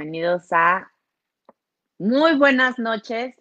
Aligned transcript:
bienvenidos 0.00 0.50
a 0.52 0.90
muy 1.98 2.34
buenas 2.38 2.78
noches, 2.78 3.34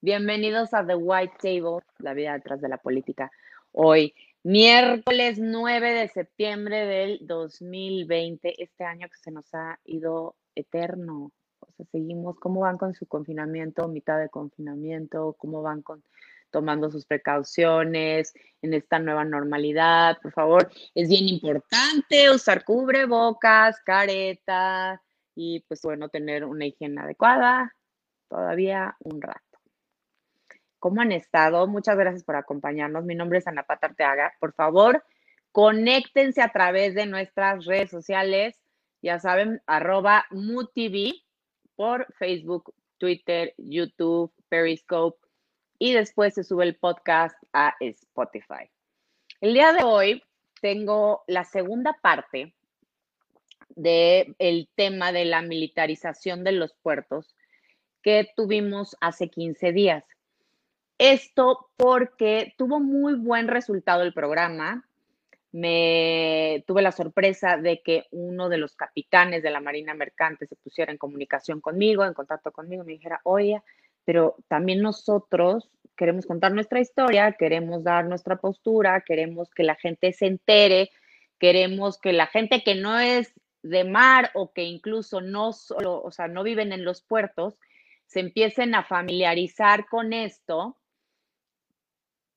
bienvenidos 0.00 0.72
a 0.72 0.86
The 0.86 0.94
White 0.94 1.34
Table, 1.42 1.84
la 1.98 2.14
vida 2.14 2.34
detrás 2.34 2.60
de 2.60 2.68
la 2.68 2.78
política. 2.78 3.32
Hoy, 3.72 4.14
miércoles 4.44 5.40
9 5.40 5.92
de 5.92 6.06
septiembre 6.06 6.86
del 6.86 7.18
2020, 7.26 8.62
este 8.62 8.84
año 8.84 9.08
que 9.08 9.16
se 9.16 9.32
nos 9.32 9.52
ha 9.54 9.80
ido 9.86 10.36
eterno. 10.54 11.32
O 11.58 11.72
sea, 11.72 11.84
seguimos, 11.90 12.38
¿cómo 12.38 12.60
van 12.60 12.78
con 12.78 12.94
su 12.94 13.06
confinamiento, 13.06 13.88
mitad 13.88 14.20
de 14.20 14.28
confinamiento? 14.28 15.34
¿Cómo 15.36 15.62
van 15.62 15.82
con 15.82 16.04
tomando 16.52 16.92
sus 16.92 17.04
precauciones 17.06 18.32
en 18.62 18.74
esta 18.74 19.00
nueva 19.00 19.24
normalidad. 19.24 20.18
Por 20.22 20.30
favor, 20.30 20.70
es 20.94 21.08
bien 21.08 21.26
importante 21.26 22.30
usar 22.30 22.64
cubrebocas, 22.64 23.80
careta 23.80 25.02
y 25.34 25.60
pues 25.68 25.82
bueno, 25.82 26.08
tener 26.08 26.44
una 26.44 26.66
higiene 26.66 27.00
adecuada 27.00 27.74
todavía 28.28 28.96
un 29.00 29.20
rato. 29.20 29.40
¿Cómo 30.78 31.00
han 31.00 31.12
estado? 31.12 31.66
Muchas 31.66 31.96
gracias 31.96 32.24
por 32.24 32.36
acompañarnos. 32.36 33.04
Mi 33.04 33.14
nombre 33.14 33.38
es 33.38 33.46
Ana 33.46 33.62
Pata 33.62 33.86
Arteaga. 33.86 34.34
Por 34.38 34.52
favor, 34.54 35.04
conéctense 35.52 36.42
a 36.42 36.50
través 36.50 36.94
de 36.94 37.06
nuestras 37.06 37.64
redes 37.64 37.90
sociales. 37.90 38.60
Ya 39.00 39.18
saben, 39.18 39.62
arroba 39.66 40.26
MUTV 40.30 41.14
por 41.76 42.12
Facebook, 42.14 42.74
Twitter, 42.98 43.54
YouTube, 43.56 44.32
Periscope 44.48 45.18
y 45.78 45.92
después 45.92 46.34
se 46.34 46.44
sube 46.44 46.64
el 46.64 46.76
podcast 46.76 47.36
a 47.52 47.74
Spotify. 47.80 48.70
El 49.40 49.54
día 49.54 49.72
de 49.72 49.84
hoy 49.84 50.22
tengo 50.60 51.24
la 51.26 51.44
segunda 51.44 51.98
parte 52.00 52.54
del 53.76 54.34
el 54.38 54.68
tema 54.74 55.12
de 55.12 55.24
la 55.24 55.42
militarización 55.42 56.44
de 56.44 56.52
los 56.52 56.74
puertos 56.74 57.34
que 58.02 58.28
tuvimos 58.36 58.96
hace 59.00 59.28
15 59.28 59.72
días. 59.72 60.04
Esto 60.98 61.70
porque 61.76 62.54
tuvo 62.56 62.78
muy 62.78 63.14
buen 63.14 63.48
resultado 63.48 64.02
el 64.02 64.12
programa. 64.12 64.86
Me 65.52 66.64
tuve 66.66 66.82
la 66.82 66.92
sorpresa 66.92 67.56
de 67.56 67.80
que 67.82 68.06
uno 68.10 68.48
de 68.48 68.58
los 68.58 68.76
capitanes 68.76 69.42
de 69.42 69.50
la 69.50 69.60
Marina 69.60 69.94
Mercante 69.94 70.46
se 70.46 70.56
pusiera 70.56 70.92
en 70.92 70.98
comunicación 70.98 71.60
conmigo, 71.60 72.04
en 72.04 72.14
contacto 72.14 72.52
conmigo, 72.52 72.84
me 72.84 72.92
dijera, 72.92 73.20
oye, 73.24 73.62
pero 74.04 74.36
también 74.48 74.82
nosotros 74.82 75.70
queremos 75.96 76.26
contar 76.26 76.52
nuestra 76.52 76.80
historia, 76.80 77.32
queremos 77.32 77.84
dar 77.84 78.04
nuestra 78.04 78.36
postura, 78.36 79.02
queremos 79.02 79.50
que 79.50 79.62
la 79.62 79.76
gente 79.76 80.12
se 80.12 80.26
entere, 80.26 80.90
queremos 81.38 81.98
que 81.98 82.12
la 82.12 82.26
gente 82.26 82.62
que 82.62 82.74
no 82.74 82.98
es 82.98 83.32
de 83.64 83.82
mar 83.82 84.30
o 84.34 84.52
que 84.52 84.62
incluso 84.62 85.22
no 85.22 85.54
solo, 85.54 86.02
o 86.02 86.10
sea, 86.10 86.28
no 86.28 86.42
viven 86.42 86.72
en 86.72 86.84
los 86.84 87.00
puertos, 87.02 87.58
se 88.06 88.20
empiecen 88.20 88.74
a 88.74 88.84
familiarizar 88.84 89.86
con 89.88 90.12
esto 90.12 90.76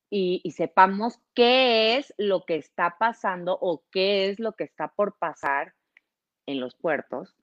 y, 0.10 0.42
sepamos 0.56 1.20
qué 1.34 1.98
es 1.98 2.14
lo 2.18 2.46
que 2.46 2.56
está 2.56 2.96
pasando 2.98 3.58
o 3.60 3.84
qué 3.92 4.30
es 4.30 4.40
lo 4.40 4.54
que 4.54 4.64
está 4.64 4.88
por 4.88 5.18
pasar 5.18 5.76
en 6.46 6.62
los 6.62 6.76
puertos, 6.76 7.36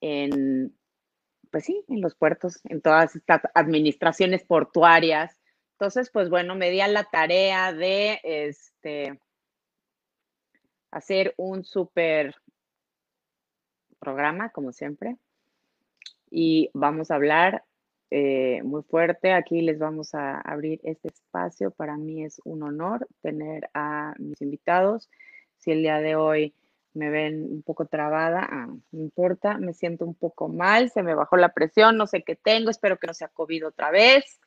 en, 0.00 0.74
pues 1.52 1.66
sí, 1.66 1.84
en 1.88 2.00
los 2.00 2.14
puertos, 2.14 2.58
en 2.64 2.80
todas 2.80 3.14
estas 3.14 3.42
administraciones 3.54 4.44
portuarias. 4.44 5.38
Entonces, 5.72 6.10
pues 6.10 6.30
bueno, 6.30 6.54
me 6.54 6.70
di 6.70 6.80
a 6.80 6.88
la 6.88 7.04
tarea 7.04 7.74
de 7.74 8.18
este, 8.24 9.20
hacer 10.90 11.34
un 11.36 11.64
súper 11.64 12.34
programa, 13.98 14.50
como 14.50 14.72
siempre. 14.72 15.16
Y 16.30 16.70
vamos 16.74 17.10
a 17.10 17.16
hablar 17.16 17.64
eh, 18.10 18.62
muy 18.62 18.82
fuerte. 18.82 19.32
Aquí 19.32 19.60
les 19.60 19.78
vamos 19.78 20.14
a 20.14 20.40
abrir 20.40 20.80
este 20.84 21.08
espacio. 21.08 21.70
Para 21.70 21.96
mí 21.96 22.24
es 22.24 22.40
un 22.44 22.62
honor 22.62 23.06
tener 23.22 23.68
a 23.74 24.14
mis 24.18 24.40
invitados. 24.40 25.10
Si 25.58 25.72
el 25.72 25.82
día 25.82 26.00
de 26.00 26.16
hoy 26.16 26.54
me 26.94 27.10
ven 27.10 27.44
un 27.44 27.62
poco 27.62 27.86
trabada, 27.86 28.46
ah, 28.50 28.66
no 28.66 29.00
importa, 29.00 29.58
me 29.58 29.74
siento 29.74 30.04
un 30.04 30.14
poco 30.14 30.48
mal, 30.48 30.90
se 30.90 31.02
me 31.02 31.14
bajó 31.14 31.36
la 31.36 31.52
presión, 31.52 31.96
no 31.96 32.06
sé 32.06 32.22
qué 32.22 32.34
tengo, 32.34 32.70
espero 32.70 32.98
que 32.98 33.06
no 33.06 33.14
sea 33.14 33.28
COVID 33.28 33.68
otra 33.68 33.90
vez. 33.90 34.40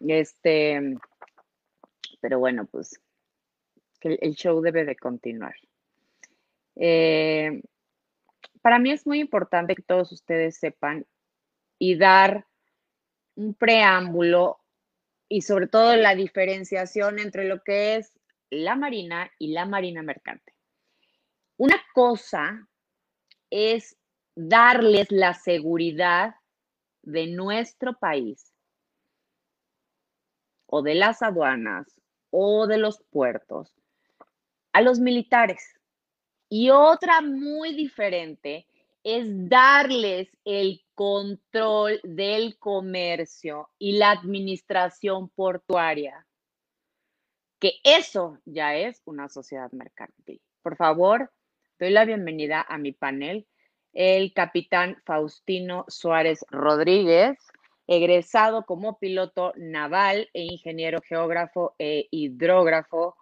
Este, 0.00 0.96
pero 2.20 2.38
bueno, 2.38 2.66
pues 2.66 3.00
el 4.00 4.34
show 4.34 4.60
debe 4.60 4.84
de 4.84 4.96
continuar. 4.96 5.54
Eh, 6.76 7.62
para 8.62 8.78
mí 8.78 8.92
es 8.92 9.06
muy 9.06 9.20
importante 9.20 9.74
que 9.74 9.82
todos 9.82 10.12
ustedes 10.12 10.56
sepan 10.58 11.06
y 11.78 11.96
dar 11.96 12.46
un 13.34 13.54
preámbulo 13.54 14.60
y 15.28 15.42
sobre 15.42 15.66
todo 15.66 15.96
la 15.96 16.14
diferenciación 16.14 17.18
entre 17.18 17.44
lo 17.44 17.62
que 17.62 17.96
es 17.96 18.18
la 18.50 18.76
marina 18.76 19.30
y 19.38 19.52
la 19.52 19.66
marina 19.66 20.02
mercante. 20.02 20.54
Una 21.56 21.82
cosa 21.94 22.68
es 23.50 23.96
darles 24.34 25.10
la 25.10 25.34
seguridad 25.34 26.34
de 27.02 27.26
nuestro 27.26 27.98
país 27.98 28.52
o 30.66 30.82
de 30.82 30.94
las 30.94 31.22
aduanas 31.22 32.00
o 32.30 32.66
de 32.66 32.78
los 32.78 33.02
puertos 33.10 33.74
a 34.72 34.80
los 34.80 35.00
militares. 35.00 35.74
Y 36.54 36.68
otra 36.68 37.22
muy 37.22 37.74
diferente 37.74 38.66
es 39.02 39.24
darles 39.48 40.28
el 40.44 40.82
control 40.94 41.98
del 42.04 42.58
comercio 42.58 43.70
y 43.78 43.92
la 43.92 44.10
administración 44.10 45.30
portuaria, 45.30 46.26
que 47.58 47.76
eso 47.82 48.36
ya 48.44 48.76
es 48.76 49.00
una 49.06 49.30
sociedad 49.30 49.72
mercantil. 49.72 50.42
Por 50.60 50.76
favor, 50.76 51.32
Doy 51.78 51.88
la 51.88 52.04
bienvenida 52.04 52.60
a 52.68 52.76
mi 52.76 52.92
panel, 52.92 53.46
el 53.94 54.34
capitán 54.34 54.98
Faustino 55.06 55.86
Suárez 55.88 56.44
Rodríguez, 56.50 57.38
egresado 57.86 58.66
como 58.66 58.98
piloto 58.98 59.54
naval 59.56 60.28
e 60.34 60.42
ingeniero 60.42 61.00
geógrafo 61.00 61.74
e 61.78 62.08
hidrógrafo 62.10 63.16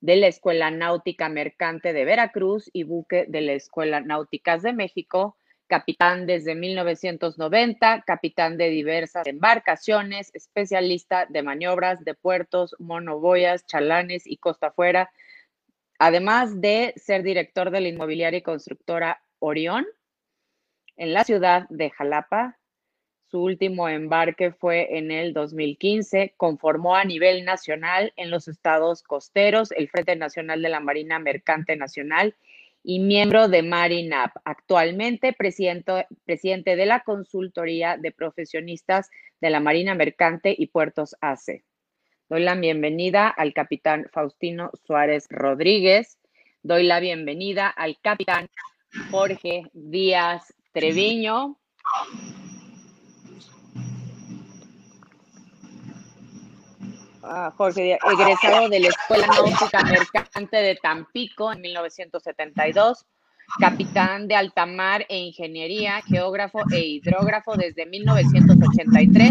de 0.00 0.16
la 0.16 0.28
Escuela 0.28 0.70
Náutica 0.70 1.28
Mercante 1.28 1.92
de 1.92 2.04
Veracruz 2.04 2.70
y 2.72 2.84
buque 2.84 3.26
de 3.28 3.40
la 3.40 3.52
Escuela 3.52 4.00
Náuticas 4.00 4.62
de 4.62 4.72
México, 4.72 5.36
capitán 5.66 6.26
desde 6.26 6.54
1990, 6.54 8.02
capitán 8.06 8.56
de 8.56 8.70
diversas 8.70 9.26
embarcaciones, 9.26 10.30
especialista 10.34 11.26
de 11.28 11.42
maniobras 11.42 12.04
de 12.04 12.14
puertos, 12.14 12.74
monoboyas, 12.78 13.66
chalanes 13.66 14.26
y 14.26 14.38
costa 14.38 14.68
afuera, 14.68 15.10
además 15.98 16.60
de 16.60 16.94
ser 16.96 17.22
director 17.22 17.70
de 17.70 17.80
la 17.80 17.88
inmobiliaria 17.88 18.38
y 18.38 18.42
constructora 18.42 19.20
Orión 19.40 19.86
en 20.96 21.12
la 21.12 21.24
ciudad 21.24 21.68
de 21.68 21.90
Jalapa. 21.90 22.58
Su 23.30 23.42
último 23.42 23.90
embarque 23.90 24.52
fue 24.52 24.96
en 24.96 25.10
el 25.10 25.34
2015. 25.34 26.32
Conformó 26.38 26.96
a 26.96 27.04
nivel 27.04 27.44
nacional 27.44 28.14
en 28.16 28.30
los 28.30 28.48
estados 28.48 29.02
costeros 29.02 29.70
el 29.72 29.90
Frente 29.90 30.16
Nacional 30.16 30.62
de 30.62 30.70
la 30.70 30.80
Marina 30.80 31.18
Mercante 31.18 31.76
Nacional 31.76 32.34
y 32.82 33.00
miembro 33.00 33.48
de 33.48 33.62
Marinap. 33.62 34.34
Actualmente 34.44 35.34
presidente, 35.34 36.06
presidente 36.24 36.74
de 36.74 36.86
la 36.86 37.00
Consultoría 37.00 37.98
de 37.98 38.12
Profesionistas 38.12 39.10
de 39.42 39.50
la 39.50 39.60
Marina 39.60 39.94
Mercante 39.94 40.54
y 40.56 40.68
Puertos 40.68 41.14
ACE. 41.20 41.64
Doy 42.30 42.40
la 42.40 42.54
bienvenida 42.54 43.28
al 43.28 43.52
capitán 43.52 44.06
Faustino 44.10 44.70
Suárez 44.86 45.26
Rodríguez. 45.28 46.18
Doy 46.62 46.84
la 46.84 46.98
bienvenida 46.98 47.68
al 47.68 47.98
capitán 48.00 48.48
Jorge 49.10 49.64
Díaz 49.74 50.54
Treviño. 50.72 51.58
Ah, 57.30 57.52
Jorge 57.56 57.98
egresado 58.10 58.70
de 58.70 58.80
la 58.80 58.88
Escuela 58.88 59.26
Náutica 59.26 59.84
Mercante 59.84 60.56
de 60.56 60.76
Tampico 60.76 61.52
en 61.52 61.60
1972 61.60 63.04
capitán 63.58 64.28
de 64.28 64.34
altamar 64.34 65.04
e 65.08 65.18
ingeniería, 65.18 66.02
geógrafo 66.02 66.60
e 66.70 66.80
hidrógrafo 66.80 67.56
desde 67.56 67.86
1983, 67.86 69.30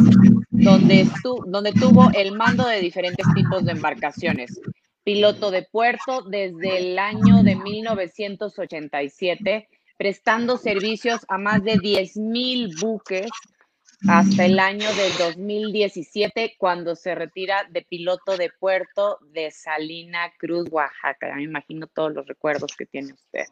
donde, 0.49 1.07
donde 1.45 1.71
tuvo 1.73 2.09
el 2.13 2.31
mando 2.33 2.67
de 2.67 2.81
diferentes 2.81 3.25
tipos 3.35 3.63
de 3.65 3.73
embarcaciones. 3.73 4.59
Piloto 5.03 5.51
de 5.51 5.61
puerto 5.63 6.23
desde 6.23 6.77
el 6.77 6.97
año 6.99 7.43
de 7.43 7.55
1987, 7.55 9.69
prestando 9.97 10.57
servicios 10.57 11.21
a 11.29 11.37
más 11.37 11.63
de 11.63 11.75
10.000 11.75 12.81
buques 12.81 13.29
hasta 14.07 14.45
el 14.45 14.59
año 14.59 14.87
del 14.93 15.11
2017, 15.17 16.55
cuando 16.57 16.95
se 16.95 17.15
retira 17.15 17.67
de 17.71 17.81
piloto 17.81 18.37
de 18.37 18.51
puerto 18.59 19.17
de 19.31 19.49
Salina 19.51 20.31
Cruz, 20.37 20.67
Oaxaca. 20.71 21.33
me 21.35 21.43
imagino 21.43 21.87
todos 21.87 22.13
los 22.13 22.27
recuerdos 22.27 22.75
que 22.77 22.85
tiene 22.85 23.13
usted. 23.13 23.45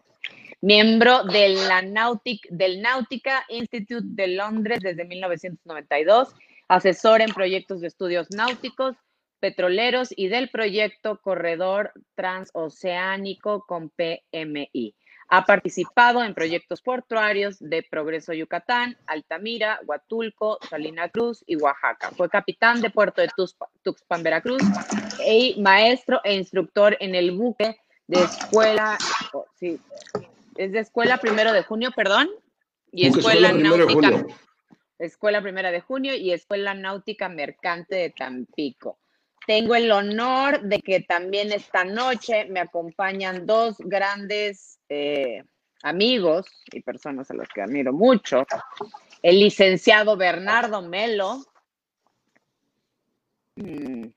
Miembro 0.62 1.24
de 1.24 1.50
la 1.50 1.82
Nautic, 1.82 2.48
del 2.50 2.82
Nautica 2.82 3.46
Institute 3.50 4.06
de 4.08 4.28
Londres 4.28 4.80
desde 4.82 5.06
1992, 5.06 6.36
asesor 6.68 7.22
en 7.22 7.34
proyectos 7.34 7.82
de 7.82 7.88
estudios 7.88 8.30
náuticos, 8.32 8.96
petroleros 9.40 10.14
y 10.16 10.28
del 10.28 10.50
proyecto 10.50 11.20
Corredor 11.22 11.92
Transoceánico 12.16 13.66
con 13.68 13.90
PMI. 13.90 14.96
Ha 15.30 15.46
participado 15.46 16.24
en 16.24 16.34
proyectos 16.34 16.82
portuarios 16.82 17.58
de 17.60 17.84
Progreso 17.84 18.34
Yucatán, 18.34 18.98
Altamira, 19.08 19.80
Huatulco, 19.86 20.60
Salina 20.70 21.10
Cruz 21.10 21.44
y 21.48 21.56
Oaxaca. 21.56 22.12
Fue 22.12 22.30
capitán 22.30 22.82
de 22.82 22.90
puerto 22.92 23.22
de 23.22 23.30
Tuxpan, 23.84 24.24
Veracruz 24.24 24.62
y 25.26 25.60
maestro 25.62 26.22
e 26.24 26.36
instructor 26.36 26.96
en 27.00 27.16
el 27.16 27.32
buque 27.32 27.78
de 28.08 28.24
escuela, 28.24 28.98
oh, 29.34 29.46
sí, 29.56 29.80
es 30.58 30.72
de 30.72 30.80
escuela 30.80 31.18
primero 31.18 31.54
de 31.54 31.64
junio, 31.64 31.92
perdón, 31.96 32.30
y 32.92 33.08
escuela, 33.08 33.52
náutica. 33.52 34.26
Escuela 34.98 35.42
Primera 35.42 35.72
de 35.72 35.82
Junio 35.82 36.16
y 36.16 36.32
Escuela 36.32 36.74
Náutica 36.74 37.28
Mercante 37.28 37.96
de 37.96 38.10
Tampico. 38.12 38.98
Tengo 39.46 39.76
el 39.76 39.92
honor 39.92 40.62
de 40.62 40.80
que 40.80 41.02
también 41.02 41.52
esta 41.52 41.84
noche 41.84 42.46
me 42.46 42.60
acompañan 42.60 43.46
dos 43.46 43.78
grandes 43.78 44.80
eh, 44.90 45.44
amigos 45.84 46.48
y 46.72 46.82
personas 46.82 47.30
a 47.30 47.36
los 47.36 47.48
que 47.50 47.62
admiro 47.62 47.94
mucho. 47.94 48.46
El 49.22 49.40
licenciado 49.40 50.18
Bernardo 50.18 50.82
Melo, 50.82 51.46
mm, 53.56 54.08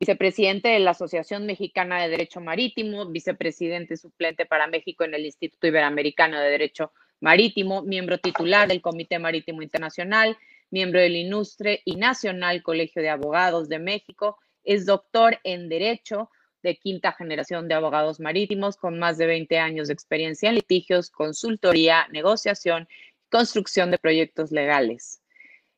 vicepresidente 0.00 0.70
de 0.70 0.80
la 0.80 0.90
Asociación 0.90 1.46
Mexicana 1.46 2.02
de 2.02 2.08
Derecho 2.08 2.40
Marítimo, 2.40 3.06
vicepresidente 3.06 3.96
suplente 3.96 4.44
para 4.44 4.66
México 4.66 5.04
en 5.04 5.14
el 5.14 5.24
Instituto 5.24 5.68
Iberoamericano 5.68 6.40
de 6.40 6.50
Derecho 6.50 6.92
Marítimo, 7.20 7.82
miembro 7.82 8.18
titular 8.18 8.66
del 8.66 8.82
Comité 8.82 9.20
Marítimo 9.20 9.62
Internacional, 9.62 10.36
miembro 10.72 11.00
del 11.00 11.14
Ilustre 11.14 11.82
y 11.84 11.96
Nacional 11.96 12.62
Colegio 12.62 13.02
de 13.02 13.10
Abogados 13.10 13.68
de 13.68 13.78
México, 13.78 14.38
es 14.64 14.86
doctor 14.86 15.38
en 15.44 15.68
Derecho 15.68 16.30
de 16.62 16.76
quinta 16.76 17.12
generación 17.12 17.68
de 17.68 17.74
abogados 17.74 18.20
marítimos 18.20 18.76
con 18.76 18.98
más 18.98 19.18
de 19.18 19.26
20 19.26 19.58
años 19.58 19.88
de 19.88 19.94
experiencia 19.94 20.48
en 20.48 20.56
litigios, 20.56 21.10
consultoría, 21.10 22.06
negociación 22.12 22.88
y 22.90 23.30
construcción 23.30 23.90
de 23.90 23.98
proyectos 23.98 24.52
legales. 24.52 25.20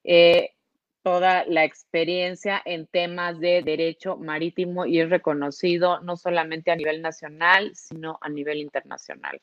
Eh, 0.05 0.51
toda 1.03 1.45
la 1.47 1.65
experiencia 1.65 2.61
en 2.65 2.87
temas 2.87 3.39
de 3.39 3.63
derecho 3.63 4.17
marítimo 4.17 4.87
y 4.87 5.01
es 5.01 5.11
reconocido 5.11 6.01
no 6.01 6.17
solamente 6.17 6.71
a 6.71 6.77
nivel 6.77 7.03
nacional, 7.03 7.73
sino 7.75 8.19
a 8.21 8.29
nivel 8.29 8.59
internacional. 8.59 9.41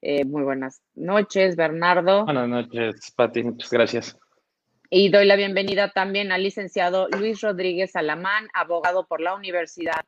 Eh, 0.00 0.24
muy 0.24 0.42
buenas 0.42 0.82
noches, 0.94 1.56
Bernardo. 1.56 2.24
Buenas 2.24 2.48
noches, 2.48 3.10
Pati, 3.16 3.42
muchas 3.42 3.70
gracias. 3.70 4.18
Y 4.90 5.10
doy 5.10 5.26
la 5.26 5.36
bienvenida 5.36 5.90
también 5.90 6.32
al 6.32 6.42
licenciado 6.42 7.08
Luis 7.10 7.42
Rodríguez 7.42 7.94
Alamán, 7.94 8.48
abogado 8.54 9.06
por 9.06 9.20
la 9.20 9.34
Universidad 9.34 10.06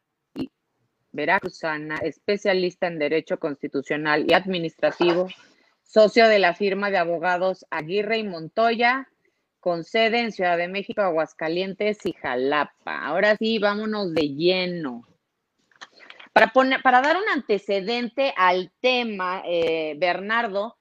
Veracruzana, 1.13 1.97
especialista 1.97 2.87
en 2.87 2.99
Derecho 2.99 3.39
Constitucional 3.39 4.25
y 4.27 4.33
Administrativo, 4.33 5.29
socio 5.83 6.29
de 6.29 6.39
la 6.39 6.55
firma 6.55 6.91
de 6.91 6.97
abogados 6.97 7.67
Aguirre 7.69 8.21
y 8.21 8.25
Montoya, 8.25 9.07
con 9.59 9.85
sede 9.85 10.21
en 10.21 10.33
Ciudad 10.33 10.57
de 10.57 10.69
México, 10.69 11.03
Aguascalientes 11.03 12.07
y 12.07 12.15
Jalapa. 12.15 13.05
Ahora 13.05 13.37
sí, 13.37 13.59
vámonos 13.59 14.15
de 14.15 14.35
lleno. 14.35 15.07
Para, 16.33 16.55
poner, 16.55 16.81
para 16.81 17.03
dar 17.03 17.19
un 17.19 17.29
antecedente 17.35 18.33
al 18.35 18.73
tema, 18.81 19.43
eh, 19.45 19.95
Bernardo, 19.99 20.79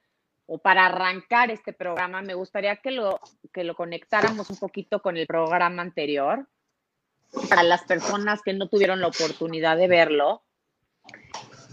o 0.51 0.57
para 0.57 0.87
arrancar 0.87 1.51
este 1.51 1.73
programa, 1.73 2.23
me 2.23 2.33
gustaría 2.33 2.75
que 2.77 2.89
lo, 2.89 3.19
que 3.53 3.63
lo 3.63 3.75
conectáramos 3.75 4.49
un 4.49 4.57
poquito 4.57 4.99
con 4.99 5.15
el 5.15 5.27
programa 5.27 5.83
anterior, 5.83 6.47
para 7.47 7.61
las 7.61 7.83
personas 7.83 8.41
que 8.41 8.53
no 8.53 8.67
tuvieron 8.67 8.99
la 8.99 9.07
oportunidad 9.07 9.77
de 9.77 9.87
verlo. 9.87 10.41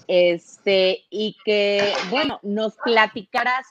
Este, 0.09 1.07
y 1.09 1.39
que, 1.43 1.95
bueno, 2.11 2.39
nos 2.43 2.77
platicaras 2.77 3.67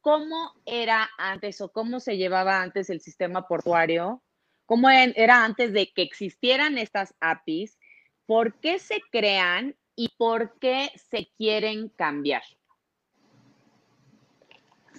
cómo 0.00 0.52
era 0.66 1.08
antes 1.18 1.60
o 1.60 1.70
cómo 1.70 2.00
se 2.00 2.16
llevaba 2.16 2.60
antes 2.60 2.90
el 2.90 3.00
sistema 3.00 3.46
portuario, 3.46 4.24
cómo 4.66 4.90
era 4.90 5.44
antes 5.44 5.72
de 5.72 5.92
que 5.92 6.02
existieran 6.02 6.78
estas 6.78 7.14
APIs, 7.20 7.78
por 8.26 8.54
qué 8.58 8.80
se 8.80 9.00
crean 9.12 9.76
y 9.94 10.08
por 10.18 10.58
qué 10.58 10.90
se 10.96 11.30
quieren 11.38 11.90
cambiar. 11.90 12.42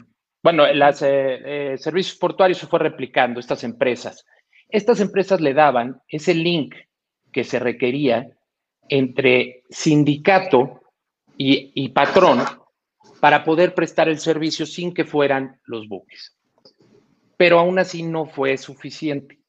bueno, 0.48 0.66
los 0.72 1.02
eh, 1.02 1.74
eh, 1.74 1.78
servicios 1.78 2.18
portuarios 2.18 2.60
se 2.60 2.68
fue 2.68 2.80
replicando, 2.80 3.38
estas 3.38 3.66
empresas. 3.66 4.26
Estas 4.70 5.02
empresas 5.02 5.42
le 5.42 5.54
daban 5.54 6.02
ese 6.08 6.34
link 6.34 6.74
que 7.34 7.44
se 7.44 7.60
requería 7.60 8.30
entre 8.88 9.64
sindicato 9.70 10.84
y, 11.36 11.90
patrón 11.90 12.46
para 13.20 13.44
poder 13.44 13.76
prestar 13.76 14.08
el 14.08 14.20
servicio 14.20 14.66
sin 14.66 14.94
que 14.94 15.04
fueran 15.04 15.60
los 15.66 15.90
buques. 15.90 16.38
Pero 17.36 17.60
aún 17.60 17.78
así 17.78 18.04
no 18.04 18.26
fue 18.26 18.56
suficiente. 18.56 19.42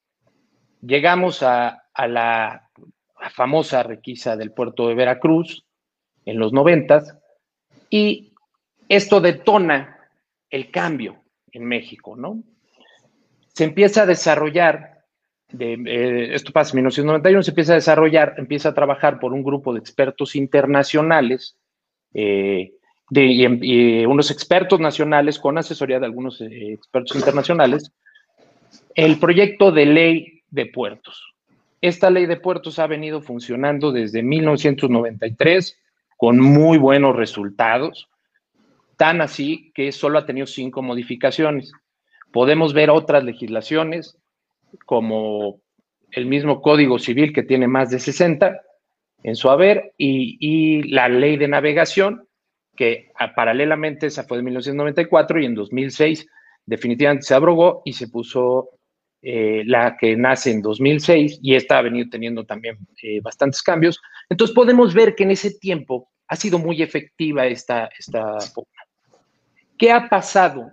Llegamos 0.83 1.45
a, 1.45 1.81
la, 1.97 2.69
la 3.21 3.31
famosa 3.31 3.85
requisa 3.85 4.37
del 4.37 4.50
puerto 4.50 4.88
de 4.88 4.97
Veracruz 4.97 5.64
en 6.25 6.40
los 6.40 6.52
noventas, 6.52 7.17
y 7.88 8.33
esto 8.88 9.21
detona 9.21 9.98
el 10.50 10.71
cambio 10.71 11.23
en 11.52 11.64
México, 11.64 12.17
¿no? 12.17 12.43
Se 13.55 13.64
empieza 13.64 14.02
a 14.02 14.07
desarrollar, 14.07 15.05
de, 15.49 15.75
eh, 15.75 16.35
esto 16.35 16.52
pasa 16.52 16.71
en 16.73 16.76
1991, 16.76 17.43
se 17.43 17.50
empieza 17.50 17.73
a 17.73 17.76
desarrollar, 17.76 18.35
empieza 18.38 18.71
a 18.71 18.75
trabajar 18.75 19.19
por 19.19 19.33
un 19.33 19.43
grupo 19.43 19.73
de 19.73 19.81
expertos 19.81 20.37
internacionales, 20.37 21.57
eh, 22.14 22.73
de, 23.11 24.07
unos 24.09 24.31
expertos 24.31 24.81
nacionales 24.81 25.38
con 25.38 25.59
asesoría 25.59 25.99
de 25.99 26.07
algunos 26.07 26.40
eh, 26.40 26.73
expertos 26.73 27.17
internacionales, 27.17 27.90
el 28.95 29.19
proyecto 29.19 29.73
de 29.73 29.87
ley 29.87 30.43
de 30.50 30.67
puertos. 30.67 31.35
Esta 31.81 32.11
ley 32.11 32.26
de 32.26 32.37
puertos 32.37 32.78
ha 32.78 32.87
venido 32.87 33.21
funcionando 33.23 33.93
desde 33.93 34.23
1993 34.23 35.78
con 36.17 36.40
muy 36.40 36.78
buenos 36.78 37.14
resultados, 37.14 38.09
tan 38.99 39.21
así 39.23 39.71
que 39.75 39.93
solo 39.93 40.19
ha 40.19 40.26
tenido 40.26 40.47
cinco 40.47 40.83
modificaciones. 40.83 41.73
Podemos 42.33 42.75
ver 42.75 42.90
otras 42.90 43.25
legislaciones, 43.25 44.19
como 44.85 45.61
el 46.11 46.26
mismo 46.26 46.61
Código 46.61 46.99
Civil 46.99 47.33
que 47.33 47.45
tiene 47.45 47.69
más 47.69 47.90
de 47.90 48.00
60 48.00 48.61
en 49.23 49.37
su 49.37 49.50
haber, 49.50 49.95
y, 49.97 50.83
la 50.90 51.09
ley 51.09 51.37
de 51.37 51.49
navegación, 51.49 52.28
que 52.76 53.11
paralelamente 53.35 54.07
esa 54.07 54.25
fue 54.25 54.38
de 54.38 54.43
1994 54.45 55.40
y 55.40 55.47
en 55.47 55.55
2006 55.55 56.26
definitivamente 56.67 57.26
se 57.26 57.35
abrogó 57.35 57.83
y 57.85 57.93
se 57.93 58.09
puso 58.09 58.71
eh, 59.23 59.62
la 59.64 59.97
que 59.97 60.17
nace 60.17 60.50
en 60.50 60.62
2006 60.62 61.40
y 61.43 61.55
esta 61.55 61.78
ha 61.78 61.83
venido 61.83 62.09
teniendo 62.11 62.45
también 62.45 62.78
eh, 63.02 63.21
bastantes 63.21 63.62
cambios. 63.62 64.00
Entonces 64.28 64.55
podemos 64.55 64.95
ver 64.95 65.14
que 65.14 65.25
en 65.25 65.33
ese 65.33 65.59
tiempo 65.59 66.11
ha 66.28 66.37
sido 66.37 66.59
muy 66.59 66.83
efectiva 66.83 67.47
esta, 67.47 67.88
esta 67.99 68.38
¿Qué 69.78 69.92
ha 69.92 70.08
pasado? 70.08 70.70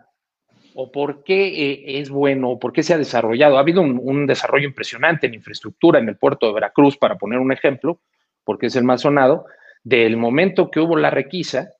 ¿O 0.74 0.92
por 0.92 1.24
qué 1.24 1.48
eh, 1.48 2.00
es 2.00 2.10
bueno? 2.10 2.52
¿O 2.52 2.60
por 2.60 2.74
qué 2.74 2.84
se 2.84 2.94
ha 2.94 2.98
desarrollado? 2.98 3.58
Ha 3.58 3.62
habido 3.62 3.82
un, 3.82 4.26
desarrollo 4.28 4.68
impresionante 4.68 5.28
en 5.28 5.36
infraestructura 5.36 6.00
en 6.00 6.10
el 6.10 6.18
puerto 6.18 6.48
de 6.48 6.54
Veracruz, 6.54 6.98
para 6.98 7.18
poner 7.18 7.40
un 7.40 7.52
ejemplo, 7.52 8.02
porque 8.44 8.68
es 8.68 8.76
el 8.76 8.84
más 8.84 9.02
sonado, 9.02 9.46
del 9.84 10.18
momento 10.18 10.70
que 10.70 10.80
hubo 10.80 10.98
la 10.98 11.12
requisa 11.12 11.74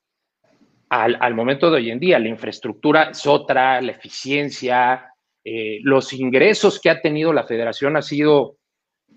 al, 0.90 1.18
al 1.20 1.34
momento 1.34 1.70
de 1.70 1.78
hoy 1.78 1.92
en 1.92 2.00
día. 2.00 2.20
La 2.20 2.30
infraestructura 2.30 3.10
es 3.10 3.26
otra, 3.26 3.82
la 3.82 3.92
eficiencia, 3.92 5.12
eh, 5.48 5.78
los 5.84 6.12
ingresos 6.12 6.82
que 6.82 6.90
ha 6.90 7.02
tenido 7.02 7.32
la 7.32 7.44
federación 7.44 7.96
ha 7.98 8.02
sido 8.02 8.58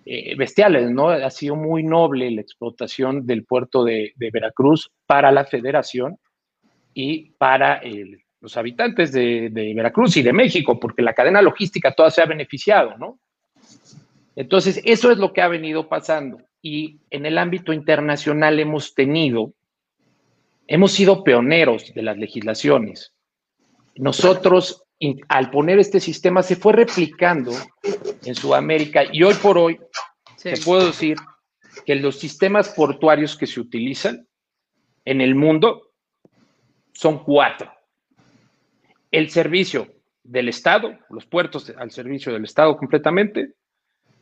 eh, 0.05 0.37
bestiales, 0.37 0.91
¿no? 0.91 1.09
Ha 1.09 1.31
sido 1.31 1.57
muy 1.57 1.83
noble 1.83 2.31
la 2.31 2.43
explotación 2.43 3.27
del 3.27 3.47
puerto 3.47 3.83
de, 3.83 4.12
Veracruz 4.17 4.91
para 5.07 5.33
la 5.33 5.47
federación 5.47 6.19
y 7.00 7.31
para 7.38 7.81
los 8.40 8.57
habitantes 8.57 9.12
de, 9.12 9.50
de, 9.52 9.73
Veracruz 9.73 10.17
y 10.17 10.23
de 10.25 10.33
México, 10.33 10.81
porque 10.81 11.00
la 11.00 11.14
cadena 11.14 11.40
logística 11.40 11.95
toda 11.95 12.11
se 12.11 12.21
ha 12.21 12.26
beneficiado, 12.26 12.99
¿no? 12.99 13.21
Entonces, 14.35 14.81
eso 14.85 15.12
es 15.12 15.19
lo 15.19 15.33
que 15.33 15.40
ha 15.40 15.47
venido 15.47 15.88
pasando. 15.88 16.43
Y 16.61 16.99
en 17.11 17.25
el 17.25 17.38
ámbito 17.38 17.73
internacional 17.73 18.59
hemos 18.59 18.97
tenido, 18.97 19.55
hemos 20.67 20.90
sido 20.90 21.23
pioneros 21.23 21.95
de 21.95 22.02
las 22.02 22.19
legislaciones. 22.19 23.12
Nosotros 23.95 24.83
al 25.28 25.50
poner 25.52 25.78
este 25.78 26.00
sistema 26.00 26.43
se 26.43 26.57
fue 26.57 26.73
replicando 26.73 27.52
en 28.25 28.35
Sudamérica 28.35 29.05
y 29.12 29.23
hoy 29.23 29.35
por 29.35 29.57
hoy 29.57 29.78
te 30.43 30.57
puedo 30.57 30.85
decir 30.87 31.17
que 31.87 31.95
los 31.95 32.19
sistemas 32.19 32.71
portuarios 32.71 33.37
que 33.37 33.47
se 33.47 33.61
utilizan 33.61 34.26
en 35.05 35.21
el 35.21 35.37
mundo 35.37 35.88
son 36.99 37.23
cuatro. 37.23 37.73
El 39.12 39.31
servicio 39.31 39.87
del 40.25 40.49
Estado, 40.49 40.99
los 41.11 41.26
puertos 41.26 41.73
al 41.78 41.93
servicio 41.93 42.33
del 42.33 42.43
Estado 42.43 42.76
completamente, 42.76 43.52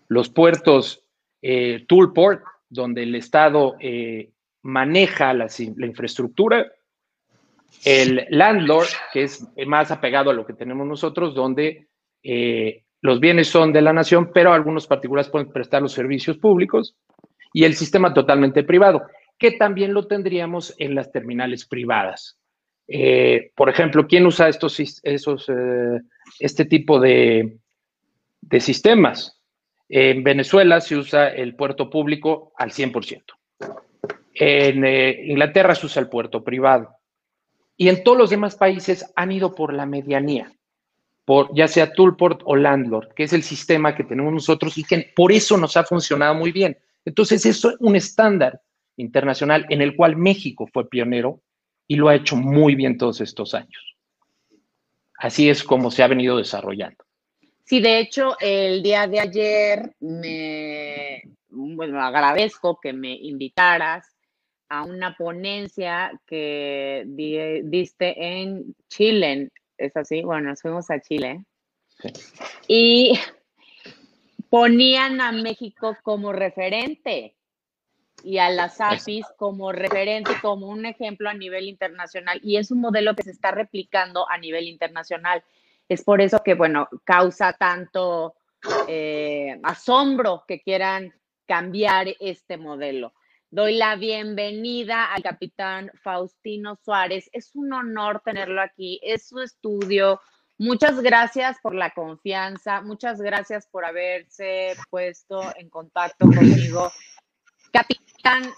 los 0.08 0.28
puertos 0.28 1.02
eh, 1.40 1.86
Toolport, 1.88 2.42
donde 2.68 3.04
el 3.04 3.14
Estado 3.14 3.76
eh, 3.80 4.30
maneja 4.60 5.32
la 5.32 5.46
infraestructura, 5.86 6.70
el 7.82 8.26
landlord, 8.28 8.88
que 9.10 9.22
es 9.22 9.48
más 9.66 9.90
apegado 9.90 10.28
a 10.28 10.34
lo 10.34 10.44
que 10.44 10.52
tenemos 10.52 10.86
nosotros, 10.86 11.34
donde 11.34 11.88
eh, 12.22 12.84
los 13.00 13.20
bienes 13.20 13.48
son 13.48 13.72
de 13.72 13.80
la 13.80 13.94
nación, 13.94 14.32
pero 14.34 14.52
algunos 14.52 14.86
particulares 14.86 15.30
pueden 15.30 15.50
prestar 15.50 15.80
los 15.80 15.92
servicios 15.92 16.36
públicos, 16.36 16.94
y 17.54 17.64
el 17.64 17.74
sistema 17.74 18.12
totalmente 18.12 18.64
privado, 18.64 19.06
que 19.38 19.52
también 19.52 19.94
lo 19.94 20.06
tendríamos 20.06 20.74
en 20.76 20.94
las 20.94 21.10
terminales 21.10 21.64
privadas. 21.64 22.38
Eh, 22.88 23.52
por 23.54 23.68
ejemplo, 23.68 24.06
¿quién 24.06 24.26
usa 24.26 24.48
estos, 24.48 24.78
esos, 25.02 25.48
eh, 25.48 26.00
este 26.38 26.64
tipo 26.64 27.00
de, 27.00 27.58
de 28.40 28.60
sistemas? 28.60 29.40
En 29.88 30.24
Venezuela 30.24 30.80
se 30.80 30.96
usa 30.96 31.28
el 31.28 31.54
puerto 31.54 31.90
público 31.90 32.52
al 32.56 32.70
100%. 32.70 33.22
En 34.34 34.84
Inglaterra 35.30 35.74
se 35.74 35.86
usa 35.86 36.02
el 36.02 36.08
puerto 36.08 36.44
privado. 36.44 36.96
Y 37.76 37.88
en 37.88 38.02
todos 38.02 38.18
los 38.18 38.30
demás 38.30 38.56
países 38.56 39.12
han 39.16 39.32
ido 39.32 39.54
por 39.54 39.72
la 39.74 39.86
medianía, 39.86 40.52
por 41.24 41.54
ya 41.54 41.68
sea 41.68 41.92
Toolport 41.92 42.40
o 42.44 42.56
Landlord, 42.56 43.12
que 43.14 43.24
es 43.24 43.32
el 43.32 43.42
sistema 43.42 43.94
que 43.94 44.04
tenemos 44.04 44.32
nosotros 44.32 44.78
y 44.78 44.84
que 44.84 45.12
por 45.14 45.30
eso 45.30 45.56
nos 45.56 45.76
ha 45.76 45.84
funcionado 45.84 46.34
muy 46.34 46.52
bien. 46.52 46.78
Entonces, 47.04 47.44
eso 47.46 47.70
es 47.70 47.76
un 47.80 47.94
estándar 47.94 48.60
internacional 48.96 49.66
en 49.68 49.82
el 49.82 49.94
cual 49.94 50.16
México 50.16 50.66
fue 50.72 50.88
pionero 50.88 51.42
y 51.88 51.96
lo 51.96 52.08
ha 52.08 52.14
hecho 52.14 52.36
muy 52.36 52.74
bien 52.74 52.98
todos 52.98 53.20
estos 53.20 53.54
años. 53.54 53.96
Así 55.18 55.48
es 55.48 55.64
como 55.64 55.90
se 55.90 56.02
ha 56.02 56.08
venido 56.08 56.36
desarrollando. 56.36 57.04
Sí, 57.64 57.80
de 57.80 57.98
hecho, 58.00 58.36
el 58.40 58.82
día 58.82 59.06
de 59.06 59.20
ayer 59.20 59.94
me, 60.00 61.22
bueno, 61.48 62.00
agradezco 62.00 62.78
que 62.80 62.92
me 62.92 63.14
invitaras 63.14 64.16
a 64.68 64.84
una 64.84 65.16
ponencia 65.16 66.12
que 66.26 67.04
diste 67.64 68.40
en 68.40 68.74
Chile, 68.88 69.50
¿es 69.78 69.96
así? 69.96 70.22
Bueno, 70.22 70.50
nos 70.50 70.62
fuimos 70.62 70.90
a 70.90 71.00
Chile. 71.00 71.44
Y 72.68 73.18
ponían 74.50 75.20
a 75.20 75.32
México 75.32 75.96
como 76.02 76.32
referente 76.32 77.35
y 78.26 78.38
a 78.38 78.50
las 78.50 78.80
APIs 78.80 79.24
como 79.36 79.70
referente, 79.70 80.32
como 80.42 80.66
un 80.66 80.84
ejemplo 80.84 81.28
a 81.28 81.34
nivel 81.34 81.68
internacional. 81.68 82.40
Y 82.42 82.56
es 82.56 82.72
un 82.72 82.80
modelo 82.80 83.14
que 83.14 83.22
se 83.22 83.30
está 83.30 83.52
replicando 83.52 84.28
a 84.28 84.36
nivel 84.36 84.66
internacional. 84.66 85.44
Es 85.88 86.02
por 86.02 86.20
eso 86.20 86.42
que, 86.44 86.54
bueno, 86.54 86.88
causa 87.04 87.52
tanto 87.52 88.34
eh, 88.88 89.60
asombro 89.62 90.42
que 90.48 90.60
quieran 90.60 91.14
cambiar 91.46 92.08
este 92.18 92.56
modelo. 92.56 93.14
Doy 93.48 93.76
la 93.76 93.94
bienvenida 93.94 95.04
al 95.04 95.22
capitán 95.22 95.92
Faustino 96.02 96.74
Suárez. 96.84 97.30
Es 97.32 97.54
un 97.54 97.72
honor 97.72 98.22
tenerlo 98.24 98.60
aquí, 98.60 98.98
es 99.04 99.28
su 99.28 99.38
estudio. 99.38 100.20
Muchas 100.58 101.00
gracias 101.00 101.58
por 101.62 101.76
la 101.76 101.90
confianza, 101.90 102.80
muchas 102.80 103.20
gracias 103.20 103.68
por 103.68 103.84
haberse 103.84 104.74
puesto 104.90 105.42
en 105.56 105.70
contacto 105.70 106.26
conmigo. 106.26 106.90
Capitán, 108.26 108.52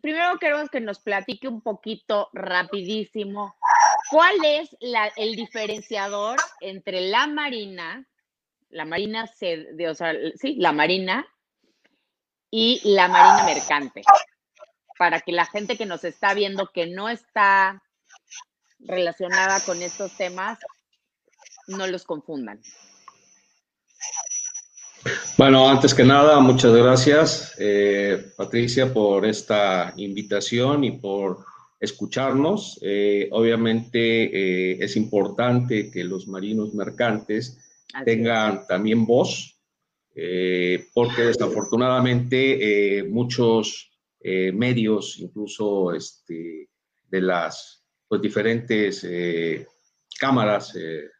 primero 0.00 0.38
queremos 0.38 0.70
que 0.70 0.80
nos 0.80 0.98
platique 0.98 1.46
un 1.46 1.60
poquito 1.60 2.30
rapidísimo 2.32 3.54
cuál 4.10 4.34
es 4.46 4.74
el 5.16 5.36
diferenciador 5.36 6.38
entre 6.60 7.02
la 7.02 7.26
Marina, 7.26 8.06
la 8.70 8.86
Marina, 8.86 9.24
o 9.24 9.94
sea, 9.94 10.14
sí, 10.36 10.56
la 10.56 10.72
Marina 10.72 11.26
y 12.50 12.80
la 12.84 13.08
Marina 13.08 13.44
Mercante, 13.44 14.02
para 14.98 15.20
que 15.20 15.32
la 15.32 15.44
gente 15.44 15.76
que 15.76 15.84
nos 15.84 16.02
está 16.04 16.32
viendo 16.32 16.72
que 16.72 16.86
no 16.86 17.10
está 17.10 17.82
relacionada 18.78 19.60
con 19.66 19.82
estos 19.82 20.16
temas 20.16 20.58
no 21.66 21.86
los 21.86 22.04
confundan. 22.04 22.62
Bueno, 25.36 25.68
antes 25.68 25.94
que 25.94 26.04
nada, 26.04 26.40
muchas 26.40 26.72
gracias, 26.74 27.54
eh, 27.58 28.32
Patricia, 28.36 28.92
por 28.92 29.24
esta 29.24 29.94
invitación 29.96 30.84
y 30.84 30.92
por 30.92 31.46
escucharnos. 31.80 32.78
Eh, 32.82 33.28
obviamente 33.30 34.72
eh, 34.72 34.78
es 34.80 34.96
importante 34.96 35.90
que 35.90 36.04
los 36.04 36.26
marinos 36.26 36.74
mercantes 36.74 37.58
tengan 38.04 38.66
también 38.66 39.06
voz 39.06 39.58
eh, 40.14 40.86
porque 40.92 41.22
desafortunadamente 41.22 43.04
muchos 43.08 43.84
medios, 44.20 45.18
incluso 45.20 45.94
este, 45.94 46.68
de 47.08 47.20
las 47.20 47.84
pues, 48.08 48.20
diferentes 48.20 49.06
cámaras 50.18 50.76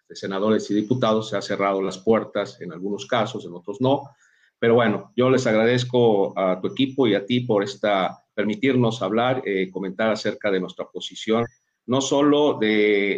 de 0.08 0.16
senadores 0.16 0.70
y 0.70 0.74
diputados, 0.74 1.28
se 1.28 1.36
han 1.36 1.42
cerrado 1.42 1.82
las 1.82 1.98
puertas 1.98 2.60
en 2.60 2.72
algunos 2.72 3.06
casos, 3.06 3.44
en 3.44 3.52
otros 3.52 3.80
no. 3.80 4.10
Pero 4.58 4.74
bueno, 4.74 5.12
yo 5.14 5.30
les 5.30 5.46
agradezco 5.46 6.38
a 6.38 6.60
tu 6.60 6.68
equipo 6.68 7.06
y 7.06 7.14
a 7.14 7.24
ti 7.24 7.40
por 7.40 7.62
esta, 7.62 8.24
permitirnos 8.34 9.02
hablar, 9.02 9.42
eh, 9.44 9.70
comentar 9.70 10.10
acerca 10.10 10.50
de 10.50 10.60
nuestra 10.60 10.86
posición, 10.86 11.46
no 11.86 12.00
solo 12.00 12.58
de 12.58 13.12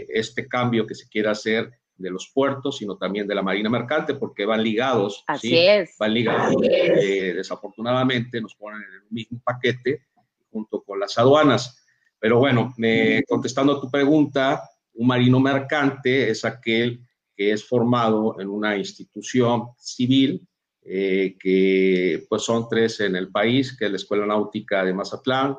eh, 0.00 0.06
este 0.10 0.46
cambio 0.46 0.86
que 0.86 0.94
se 0.94 1.08
quiere 1.08 1.28
hacer 1.28 1.70
de 1.96 2.10
los 2.10 2.30
puertos, 2.32 2.78
sino 2.78 2.96
también 2.96 3.26
de 3.26 3.34
la 3.34 3.42
marina 3.42 3.70
mercante, 3.70 4.14
porque 4.14 4.44
van 4.44 4.62
ligados. 4.62 5.24
Así 5.26 5.56
es. 5.56 5.96
Van 5.98 6.12
ligados. 6.12 6.54
Eh, 6.62 7.32
desafortunadamente 7.34 8.40
nos 8.40 8.54
ponen 8.54 8.82
en 8.82 8.94
el 8.94 9.10
mismo 9.10 9.40
paquete 9.42 10.02
junto 10.50 10.82
con 10.82 11.00
las 11.00 11.16
aduanas. 11.18 11.82
Pero 12.18 12.38
bueno, 12.38 12.74
me, 12.76 13.22
contestando 13.24 13.76
a 13.76 13.80
tu 13.80 13.90
pregunta, 13.90 14.62
un 14.96 15.06
marino 15.06 15.40
mercante 15.40 16.30
es 16.30 16.44
aquel 16.44 17.00
que 17.36 17.52
es 17.52 17.64
formado 17.64 18.40
en 18.40 18.48
una 18.48 18.76
institución 18.76 19.68
civil, 19.78 20.46
eh, 20.82 21.36
que 21.38 22.24
pues 22.28 22.42
son 22.42 22.66
tres 22.68 23.00
en 23.00 23.14
el 23.16 23.30
país, 23.30 23.76
que 23.76 23.86
es 23.86 23.90
la 23.90 23.96
Escuela 23.96 24.26
Náutica 24.26 24.84
de 24.84 24.94
Mazatlán, 24.94 25.56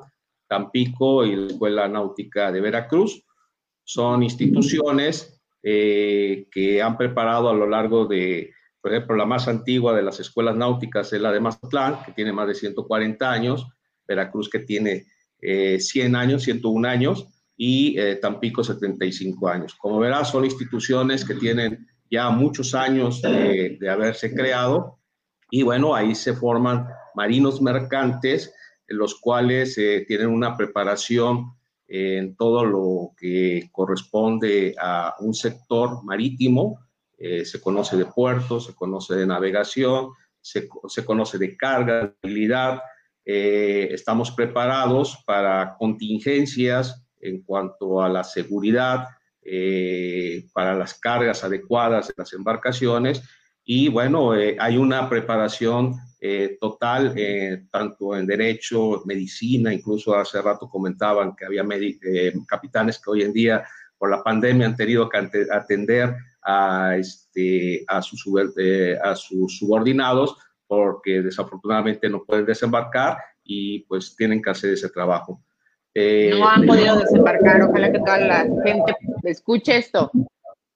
Tampico 0.47 1.25
y 1.25 1.35
la 1.35 1.47
Escuela 1.47 1.87
Náutica 1.87 2.51
de 2.51 2.61
Veracruz. 2.61 3.23
Son 3.83 4.23
instituciones 4.23 5.39
eh, 5.61 6.47
que 6.51 6.81
han 6.81 6.97
preparado 6.97 7.49
a 7.49 7.53
lo 7.53 7.67
largo 7.67 8.05
de, 8.05 8.53
por 8.81 8.93
ejemplo, 8.93 9.15
la 9.15 9.25
más 9.25 9.47
antigua 9.47 9.95
de 9.95 10.03
las 10.03 10.19
escuelas 10.19 10.55
náuticas 10.55 11.13
es 11.13 11.21
la 11.21 11.31
de 11.31 11.41
Mazatlán, 11.41 12.03
que 12.05 12.13
tiene 12.13 12.33
más 12.33 12.47
de 12.47 12.55
140 12.55 13.31
años, 13.31 13.67
Veracruz 14.07 14.49
que 14.49 14.59
tiene 14.59 15.05
100 15.39 16.15
eh, 16.15 16.17
años, 16.17 16.43
101 16.43 16.87
años, 16.87 17.27
y 17.57 17.99
eh, 17.99 18.15
Tampico 18.15 18.63
75 18.63 19.47
años. 19.49 19.75
Como 19.75 19.99
verás, 19.99 20.29
son 20.29 20.45
instituciones 20.45 21.25
que 21.25 21.33
tienen 21.35 21.87
ya 22.09 22.29
muchos 22.29 22.73
años 22.75 23.21
de, 23.21 23.77
de 23.79 23.89
haberse 23.89 24.33
creado 24.33 24.99
y 25.49 25.63
bueno, 25.63 25.95
ahí 25.95 26.15
se 26.15 26.33
forman 26.33 26.87
marinos 27.15 27.61
mercantes, 27.61 28.53
los 28.87 29.15
cuales 29.15 29.75
tienen 30.07 30.27
una 30.27 30.55
preparación 30.55 31.57
en 31.87 32.35
todo 32.35 32.65
lo 32.65 33.13
que 33.17 33.69
corresponde 33.71 34.75
a 34.79 35.15
un 35.19 35.33
sector 35.33 36.03
marítimo. 36.03 36.79
Eh, 37.17 37.45
se 37.45 37.61
conoce 37.61 37.97
de 37.97 38.05
puertos, 38.05 38.65
se 38.65 38.75
conoce 38.75 39.15
de 39.15 39.25
navegación, 39.25 40.09
se, 40.39 40.67
se 40.87 41.05
conoce 41.05 41.37
de 41.37 41.55
carga, 41.55 42.01
de 42.01 42.13
movilidad. 42.21 42.81
Eh, 43.25 43.89
estamos 43.91 44.31
preparados 44.31 45.23
para 45.25 45.75
contingencias 45.77 47.06
en 47.19 47.41
cuanto 47.43 48.01
a 48.01 48.09
la 48.09 48.23
seguridad, 48.23 49.07
eh, 49.41 50.45
para 50.53 50.75
las 50.75 50.93
cargas 50.95 51.43
adecuadas 51.43 52.09
de 52.09 52.13
las 52.17 52.33
embarcaciones. 52.33 53.23
Y 53.63 53.89
bueno, 53.89 54.31
hay 54.31 54.77
una 54.77 55.09
preparación 55.09 55.95
eh, 56.19 56.57
total, 56.59 57.13
eh, 57.15 57.67
tanto 57.69 58.15
en 58.15 58.25
derecho, 58.25 59.03
medicina, 59.05 59.71
incluso 59.71 60.15
hace 60.15 60.41
rato 60.41 60.67
comentaban 60.67 61.35
que 61.35 61.45
había 61.45 61.63
eh, 61.71 62.33
capitanes 62.47 62.97
que 62.97 63.11
hoy 63.11 63.21
en 63.21 63.31
día 63.31 63.63
por 63.99 64.09
la 64.09 64.23
pandemia 64.23 64.65
han 64.65 64.75
tenido 64.75 65.07
que 65.07 65.29
atender 65.51 66.15
a, 66.41 66.95
este, 66.97 67.85
sus, 68.01 68.25
a 69.03 69.15
sus 69.15 69.57
subordinados 69.59 70.37
porque 70.65 71.21
desafortunadamente 71.21 72.09
no 72.09 72.23
pueden 72.23 72.45
desembarcar 72.45 73.19
y 73.43 73.79
pues 73.81 74.15
tienen 74.15 74.41
que 74.41 74.49
hacer 74.49 74.73
ese 74.73 74.89
trabajo. 74.89 75.43
No 75.97 76.47
han 76.47 76.65
podido 76.65 76.99
desembarcar, 76.99 77.61
ojalá 77.63 77.91
que 77.91 77.99
toda 77.99 78.19
la 78.19 78.47
gente 78.63 78.95
escuche 79.23 79.77
esto. 79.77 80.11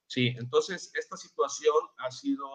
Sí, 0.08 0.36
entonces 0.38 0.92
esta 0.96 1.16
situación 1.16 1.76
ha 1.98 2.12
sido 2.12 2.48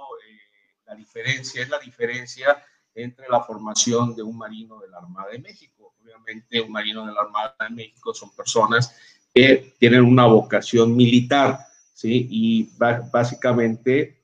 la 0.87 0.94
diferencia, 0.94 1.62
es 1.62 1.68
la 1.68 1.78
diferencia 1.78 2.62
entre 2.94 3.28
la 3.28 3.42
formación 3.42 4.14
de 4.14 4.23
un 4.23 4.37
marino 4.37 4.78
de 4.80 4.88
la 4.88 4.99
Armada 4.99 5.30
de 5.32 5.38
México. 5.38 5.94
Obviamente, 6.02 6.61
un 6.61 6.73
marino 6.73 7.06
de 7.06 7.12
la 7.12 7.20
Armada 7.23 7.56
de 7.61 7.70
México 7.70 8.14
son 8.14 8.35
personas 8.35 8.96
que 9.35 9.75
tienen 9.78 10.02
una 10.02 10.26
vocación 10.26 10.96
militar, 10.96 11.58
¿sí? 11.92 12.26
Y 12.30 12.70
básicamente 12.78 14.23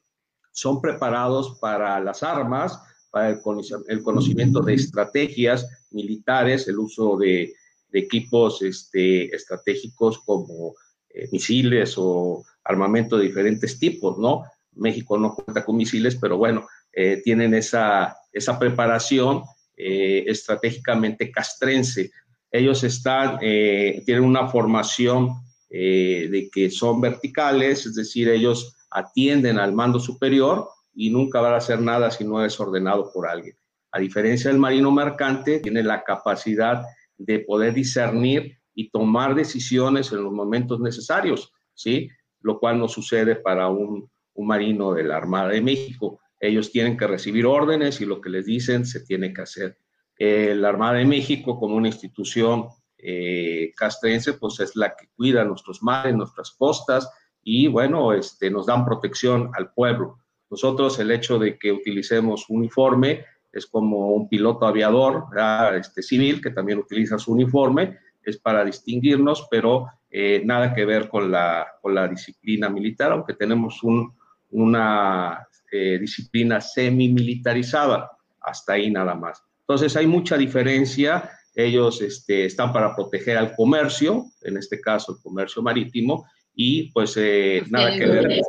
son 0.51 0.81
preparados 0.81 1.59
para 1.59 2.01
las 2.01 2.23
armas, 2.23 2.81
para 3.11 3.29
el 3.31 4.03
conocimiento 4.03 4.61
de 4.61 4.75
estrategias 4.75 5.69
militares, 5.91 6.67
el 6.69 6.79
uso 6.79 7.17
de, 7.19 7.53
equipos 7.93 8.63
este, 8.63 9.35
estratégicos 9.35 10.19
como 10.21 10.75
eh, 11.11 11.29
misiles 11.31 11.95
o 11.97 12.43
armamento 12.65 13.17
de 13.17 13.25
diferentes 13.25 13.79
tipos, 13.79 14.19
¿no? 14.19 14.45
México 14.75 15.19
no 15.19 15.35
cuenta 15.35 15.65
con 15.65 15.77
misiles, 15.77 16.17
pero 16.17 16.39
bueno, 16.39 16.67
eh, 16.93 17.21
tienen 17.25 17.55
esa, 17.55 18.17
esa 18.33 18.59
preparación 18.59 19.43
eh, 19.77 20.25
estratégicamente 20.27 21.31
castrense. 21.31 22.11
Ellos 22.51 22.85
están, 22.85 23.39
eh, 23.41 24.03
tienen 24.05 24.25
una 24.25 24.49
formación 24.49 25.43
de 25.75 26.51
que 26.53 26.71
son 26.71 27.01
verticales, 27.01 27.87
es 27.87 27.95
decir, 27.95 28.29
ellos 28.29 28.77
atienden 28.91 29.59
al 29.59 29.73
mando 29.73 29.99
superior 29.99 30.69
y 30.95 31.09
nunca 31.09 31.41
van 31.41 31.55
a 31.55 31.57
hacer 31.57 31.81
nada 31.81 32.11
si 32.11 32.25
no 32.25 32.45
es 32.45 32.61
ordenado 32.61 33.11
por 33.11 33.27
alguien. 33.27 33.57
A 33.91 33.99
diferencia 33.99 34.51
del 34.51 34.61
marino 34.61 34.91
mercante, 34.91 35.61
tiene 35.61 35.83
la 35.83 36.05
capacidad 36.05 36.85
de 37.25 37.41
poder 37.41 37.75
discernir 37.75 38.59
y 38.75 38.91
tomar 38.91 39.35
decisiones 39.35 40.13
en 40.13 40.23
los 40.23 40.33
momentos 40.33 40.81
necesarios, 40.81 41.53
¿sí? 41.75 42.09
Lo 42.41 42.59
cual 42.59 42.79
no 42.79 42.89
sucede 42.89 43.37
para 43.37 43.69
un, 43.69 44.11
un 44.35 44.47
marino 44.47 44.95
de 44.95 45.05
la 45.05 45.17
Armada 45.17 45.49
de 45.49 45.61
México. 45.61 46.21
Ellos 46.41 46.71
tienen 46.73 46.97
que 46.97 47.07
recibir 47.07 47.47
órdenes 47.47 48.01
y 48.01 48.07
lo 48.07 48.21
que 48.21 48.31
les 48.31 48.47
dicen 48.47 48.85
se 48.85 49.01
tiene 49.01 49.33
que 49.33 49.43
hacer. 49.43 49.79
la 50.19 50.69
Armada 50.69 50.95
de 50.95 51.05
México, 51.05 51.59
como 51.59 51.77
una 51.77 51.89
institución 51.89 52.67
eh, 52.99 53.73
castrense, 53.77 54.35
pues 54.35 54.61
es 54.61 54.77
la 54.77 54.95
que 54.95 55.09
cuida 55.17 55.45
nuestros 55.45 55.83
mares, 55.83 56.15
nuestras 56.15 56.53
costas 56.53 57.11
y 57.43 57.67
bueno, 57.67 58.13
este, 58.13 58.51
nos 58.51 58.67
dan 58.67 58.85
protección 58.85 59.51
al 59.55 59.73
pueblo. 59.73 60.19
Nosotros 60.49 60.99
el 61.01 61.11
hecho 61.11 61.39
de 61.39 61.59
que 61.59 61.73
utilicemos 61.73 62.47
uniforme 62.49 63.25
es 63.53 63.67
como 63.67 64.11
un 64.11 64.29
piloto 64.29 64.67
aviador 64.67 65.27
este, 65.75 66.03
civil 66.03 66.41
que 66.41 66.51
también 66.51 66.79
utiliza 66.79 67.19
su 67.19 67.33
uniforme, 67.33 67.99
es 68.25 68.39
para 68.39 68.65
distinguirnos, 68.65 69.47
pero 69.51 69.89
eh, 70.11 70.43
nada 70.45 70.75
que 70.75 70.85
ver 70.85 71.09
con 71.09 71.31
la, 71.31 71.67
con 71.81 71.95
la 71.95 72.09
disciplina 72.09 72.69
militar, 72.69 73.13
aunque 73.13 73.35
tenemos 73.35 73.83
un, 73.83 74.13
una 74.51 75.47
eh, 75.71 75.99
disciplina 75.99 76.61
semi-militarizada, 76.61 78.11
hasta 78.41 78.75
ahí 78.75 78.91
nada 78.91 79.15
más. 79.15 79.43
Entonces 79.61 79.97
hay 79.97 80.07
mucha 80.07 80.37
diferencia, 80.37 81.31
ellos 81.55 82.01
este, 82.01 82.47
están 82.47 82.73
para 82.73 82.95
proteger 82.95 83.39
al 83.39 83.55
comercio, 83.55 84.27
en 84.43 84.57
este 84.57 84.81
caso 84.81 85.13
el 85.13 85.23
comercio 85.23 85.63
marítimo, 85.63 86.27
y 86.55 86.91
pues 86.93 87.17
eh, 87.17 87.65
nada 87.71 87.97
que 87.97 88.07
ver. 88.07 88.41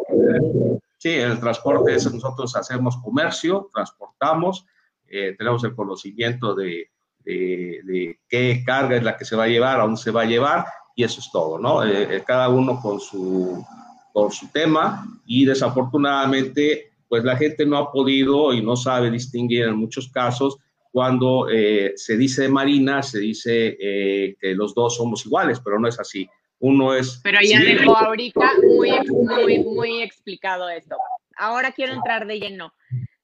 Sí, 0.98 1.10
el 1.10 1.40
transporte 1.40 1.96
es, 1.96 2.12
nosotros 2.14 2.56
hacemos 2.56 2.98
comercio, 2.98 3.70
transportamos, 3.74 4.66
eh, 5.14 5.36
tenemos 5.38 5.64
el 5.64 5.76
conocimiento 5.76 6.56
de, 6.56 6.90
de, 7.24 8.20
qué 8.28 8.64
carga 8.66 8.98
es 8.98 9.04
la 9.04 9.18
que 9.18 9.26
se 9.26 9.36
va 9.36 9.44
a 9.44 9.48
llevar, 9.48 9.80
a 9.80 9.84
dónde 9.84 10.02
se 10.02 10.12
va 10.12 10.22
a 10.22 10.26
llevar, 10.26 10.66
y 10.96 11.04
eso 11.04 11.20
es 11.20 11.32
todo, 11.32 11.58
¿no? 11.58 11.80
cada 12.26 12.50
uno 12.50 12.80
con 12.82 13.00
su, 13.00 13.66
con 14.12 14.32
su 14.32 14.48
tema, 14.50 15.06
y 15.26 15.46
desafortunadamente 15.46 16.92
pues 17.08 17.24
la 17.24 17.38
gente 17.38 17.66
no 17.66 17.78
ha 17.78 17.92
podido 17.92 18.54
y 18.54 18.62
no 18.62 18.76
sabe 18.76 19.12
distinguir 19.12 19.66
en 19.66 19.76
muchos 19.76 20.10
casos 20.10 20.58
cuando 20.94 21.50
eh, 21.50 21.94
se 21.96 22.16
dice 22.18 22.48
Marina, 22.48 23.02
se 23.02 23.20
dice 23.20 23.76
eh, 23.80 24.36
que 24.40 24.54
los 24.54 24.76
dos 24.76 24.98
somos 24.98 25.26
iguales, 25.26 25.60
pero 25.60 25.80
no 25.80 25.88
es 25.88 26.00
así. 26.00 26.30
Uno 26.60 26.94
es... 26.94 27.20
Pero 27.24 27.40
ya 27.42 27.60
dejó 27.60 27.98
ahorita 27.98 28.52
muy, 28.62 28.92
muy, 29.10 29.60
muy 29.64 30.02
explicado 30.04 30.70
esto. 30.70 30.96
Ahora 31.36 31.72
quiero 31.72 31.94
entrar 31.94 32.28
de 32.28 32.40
lleno. 32.40 32.76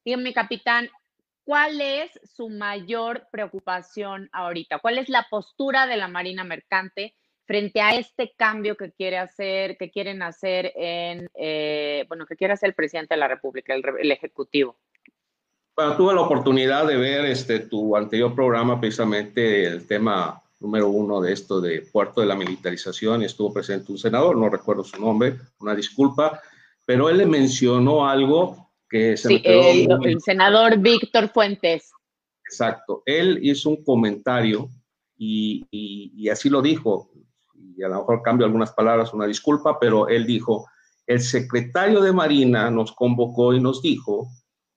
Dígame, 0.03 0.33
capitán, 0.33 0.89
¿cuál 1.49 1.81
es 1.81 2.11
su 2.35 2.47
mayor 2.47 3.23
preocupación 3.31 4.29
ahorita? 4.33 4.77
¿Cuál 4.77 4.99
es 4.99 5.09
la 5.09 5.25
postura 5.31 5.87
de 5.87 5.97
la 5.97 6.07
Marina 6.07 6.43
Mercante 6.43 7.15
frente 7.47 7.81
a 7.81 7.95
este 7.95 8.35
cambio 8.37 8.77
que 8.77 8.91
quiere 8.91 9.17
hacer, 9.17 9.75
que 9.75 9.89
quieren 9.89 10.21
hacer 10.21 10.71
en, 10.75 11.27
eh, 11.33 12.05
bueno, 12.07 12.27
que 12.27 12.35
quiere 12.35 12.53
hacer 12.53 12.69
el 12.69 12.75
presidente 12.75 13.15
de 13.15 13.19
la 13.19 13.27
República, 13.27 13.73
el, 13.73 14.11
Ejecutivo? 14.11 14.77
Bueno, 15.75 15.97
tuve 15.97 16.13
la 16.13 16.21
oportunidad 16.21 16.85
de 16.85 16.97
ver 16.97 17.25
este, 17.25 17.61
tu 17.61 17.97
anterior 17.97 18.35
programa, 18.35 18.79
precisamente 18.79 19.65
el 19.65 19.87
tema 19.87 20.43
número 20.59 20.89
uno 20.89 21.19
de 21.19 21.33
esto 21.33 21.59
de 21.59 21.81
puerto 21.81 22.21
de 22.21 22.27
la 22.27 22.35
militarización, 22.35 23.23
y 23.23 23.25
estuvo 23.25 23.51
presente 23.51 23.91
un 23.91 23.97
senador, 23.97 24.37
no 24.37 24.49
recuerdo 24.49 24.83
su 24.83 25.01
nombre, 25.01 25.35
una 25.61 25.73
disculpa, 25.73 26.43
pero 26.85 27.09
él 27.09 27.17
le 27.17 27.25
mencionó 27.25 28.07
algo 28.07 28.68
que 28.89 29.15
se 29.17 29.27
sí, 29.27 29.41
el, 29.43 29.87
el 30.03 30.21
senador 30.21 30.77
Víctor 30.77 31.29
Fuentes. 31.29 31.91
Exacto, 32.43 33.03
él 33.05 33.39
hizo 33.43 33.69
un 33.69 33.83
comentario 33.83 34.69
y, 35.17 35.67
y, 35.69 36.29
así 36.29 36.49
lo 36.49 36.61
dijo, 36.61 37.11
y 37.53 37.83
a 37.83 37.89
lo 37.89 37.99
mejor 37.99 38.21
cambio 38.23 38.45
algunas 38.45 38.71
palabras, 38.71 39.13
una 39.13 39.27
disculpa, 39.27 39.77
pero 39.79 40.07
él 40.07 40.25
dijo, 40.25 40.67
el 41.05 41.21
secretario 41.21 42.01
de 42.01 42.13
Marina 42.13 42.71
nos 42.71 42.93
convocó 42.93 43.53
y 43.53 43.59
nos 43.59 43.81
dijo 43.81 44.27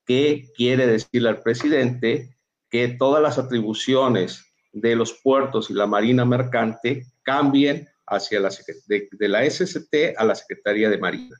que 0.05 0.48
quiere 0.57 0.87
decirle 0.87 1.29
al 1.29 1.42
presidente 1.42 2.37
que 2.68 2.88
todas 2.88 3.22
las 3.22 3.38
atribuciones 3.38 4.44
de 4.72 4.96
los 4.96 5.12
puertos 5.22 5.70
y 5.70 5.75
la 5.75 5.87
Marina 5.87 6.25
Mercante 6.25 7.07
cambien 7.22 7.88
hacia 8.07 8.40
la, 8.40 8.51
de, 8.87 9.09
de 9.12 9.29
la 9.29 9.48
SST 9.48 9.94
a 10.16 10.25
la 10.25 10.35
Secretaría 10.35 10.90
de 10.90 10.98
Marina. 10.98 11.37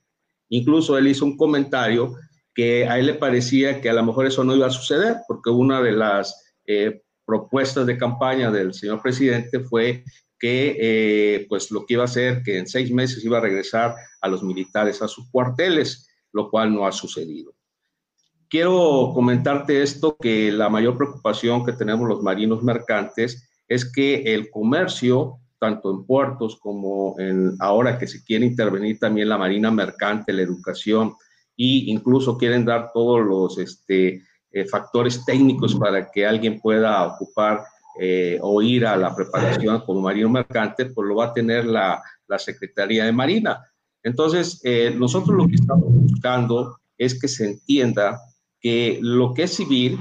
Incluso 0.49 0.97
él 0.97 1.09
hizo 1.09 1.25
un 1.25 1.37
comentario 1.37 2.15
que 2.55 2.87
a 2.87 2.99
él 2.99 3.07
le 3.07 3.15
parecía 3.15 3.81
que 3.81 3.91
a 3.91 3.95
lo 3.95 4.05
mejor 4.05 4.27
eso 4.27 4.45
no 4.45 4.55
iba 4.55 4.67
a 4.67 4.71
suceder, 4.71 5.17
porque 5.27 5.51
una 5.51 5.81
de 5.81 5.93
las 5.93 6.55
eh, 6.67 7.03
propuestas 7.25 7.87
de 7.87 7.99
campaña 7.99 8.51
del 8.51 8.75
señor 8.75 9.01
presidente 9.01 9.61
fue 9.61 10.05
que 10.39 10.77
eh, 10.81 11.47
pues 11.49 11.71
lo 11.71 11.87
que 11.87 11.95
iba 11.95 12.03
a 12.03 12.07
hacer, 12.07 12.43
que 12.43 12.59
en 12.59 12.67
seis 12.67 12.91
meses 12.91 13.25
iba 13.25 13.39
a 13.39 13.43
regresar 13.43 13.95
a 14.21 14.29
los 14.29 14.43
militares 14.43 15.01
a 15.01 15.09
sus 15.09 15.31
cuarteles, 15.31 16.09
lo 16.33 16.51
cual 16.51 16.75
no 16.75 16.87
ha 16.87 16.93
sucedido. 16.93 17.55
Quiero 18.49 19.13
comentarte 19.15 19.83
esto, 19.83 20.17
que 20.21 20.53
la 20.53 20.69
mayor 20.69 20.97
preocupación 20.97 21.65
que 21.65 21.73
tenemos 21.73 22.09
los 22.09 22.23
marinos 22.23 22.63
mercantes 22.63 23.49
es 23.69 23.91
que 23.91 24.35
el 24.35 24.51
comercio, 24.51 25.39
tanto 25.59 25.91
en 25.91 26.05
puertos 26.05 26.59
como 26.61 27.15
en 27.19 27.55
ahora 27.61 27.97
que 27.97 28.07
se 28.07 28.23
quiere 28.25 28.45
intervenir 28.45 28.99
también 28.99 29.29
la 29.29 29.39
marina 29.39 29.71
mercante, 29.71 30.33
la 30.33 30.43
educación, 30.43 31.15
incluso 31.63 32.37
quieren 32.37 32.65
dar 32.65 32.91
todos 32.93 33.21
los 33.21 33.59
este, 33.59 34.23
eh, 34.51 34.67
factores 34.67 35.25
técnicos 35.25 35.75
para 35.75 36.11
que 36.11 36.27
alguien 36.27 36.61
pueda 36.61 37.07
ocupar 37.07 37.65
eh, 37.99 38.39
o 38.43 38.61
ir 38.61 38.87
a 38.87 38.97
la 38.97 39.15
preparación 39.15 39.81
como 39.81 40.03
marino 40.03 40.29
mercante, 40.29 40.87
pues 40.87 41.09
lo 41.09 41.17
va 41.17 41.27
a 41.27 41.33
tener 41.33 41.65
la, 41.65 42.03
la 42.27 42.39
Secretaría 42.39 43.05
de 43.05 43.13
Marina. 43.13 43.65
Entonces, 44.03 44.61
eh, 44.65 44.95
nosotros 44.95 45.37
lo 45.37 45.47
que 45.47 45.55
estamos 45.55 45.89
buscando 45.89 46.79
es 46.99 47.19
que 47.19 47.29
se 47.29 47.47
entienda 47.47 48.21
que 48.61 48.99
lo 49.01 49.33
que 49.33 49.45
es 49.45 49.55
civil, 49.55 49.99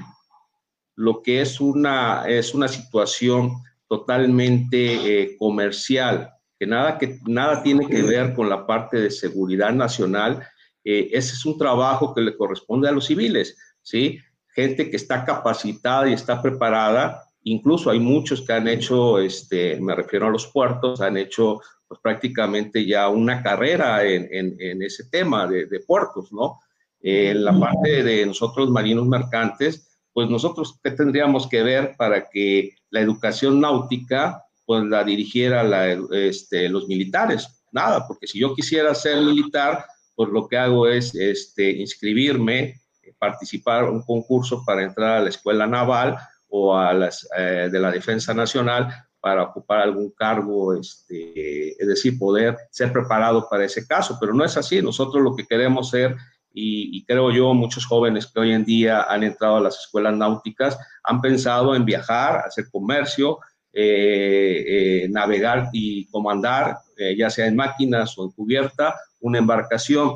lo 0.95 1.21
que 1.21 1.41
es 1.41 1.61
una, 1.61 2.25
es 2.27 2.53
una 2.53 2.67
situación 2.67 3.53
totalmente 3.87 5.35
comercial, 5.37 6.29
que 6.59 6.67
nada, 6.67 6.97
que 6.97 7.19
nada 7.25 7.63
tiene 7.63 7.87
que 7.87 8.03
ver 8.03 8.33
con 8.33 8.49
la 8.49 8.65
parte 8.67 8.97
de 8.97 9.11
seguridad 9.11 9.73
nacional, 9.73 10.47
ese 10.83 11.33
es 11.33 11.45
un 11.45 11.57
trabajo 11.57 12.13
que 12.13 12.21
le 12.21 12.35
corresponde 12.35 12.89
a 12.89 12.91
los 12.91 13.05
civiles, 13.05 13.57
¿sí? 13.81 14.19
gente 14.53 14.89
que 14.89 14.97
está 14.97 15.25
capacitada 15.25 16.09
y 16.09 16.13
está 16.13 16.41
preparada. 16.41 17.23
Incluso 17.43 17.89
hay 17.89 17.99
muchos 17.99 18.41
que 18.41 18.53
han 18.53 18.67
hecho, 18.67 19.19
este, 19.19 19.79
me 19.79 19.95
refiero 19.95 20.27
a 20.27 20.31
los 20.31 20.47
puertos, 20.47 21.01
han 21.01 21.17
hecho 21.17 21.59
pues, 21.87 21.99
prácticamente 22.01 22.85
ya 22.85 23.09
una 23.09 23.41
carrera 23.41 24.05
en, 24.05 24.27
en, 24.31 24.81
ese 24.81 25.05
tema 25.09 25.47
de, 25.47 25.65
de, 25.65 25.79
puertos, 25.79 26.31
¿no? 26.31 26.59
En 27.01 27.43
la 27.43 27.59
parte 27.59 28.03
de 28.03 28.25
nosotros 28.27 28.69
marinos 28.69 29.07
mercantes, 29.07 29.99
pues 30.13 30.29
nosotros, 30.29 30.79
¿qué 30.83 30.91
tendríamos 30.91 31.47
que 31.47 31.63
ver 31.63 31.95
para 31.97 32.29
que 32.29 32.75
la 32.91 33.01
educación 33.01 33.59
náutica 33.59 34.43
pues 34.65 34.83
la 34.83 35.03
dirigiera 35.03 35.63
este, 36.11 36.69
los 36.69 36.87
militares? 36.87 37.63
Nada, 37.71 38.05
porque 38.07 38.27
si 38.27 38.39
yo 38.39 38.53
quisiera 38.53 38.93
ser 38.93 39.21
militar, 39.21 39.83
pues 40.21 40.33
lo 40.33 40.47
que 40.47 40.55
hago 40.55 40.87
es 40.87 41.15
este, 41.15 41.71
inscribirme 41.71 42.79
participar 43.17 43.85
un 43.85 44.03
concurso 44.03 44.63
para 44.63 44.83
entrar 44.83 45.17
a 45.17 45.21
la 45.21 45.29
escuela 45.29 45.65
naval 45.65 46.15
o 46.47 46.77
a 46.77 46.93
las 46.93 47.27
eh, 47.35 47.69
de 47.71 47.79
la 47.79 47.89
defensa 47.89 48.35
nacional 48.35 48.87
para 49.19 49.41
ocupar 49.41 49.79
algún 49.79 50.11
cargo, 50.11 50.75
este, 50.75 51.71
es 51.81 51.87
decir, 51.87 52.19
poder 52.19 52.55
ser 52.69 52.93
preparado 52.93 53.47
para 53.49 53.65
ese 53.65 53.87
caso, 53.87 54.17
pero 54.19 54.31
no 54.31 54.45
es 54.45 54.57
así. 54.57 54.79
Nosotros 54.79 55.23
lo 55.23 55.35
que 55.35 55.47
queremos 55.47 55.89
ser, 55.89 56.15
y, 56.53 57.03
creo 57.05 57.31
yo, 57.31 57.51
muchos 57.55 57.87
jóvenes 57.87 58.27
que 58.27 58.39
hoy 58.39 58.51
en 58.51 58.63
día 58.63 59.07
han 59.09 59.23
entrado 59.23 59.57
a 59.57 59.61
las 59.61 59.79
escuelas 59.79 60.15
náuticas, 60.15 60.77
han 61.03 61.19
pensado 61.19 61.75
en 61.75 61.83
viajar, 61.83 62.43
hacer 62.45 62.65
comercio, 62.71 63.39
eh, 63.73 64.65
eh, 64.67 65.09
navegar 65.09 65.69
y 65.73 66.05
comandar, 66.11 66.77
ya 67.17 67.31
sea 67.31 67.47
en 67.47 67.55
máquinas 67.55 68.15
o 68.19 68.25
en 68.25 68.31
cubierta, 68.31 68.95
una 69.21 69.39
embarcación. 69.39 70.15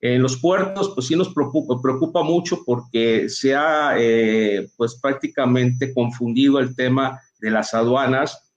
En 0.00 0.22
los 0.22 0.36
puertos, 0.36 0.92
pues 0.94 1.06
sí 1.06 1.16
nos 1.16 1.32
preocupa, 1.32 1.80
preocupa 1.80 2.22
mucho 2.22 2.62
porque 2.64 3.28
se 3.28 3.54
ha, 3.54 3.94
eh, 3.98 4.68
pues 4.76 4.98
prácticamente 5.00 5.94
confundido 5.94 6.58
el 6.58 6.76
tema 6.76 7.20
de 7.38 7.50
las 7.50 7.74
aduanas 7.74 8.52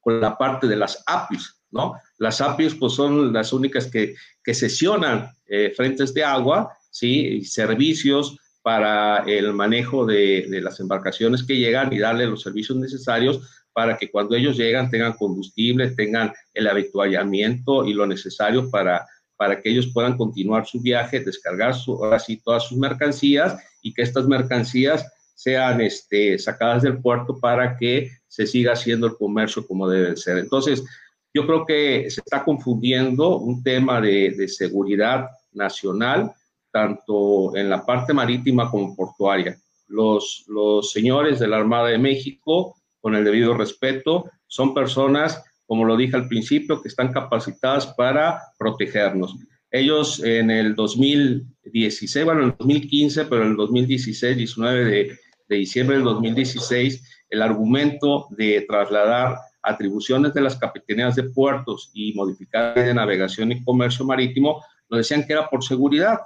con 0.00 0.20
la 0.20 0.36
parte 0.36 0.66
de 0.66 0.76
las 0.76 1.02
APIs, 1.06 1.62
¿no? 1.70 1.94
Las 2.18 2.40
APIs, 2.40 2.74
pues 2.74 2.92
son 2.92 3.32
las 3.32 3.52
únicas 3.52 3.86
que, 3.86 4.14
que 4.44 4.52
sesionan 4.52 5.30
eh, 5.46 5.72
frentes 5.74 6.12
de 6.12 6.24
agua, 6.24 6.72
¿sí? 6.90 7.44
servicios 7.44 8.36
para 8.62 9.24
el 9.26 9.52
manejo 9.54 10.04
de, 10.04 10.46
de 10.48 10.60
las 10.60 10.78
embarcaciones 10.78 11.42
que 11.42 11.56
llegan 11.56 11.92
y 11.92 11.98
darle 11.98 12.26
los 12.26 12.42
servicios 12.42 12.78
necesarios 12.78 13.64
para 13.72 13.96
que 13.96 14.10
cuando 14.10 14.36
ellos 14.36 14.56
llegan 14.56 14.90
tengan 14.90 15.14
combustible, 15.14 15.90
tengan 15.90 16.32
el 16.54 16.68
habituallamiento 16.68 17.84
y 17.84 17.94
lo 17.94 18.06
necesario 18.06 18.70
para 18.70 19.06
para 19.42 19.60
que 19.60 19.70
ellos 19.70 19.90
puedan 19.92 20.16
continuar 20.16 20.66
su 20.66 20.80
viaje, 20.80 21.18
descargar 21.18 21.74
su, 21.74 21.94
ahora 21.94 22.20
sí 22.20 22.40
todas 22.44 22.62
sus 22.62 22.78
mercancías 22.78 23.56
y 23.82 23.92
que 23.92 24.02
estas 24.02 24.28
mercancías 24.28 25.04
sean 25.34 25.80
este, 25.80 26.38
sacadas 26.38 26.84
del 26.84 27.02
puerto 27.02 27.40
para 27.40 27.76
que 27.76 28.12
se 28.28 28.46
siga 28.46 28.74
haciendo 28.74 29.08
el 29.08 29.16
comercio 29.16 29.66
como 29.66 29.88
debe 29.88 30.16
ser. 30.16 30.38
Entonces, 30.38 30.84
yo 31.34 31.44
creo 31.44 31.66
que 31.66 32.08
se 32.08 32.20
está 32.20 32.44
confundiendo 32.44 33.38
un 33.38 33.64
tema 33.64 34.00
de, 34.00 34.30
de 34.30 34.46
seguridad 34.46 35.26
nacional, 35.50 36.32
tanto 36.70 37.56
en 37.56 37.68
la 37.68 37.84
parte 37.84 38.12
marítima 38.12 38.70
como 38.70 38.94
portuaria. 38.94 39.58
Los, 39.88 40.44
los 40.46 40.92
señores 40.92 41.40
de 41.40 41.48
la 41.48 41.56
Armada 41.56 41.88
de 41.88 41.98
México, 41.98 42.76
con 43.00 43.16
el 43.16 43.24
debido 43.24 43.54
respeto, 43.54 44.30
son 44.46 44.72
personas 44.72 45.42
como 45.72 45.86
lo 45.86 45.96
dije 45.96 46.16
al 46.16 46.28
principio, 46.28 46.82
que 46.82 46.88
están 46.88 47.14
capacitadas 47.14 47.86
para 47.96 48.42
protegernos. 48.58 49.38
Ellos 49.70 50.22
en 50.22 50.50
el 50.50 50.74
2016, 50.74 52.26
bueno, 52.26 52.42
en 52.42 52.46
el 52.48 52.56
2015, 52.58 53.24
pero 53.24 53.42
en 53.42 53.52
el 53.52 53.56
2016, 53.56 54.36
19 54.36 54.84
de, 54.84 55.18
de 55.48 55.56
diciembre 55.56 55.96
del 55.96 56.04
2016, 56.04 57.24
el 57.30 57.40
argumento 57.40 58.26
de 58.36 58.66
trasladar 58.68 59.38
atribuciones 59.62 60.34
de 60.34 60.42
las 60.42 60.56
capitanías 60.56 61.16
de 61.16 61.22
puertos 61.30 61.90
y 61.94 62.12
modificar 62.12 62.74
de 62.74 62.92
navegación 62.92 63.52
y 63.52 63.64
comercio 63.64 64.04
marítimo, 64.04 64.62
nos 64.90 64.98
decían 64.98 65.26
que 65.26 65.32
era 65.32 65.48
por 65.48 65.64
seguridad. 65.64 66.18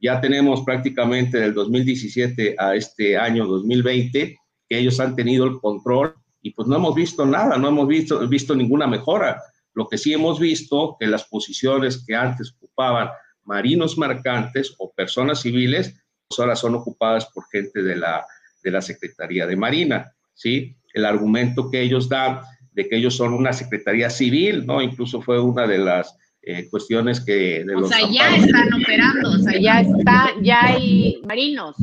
Ya 0.00 0.18
tenemos 0.18 0.62
prácticamente 0.62 1.38
del 1.38 1.52
2017 1.52 2.56
a 2.58 2.74
este 2.74 3.18
año 3.18 3.44
2020 3.44 4.38
que 4.66 4.78
ellos 4.78 4.98
han 4.98 5.14
tenido 5.14 5.44
el 5.44 5.60
control 5.60 6.14
y 6.44 6.50
pues 6.50 6.68
no 6.68 6.76
hemos 6.76 6.94
visto 6.94 7.24
nada, 7.24 7.56
no 7.56 7.68
hemos 7.68 7.88
visto, 7.88 8.28
visto 8.28 8.54
ninguna 8.54 8.86
mejora. 8.86 9.42
Lo 9.72 9.88
que 9.88 9.96
sí 9.96 10.12
hemos 10.12 10.38
visto 10.38 10.94
que 11.00 11.06
las 11.06 11.24
posiciones 11.24 12.04
que 12.06 12.14
antes 12.14 12.54
ocupaban 12.58 13.08
marinos 13.44 13.96
mercantes 13.96 14.74
o 14.76 14.92
personas 14.92 15.40
civiles, 15.40 15.94
pues 16.28 16.38
ahora 16.38 16.54
son 16.54 16.74
ocupadas 16.74 17.24
por 17.32 17.44
gente 17.50 17.82
de 17.82 17.96
la, 17.96 18.26
de 18.62 18.70
la 18.70 18.82
Secretaría 18.82 19.46
de 19.46 19.56
Marina, 19.56 20.12
¿sí? 20.34 20.76
El 20.92 21.06
argumento 21.06 21.70
que 21.70 21.80
ellos 21.80 22.10
dan 22.10 22.42
de 22.72 22.90
que 22.90 22.96
ellos 22.96 23.16
son 23.16 23.32
una 23.32 23.54
Secretaría 23.54 24.10
Civil, 24.10 24.66
¿no? 24.66 24.82
Incluso 24.82 25.22
fue 25.22 25.40
una 25.40 25.66
de 25.66 25.78
las 25.78 26.14
eh, 26.42 26.68
cuestiones 26.68 27.22
que... 27.22 27.64
De 27.64 27.74
o 27.74 27.86
sea, 27.86 28.06
ya 28.10 28.36
están 28.36 28.68
operando, 28.74 29.30
o 29.30 29.38
sea, 29.38 29.58
ya 29.58 29.80
está, 29.98 30.28
ya 30.42 30.60
hay 30.62 31.22
marinos. 31.26 31.74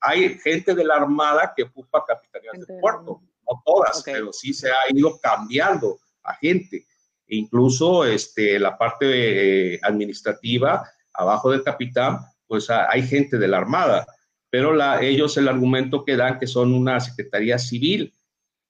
Hay 0.00 0.38
gente 0.38 0.76
de 0.76 0.84
la 0.84 0.94
Armada 0.94 1.52
que 1.56 1.64
ocupa 1.64 2.04
capitanías 2.06 2.64
de 2.64 2.78
puerto 2.80 3.20
no 3.50 3.62
todas, 3.64 4.02
pero 4.04 4.32
sí 4.32 4.52
se 4.52 4.70
ha 4.70 4.94
ido 4.94 5.18
cambiando 5.20 5.98
a 6.22 6.34
gente. 6.34 6.86
E 7.26 7.36
incluso 7.36 8.04
este, 8.04 8.58
la 8.58 8.76
parte 8.76 9.74
eh, 9.74 9.80
administrativa, 9.82 10.88
abajo 11.12 11.50
del 11.50 11.62
capitán, 11.62 12.20
pues 12.46 12.68
hay 12.70 13.06
gente 13.06 13.38
de 13.38 13.48
la 13.48 13.58
Armada, 13.58 14.06
pero 14.50 14.74
la, 14.74 15.00
ellos 15.00 15.36
el 15.36 15.48
argumento 15.48 16.04
que 16.04 16.16
dan 16.16 16.38
que 16.38 16.48
son 16.48 16.74
una 16.74 16.98
Secretaría 16.98 17.58
Civil, 17.58 18.12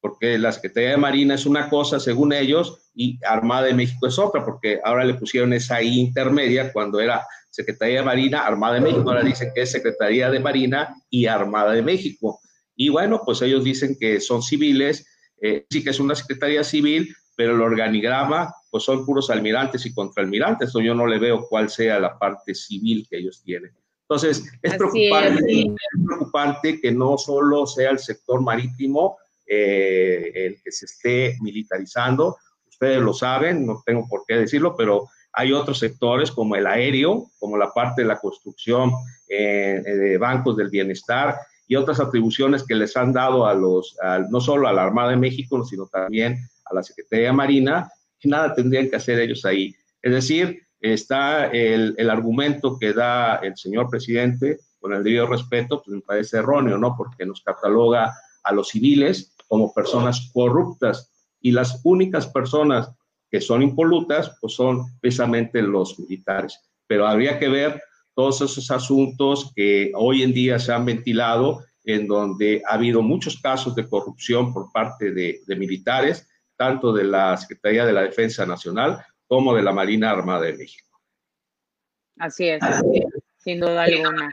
porque 0.00 0.38
la 0.38 0.52
Secretaría 0.52 0.90
de 0.90 0.96
Marina 0.96 1.34
es 1.34 1.46
una 1.46 1.68
cosa, 1.68 1.98
según 1.98 2.32
ellos, 2.32 2.90
y 2.94 3.18
Armada 3.24 3.66
de 3.66 3.74
México 3.74 4.06
es 4.06 4.18
otra, 4.18 4.44
porque 4.44 4.80
ahora 4.84 5.04
le 5.04 5.14
pusieron 5.14 5.52
esa 5.52 5.82
I 5.82 5.98
intermedia 5.98 6.72
cuando 6.72 7.00
era 7.00 7.26
Secretaría 7.50 8.00
de 8.00 8.04
Marina, 8.04 8.46
Armada 8.46 8.74
de 8.74 8.80
México, 8.82 9.08
ahora 9.08 9.22
dicen 9.22 9.50
que 9.54 9.62
es 9.62 9.72
Secretaría 9.72 10.30
de 10.30 10.40
Marina 10.40 10.94
y 11.08 11.26
Armada 11.26 11.72
de 11.72 11.82
México. 11.82 12.40
Y 12.82 12.88
bueno, 12.88 13.20
pues 13.22 13.42
ellos 13.42 13.62
dicen 13.62 13.94
que 14.00 14.20
son 14.20 14.42
civiles, 14.42 15.06
eh, 15.42 15.66
sí 15.68 15.84
que 15.84 15.90
es 15.90 16.00
una 16.00 16.14
secretaría 16.14 16.64
civil, 16.64 17.14
pero 17.36 17.54
el 17.54 17.60
organigrama 17.60 18.54
pues 18.70 18.84
son 18.84 19.04
puros 19.04 19.28
almirantes 19.28 19.84
y 19.84 19.92
contraalmirantes, 19.92 20.72
yo 20.72 20.94
no 20.94 21.06
le 21.06 21.18
veo 21.18 21.46
cuál 21.46 21.68
sea 21.68 22.00
la 22.00 22.18
parte 22.18 22.54
civil 22.54 23.06
que 23.10 23.18
ellos 23.18 23.42
tienen. 23.44 23.72
Entonces, 24.00 24.50
es 24.62 24.74
preocupante, 24.78 25.60
es, 25.60 25.66
preocupante 26.06 26.80
que 26.80 26.90
no 26.90 27.18
solo 27.18 27.66
sea 27.66 27.90
el 27.90 27.98
sector 27.98 28.40
marítimo 28.40 29.18
eh, 29.46 30.32
el 30.34 30.62
que 30.62 30.72
se 30.72 30.86
esté 30.86 31.36
militarizando, 31.42 32.38
ustedes 32.66 33.02
lo 33.02 33.12
saben, 33.12 33.66
no 33.66 33.82
tengo 33.84 34.08
por 34.08 34.24
qué 34.26 34.36
decirlo, 34.36 34.74
pero 34.74 35.06
Hay 35.32 35.52
otros 35.52 35.78
sectores 35.78 36.32
como 36.32 36.56
el 36.56 36.66
aéreo, 36.66 37.30
como 37.38 37.56
la 37.56 37.72
parte 37.72 38.02
de 38.02 38.08
la 38.08 38.18
construcción 38.18 38.90
eh, 39.28 39.80
de 39.84 40.18
bancos 40.18 40.56
del 40.56 40.70
bienestar 40.70 41.36
y 41.70 41.76
otras 41.76 42.00
atribuciones 42.00 42.64
que 42.64 42.74
les 42.74 42.96
han 42.96 43.12
dado 43.12 43.46
a 43.46 43.54
los, 43.54 43.96
no 44.28 44.40
solo 44.40 44.66
a 44.66 44.72
la 44.72 44.82
Armada 44.82 45.10
de 45.10 45.16
México, 45.16 45.64
sino 45.64 45.86
también 45.86 46.36
a 46.64 46.74
la 46.74 46.82
Secretaría 46.82 47.32
Marina, 47.32 47.88
y 48.18 48.28
nada 48.28 48.52
tendrían 48.56 48.90
que 48.90 48.96
hacer 48.96 49.20
ellos 49.20 49.44
ahí. 49.44 49.72
Es 50.02 50.12
decir, 50.12 50.62
está 50.80 51.46
el, 51.46 51.94
el 51.96 52.10
argumento 52.10 52.76
que 52.76 52.92
da 52.92 53.36
el 53.36 53.56
señor 53.56 53.88
presidente, 53.88 54.58
con 54.80 54.94
el 54.94 55.04
debido 55.04 55.28
respeto, 55.28 55.80
pues 55.80 55.94
me 55.94 56.00
parece 56.00 56.38
erróneo, 56.38 56.76
¿no? 56.76 56.96
Porque 56.96 57.24
nos 57.24 57.40
cataloga 57.40 58.12
a 58.42 58.52
los 58.52 58.70
civiles 58.70 59.36
como 59.46 59.72
personas 59.72 60.28
corruptas 60.34 61.12
y 61.40 61.52
las 61.52 61.80
únicas 61.84 62.26
personas 62.26 62.90
que 63.30 63.40
son 63.40 63.62
impolutas, 63.62 64.36
pues 64.40 64.54
son 64.54 64.86
precisamente 65.00 65.62
los 65.62 66.00
militares. 66.00 66.58
Pero 66.88 67.06
habría 67.06 67.38
que 67.38 67.48
ver 67.48 67.80
todos 68.14 68.40
esos 68.40 68.70
asuntos 68.70 69.52
que 69.54 69.92
hoy 69.94 70.22
en 70.22 70.32
día 70.32 70.58
se 70.58 70.72
han 70.72 70.84
ventilado, 70.84 71.64
en 71.84 72.06
donde 72.06 72.62
ha 72.66 72.74
habido 72.74 73.02
muchos 73.02 73.40
casos 73.40 73.74
de 73.74 73.88
corrupción 73.88 74.52
por 74.52 74.70
parte 74.72 75.12
de, 75.12 75.40
militares, 75.56 76.28
tanto 76.56 76.92
de 76.92 77.04
la 77.04 77.36
Secretaría 77.36 77.86
de 77.86 77.92
la 77.92 78.02
Defensa 78.02 78.44
Nacional 78.44 79.02
como 79.26 79.54
de 79.54 79.62
la 79.62 79.72
Marina 79.72 80.10
Armada 80.10 80.42
de 80.42 80.54
México. 80.54 80.88
Así 82.18 82.48
es, 82.48 82.60
sin 83.38 83.60
duda 83.60 83.84
alguna. 83.84 84.30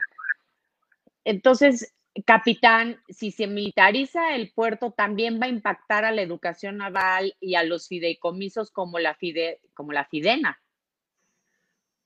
Entonces, 1.24 1.94
capitán, 2.24 3.00
si 3.08 3.30
se 3.30 3.46
militariza 3.46 4.34
el 4.34 4.52
puerto, 4.52 4.90
también 4.90 5.40
va 5.40 5.46
a 5.46 5.50
impactar 5.50 6.04
a 6.04 6.12
la 6.12 6.22
educación 6.22 6.78
naval 6.78 7.34
y 7.40 7.54
a 7.54 7.62
los 7.62 7.88
fideicomisos 7.88 8.70
como 8.70 8.98
la, 8.98 9.14
Fide, 9.14 9.60
como 9.74 9.92
la 9.92 10.04
Fidena. 10.04 10.60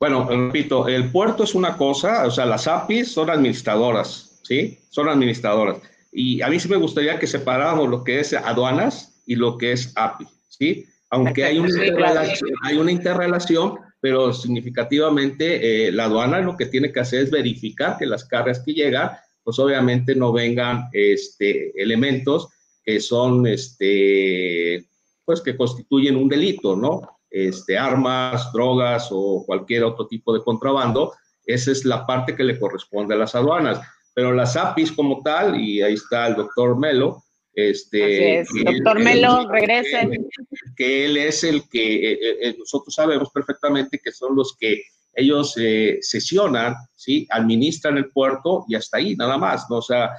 Bueno, 0.02 0.26
repito, 0.28 0.88
el 0.88 1.12
puerto 1.12 1.44
es 1.44 1.54
una 1.54 1.76
cosa, 1.76 2.26
o 2.26 2.30
sea, 2.32 2.44
las 2.44 2.66
APIs 2.66 3.12
son 3.12 3.30
administradoras, 3.30 4.40
¿sí? 4.42 4.76
Son 4.90 5.08
administradoras. 5.08 5.76
Y 6.10 6.42
a 6.42 6.48
mí 6.48 6.58
sí 6.58 6.68
me 6.68 6.74
gustaría 6.74 7.20
que 7.20 7.28
separáramos 7.28 7.88
lo 7.88 8.02
que 8.02 8.18
es 8.18 8.32
aduanas 8.32 9.22
y 9.26 9.36
lo 9.36 9.56
que 9.56 9.70
es 9.70 9.92
API, 9.94 10.26
¿sí? 10.48 10.86
Aunque 11.08 11.44
hay 11.44 11.60
una, 11.60 11.68
interrelación, 11.68 12.50
hay 12.64 12.78
una 12.78 12.90
interrelación, 12.90 13.78
pero 14.00 14.32
significativamente 14.32 15.86
eh, 15.86 15.92
la 15.92 16.06
aduana 16.06 16.40
lo 16.40 16.56
que 16.56 16.66
tiene 16.66 16.90
que 16.90 16.98
hacer 16.98 17.22
es 17.22 17.30
verificar 17.30 17.96
que 17.96 18.06
las 18.06 18.24
cargas 18.24 18.58
que 18.66 18.74
llegan 18.74 19.12
pues 19.44 19.56
obviamente 19.60 20.16
no 20.16 20.32
vengan 20.32 20.88
este, 20.92 21.80
elementos 21.80 22.48
que 22.82 22.98
son, 22.98 23.46
este, 23.46 24.84
pues 25.24 25.40
que 25.42 25.56
constituyen 25.56 26.16
un 26.16 26.28
delito, 26.28 26.74
¿no? 26.74 27.21
Este, 27.32 27.78
armas, 27.78 28.52
drogas 28.52 29.08
o 29.10 29.42
cualquier 29.46 29.84
otro 29.84 30.06
tipo 30.06 30.34
de 30.34 30.42
contrabando, 30.42 31.14
esa 31.46 31.72
es 31.72 31.86
la 31.86 32.06
parte 32.06 32.36
que 32.36 32.44
le 32.44 32.60
corresponde 32.60 33.14
a 33.14 33.18
las 33.18 33.34
aduanas. 33.34 33.80
Pero 34.14 34.34
las 34.34 34.56
APIs 34.56 34.92
como 34.92 35.22
tal, 35.22 35.58
y 35.58 35.80
ahí 35.80 35.94
está 35.94 36.26
el 36.26 36.36
doctor 36.36 36.78
Melo, 36.78 37.24
este, 37.54 38.44
doctor 38.64 39.00
Melo, 39.00 39.48
regresen. 39.50 40.28
Que 40.76 41.06
él 41.06 41.16
es 41.16 41.42
el 41.44 41.68
que 41.68 42.12
eh, 42.12 42.18
eh, 42.42 42.56
nosotros 42.58 42.94
sabemos 42.94 43.30
perfectamente 43.30 44.00
que 44.02 44.12
son 44.12 44.36
los 44.36 44.56
que 44.58 44.82
ellos 45.14 45.54
eh, 45.58 45.98
sesionan, 46.00 46.74
¿sí? 46.94 47.26
administran 47.30 47.98
el 47.98 48.10
puerto 48.10 48.64
y 48.68 48.74
hasta 48.74 48.98
ahí, 48.98 49.14
nada 49.16 49.36
más. 49.36 49.66
¿no? 49.68 49.76
O 49.76 49.82
sea, 49.82 50.10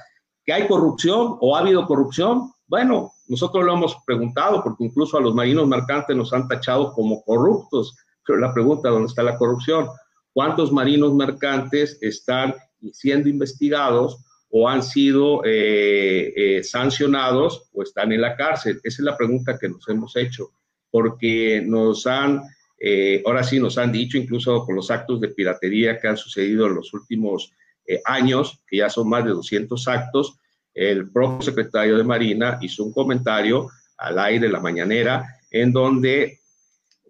que 0.44 0.52
hay 0.52 0.66
corrupción 0.66 1.36
o 1.40 1.56
ha 1.56 1.60
habido 1.60 1.86
corrupción, 1.86 2.52
bueno, 2.66 3.12
nosotros 3.28 3.64
lo 3.64 3.74
hemos 3.74 3.96
preguntado 4.06 4.62
porque 4.62 4.84
incluso 4.84 5.16
a 5.16 5.20
los 5.20 5.34
marinos 5.34 5.66
mercantes 5.66 6.16
nos 6.16 6.32
han 6.32 6.48
tachado 6.48 6.92
como 6.92 7.22
corruptos, 7.22 7.96
pero 8.26 8.38
la 8.38 8.52
pregunta, 8.52 8.88
¿dónde 8.88 9.08
está 9.08 9.22
la 9.22 9.36
corrupción? 9.36 9.88
¿Cuántos 10.32 10.72
marinos 10.72 11.14
mercantes 11.14 11.98
están 12.00 12.54
siendo 12.92 13.28
investigados 13.28 14.18
o 14.50 14.68
han 14.68 14.82
sido 14.82 15.42
eh, 15.44 16.32
eh, 16.36 16.62
sancionados 16.62 17.68
o 17.72 17.82
están 17.82 18.12
en 18.12 18.20
la 18.20 18.36
cárcel? 18.36 18.80
Esa 18.82 19.02
es 19.02 19.04
la 19.04 19.16
pregunta 19.16 19.58
que 19.58 19.68
nos 19.68 19.88
hemos 19.88 20.16
hecho, 20.16 20.50
porque 20.90 21.62
nos 21.64 22.06
han 22.06 22.42
eh, 22.86 23.22
ahora 23.24 23.42
sí 23.42 23.58
nos 23.58 23.78
han 23.78 23.90
dicho, 23.90 24.18
incluso 24.18 24.62
con 24.66 24.76
los 24.76 24.90
actos 24.90 25.18
de 25.18 25.28
piratería 25.28 25.98
que 25.98 26.06
han 26.06 26.18
sucedido 26.18 26.66
en 26.66 26.74
los 26.74 26.92
últimos 26.92 27.50
eh, 27.86 28.00
años, 28.04 28.60
que 28.66 28.78
ya 28.78 28.90
son 28.90 29.08
más 29.08 29.24
de 29.24 29.30
200 29.30 29.88
actos, 29.88 30.38
el 30.74 31.10
propio 31.10 31.42
secretario 31.42 31.96
de 31.96 32.04
Marina 32.04 32.58
hizo 32.60 32.84
un 32.84 32.92
comentario 32.92 33.70
al 33.96 34.18
aire, 34.18 34.48
la 34.48 34.60
mañanera, 34.60 35.38
en 35.50 35.72
donde 35.72 36.40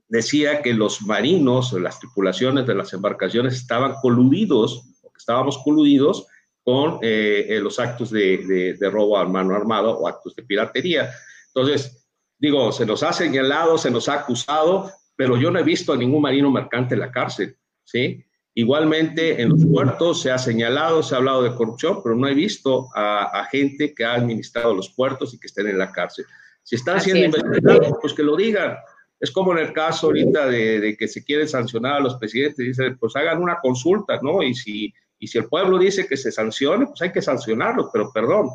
decía 0.08 0.60
que 0.60 0.74
los 0.74 1.02
marinos 1.02 1.72
las 1.72 1.98
tripulaciones 1.98 2.66
de 2.66 2.74
las 2.74 2.92
embarcaciones 2.92 3.54
estaban 3.54 3.94
coludidos, 4.02 4.84
estábamos 5.16 5.58
coludidos 5.64 6.26
con 6.62 6.98
eh, 7.02 7.58
los 7.62 7.78
actos 7.78 8.10
de, 8.10 8.76
de 8.78 8.90
robo 8.90 9.18
a 9.18 9.26
mano 9.26 9.54
armado 9.54 9.98
o 9.98 10.06
actos 10.06 10.34
de 10.36 10.42
piratería. 10.42 11.10
Entonces, 11.48 12.06
digo, 12.38 12.72
se 12.72 12.86
nos 12.86 13.02
ha 13.02 13.12
señalado, 13.12 13.78
se 13.78 13.90
nos 13.90 14.08
ha 14.08 14.14
acusado, 14.14 14.90
pero 15.16 15.36
yo 15.36 15.50
no 15.50 15.58
he 15.58 15.62
visto 15.62 15.92
a 15.92 15.96
ningún 15.96 16.22
marino 16.22 16.50
mercante 16.50 16.94
en 16.94 17.00
la 17.00 17.12
cárcel, 17.12 17.56
¿sí? 17.84 18.24
Igualmente, 18.56 19.42
en 19.42 19.48
los 19.48 19.66
puertos 19.66 20.22
se 20.22 20.30
ha 20.30 20.38
señalado, 20.38 21.02
se 21.02 21.14
ha 21.14 21.18
hablado 21.18 21.42
de 21.42 21.54
corrupción, 21.54 22.00
pero 22.02 22.14
no 22.14 22.28
he 22.28 22.34
visto 22.34 22.88
a, 22.94 23.44
gente 23.50 23.92
que 23.92 24.04
ha 24.04 24.14
administrado 24.14 24.74
los 24.74 24.90
puertos 24.90 25.34
y 25.34 25.40
que 25.40 25.48
estén 25.48 25.66
en 25.66 25.78
la 25.78 25.90
cárcel. 25.90 26.24
Si 26.62 26.76
están 26.76 27.00
siendo 27.00 27.36
investigados, 27.36 27.98
pues 28.00 28.14
que 28.14 28.22
lo 28.22 28.36
digan. 28.36 28.76
Es 29.18 29.32
como 29.32 29.52
en 29.52 29.58
el 29.58 29.72
caso 29.72 30.06
ahorita 30.06 30.46
de, 30.46 30.96
que 30.96 31.08
se 31.08 31.24
quiere 31.24 31.48
sancionar 31.48 31.94
a 31.96 32.00
los 32.00 32.14
presidentes, 32.16 32.64
dicen, 32.64 32.96
pues 32.98 33.16
hagan 33.16 33.42
una 33.42 33.58
consulta, 33.60 34.20
¿no? 34.22 34.40
Y 34.40 34.54
si, 34.54 34.94
y 35.18 35.26
si 35.26 35.38
el 35.38 35.48
pueblo 35.48 35.76
dice 35.76 36.06
que 36.06 36.16
se 36.16 36.30
sancione, 36.30 36.86
pues 36.86 37.02
hay 37.02 37.10
que 37.10 37.22
sancionarlo, 37.22 37.90
pero 37.92 38.12
perdón. 38.12 38.50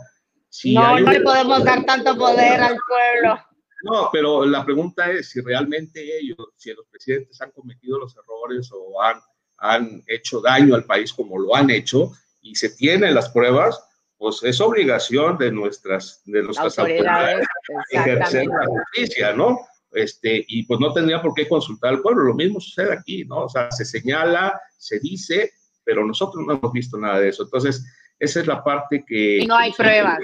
Si 0.48 0.76
no, 0.76 0.98
no 0.98 1.12
le 1.12 1.22
podemos 1.22 1.64
dar 1.66 1.84
tanto 1.86 2.18
poder 2.18 2.62
al 2.62 2.78
pueblo. 2.88 3.40
No, 3.84 4.10
pero 4.12 4.46
la 4.46 4.64
pregunta 4.66 5.12
es 5.12 5.30
si 5.30 5.42
realmente 5.42 6.20
ellos, 6.20 6.38
si 6.56 6.74
los 6.74 6.86
presidentes 6.88 7.40
han 7.42 7.52
cometido 7.52 8.00
los 8.00 8.16
errores 8.16 8.70
o 8.74 9.02
han, 9.02 9.20
han 9.62 10.04
hecho 10.08 10.42
daño 10.42 10.76
al 10.76 10.86
país 10.86 11.14
como 11.14 11.38
lo 11.38 11.56
han 11.56 11.70
hecho 11.70 12.12
y 12.42 12.56
se 12.56 12.70
tienen 12.70 13.14
las 13.14 13.30
pruebas, 13.30 13.82
pues 14.18 14.44
es 14.44 14.60
obligación 14.60 15.38
de 15.38 15.52
nuestras, 15.52 16.22
de 16.26 16.44
nuestras 16.44 16.78
autoridades, 16.78 17.48
ejercer 17.90 18.48
la 18.48 18.66
justicia, 18.66 19.34
¿no? 19.34 19.60
Este, 19.92 20.46
y 20.48 20.64
pues 20.64 20.80
no 20.80 20.94
tendría 20.94 21.22
por 21.22 21.34
qué 21.34 21.48
consultar 21.48 21.94
al 21.94 22.02
pueblo. 22.02 22.24
Lo 22.24 22.34
mismo 22.36 22.60
sucede 22.60 22.94
aquí, 22.94 23.24
¿no? 23.26 23.46
O 23.46 23.50
sea, 23.50 23.72
se 23.72 23.86
señala, 23.86 24.60
se 24.78 25.00
dice, 25.00 25.52
pero 25.84 26.06
nosotros 26.06 26.46
no 26.46 26.54
hemos 26.54 26.72
visto 26.72 26.98
nada 26.98 27.20
de 27.20 27.30
eso. 27.30 27.44
Entonces, 27.44 27.86
esa 28.20 28.42
es 28.42 28.48
la 28.48 28.64
parte 28.64 29.04
que... 29.08 29.38
Y 29.38 29.48
no 29.48 29.56
hay 29.56 29.72
pruebas. 29.72 30.20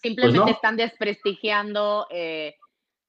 Simplemente 0.00 0.40
pues 0.42 0.54
están 0.54 0.76
desprestigiando, 0.76 2.06
eh, 2.10 2.54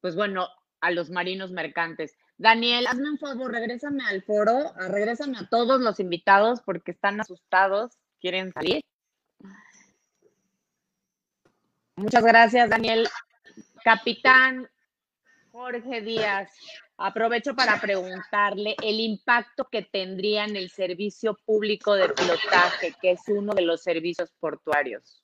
pues 0.01 0.15
bueno, 0.15 0.47
a 0.81 0.91
los 0.91 1.09
marinos 1.09 1.51
mercantes. 1.51 2.15
Daniel, 2.39 2.87
hazme 2.87 3.09
un 3.09 3.17
favor, 3.17 3.51
regrésame 3.51 4.01
al 4.05 4.23
foro, 4.23 4.71
regrésame 4.77 5.37
a 5.37 5.49
todos 5.49 5.81
los 5.81 5.99
invitados 5.99 6.61
porque 6.61 6.91
están 6.91 7.19
asustados, 7.19 7.99
quieren 8.21 8.53
salir. 8.53 8.81
Muchas 11.97 12.23
gracias, 12.23 12.69
Daniel. 12.69 13.09
Capitán 13.83 14.69
Jorge 15.51 15.99
Díaz, 15.99 16.49
aprovecho 16.95 17.57
para 17.57 17.81
preguntarle 17.81 18.73
el 18.83 19.01
impacto 19.01 19.67
que 19.69 19.81
tendría 19.81 20.45
en 20.45 20.55
el 20.55 20.69
servicio 20.69 21.37
público 21.45 21.93
de 21.95 22.07
pilotaje, 22.07 22.95
que 23.01 23.11
es 23.11 23.21
uno 23.27 23.53
de 23.53 23.63
los 23.63 23.83
servicios 23.83 24.31
portuarios. 24.39 25.21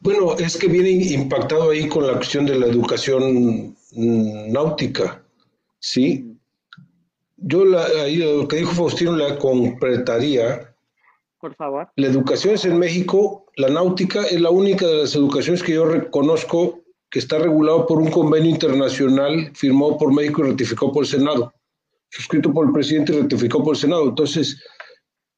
Bueno, 0.00 0.34
es 0.38 0.56
que 0.56 0.66
viene 0.66 0.90
impactado 0.90 1.70
ahí 1.70 1.86
con 1.86 2.06
la 2.06 2.14
cuestión 2.14 2.46
de 2.46 2.58
la 2.58 2.66
educación 2.66 3.76
mm, 3.92 4.50
náutica, 4.50 5.22
¿sí? 5.78 6.38
Yo 7.36 7.66
la, 7.66 7.84
ahí 8.02 8.16
lo 8.16 8.48
que 8.48 8.56
dijo 8.56 8.72
Faustino 8.72 9.14
la 9.14 9.38
completaría. 9.38 10.74
Por 11.38 11.54
favor. 11.54 11.88
La 11.96 12.06
educación 12.06 12.54
es 12.54 12.64
en 12.64 12.78
México, 12.78 13.46
la 13.56 13.68
náutica 13.68 14.22
es 14.24 14.40
la 14.40 14.50
única 14.50 14.86
de 14.86 15.02
las 15.02 15.14
educaciones 15.14 15.62
que 15.62 15.74
yo 15.74 15.84
reconozco 15.84 16.80
que 17.10 17.18
está 17.18 17.38
regulado 17.38 17.86
por 17.86 17.98
un 17.98 18.10
convenio 18.10 18.50
internacional 18.50 19.50
firmado 19.54 19.98
por 19.98 20.14
México 20.14 20.42
y 20.44 20.50
ratificado 20.50 20.92
por 20.92 21.04
el 21.04 21.10
Senado, 21.10 21.52
suscrito 22.08 22.52
por 22.52 22.66
el 22.66 22.72
presidente 22.72 23.12
y 23.12 23.20
ratificado 23.20 23.64
por 23.64 23.74
el 23.74 23.80
Senado. 23.80 24.04
Entonces, 24.08 24.62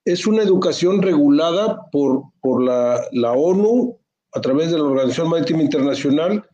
es 0.04 0.26
una 0.26 0.42
educación 0.42 1.02
regulada 1.02 1.88
por, 1.90 2.24
por 2.40 2.62
la, 2.62 3.00
la 3.12 3.32
ONU 3.32 3.98
a 4.32 4.40
través 4.40 4.70
de 4.70 4.78
la 4.78 4.84
Organización 4.84 5.28
Marítima 5.28 5.62
Internacional, 5.62 6.44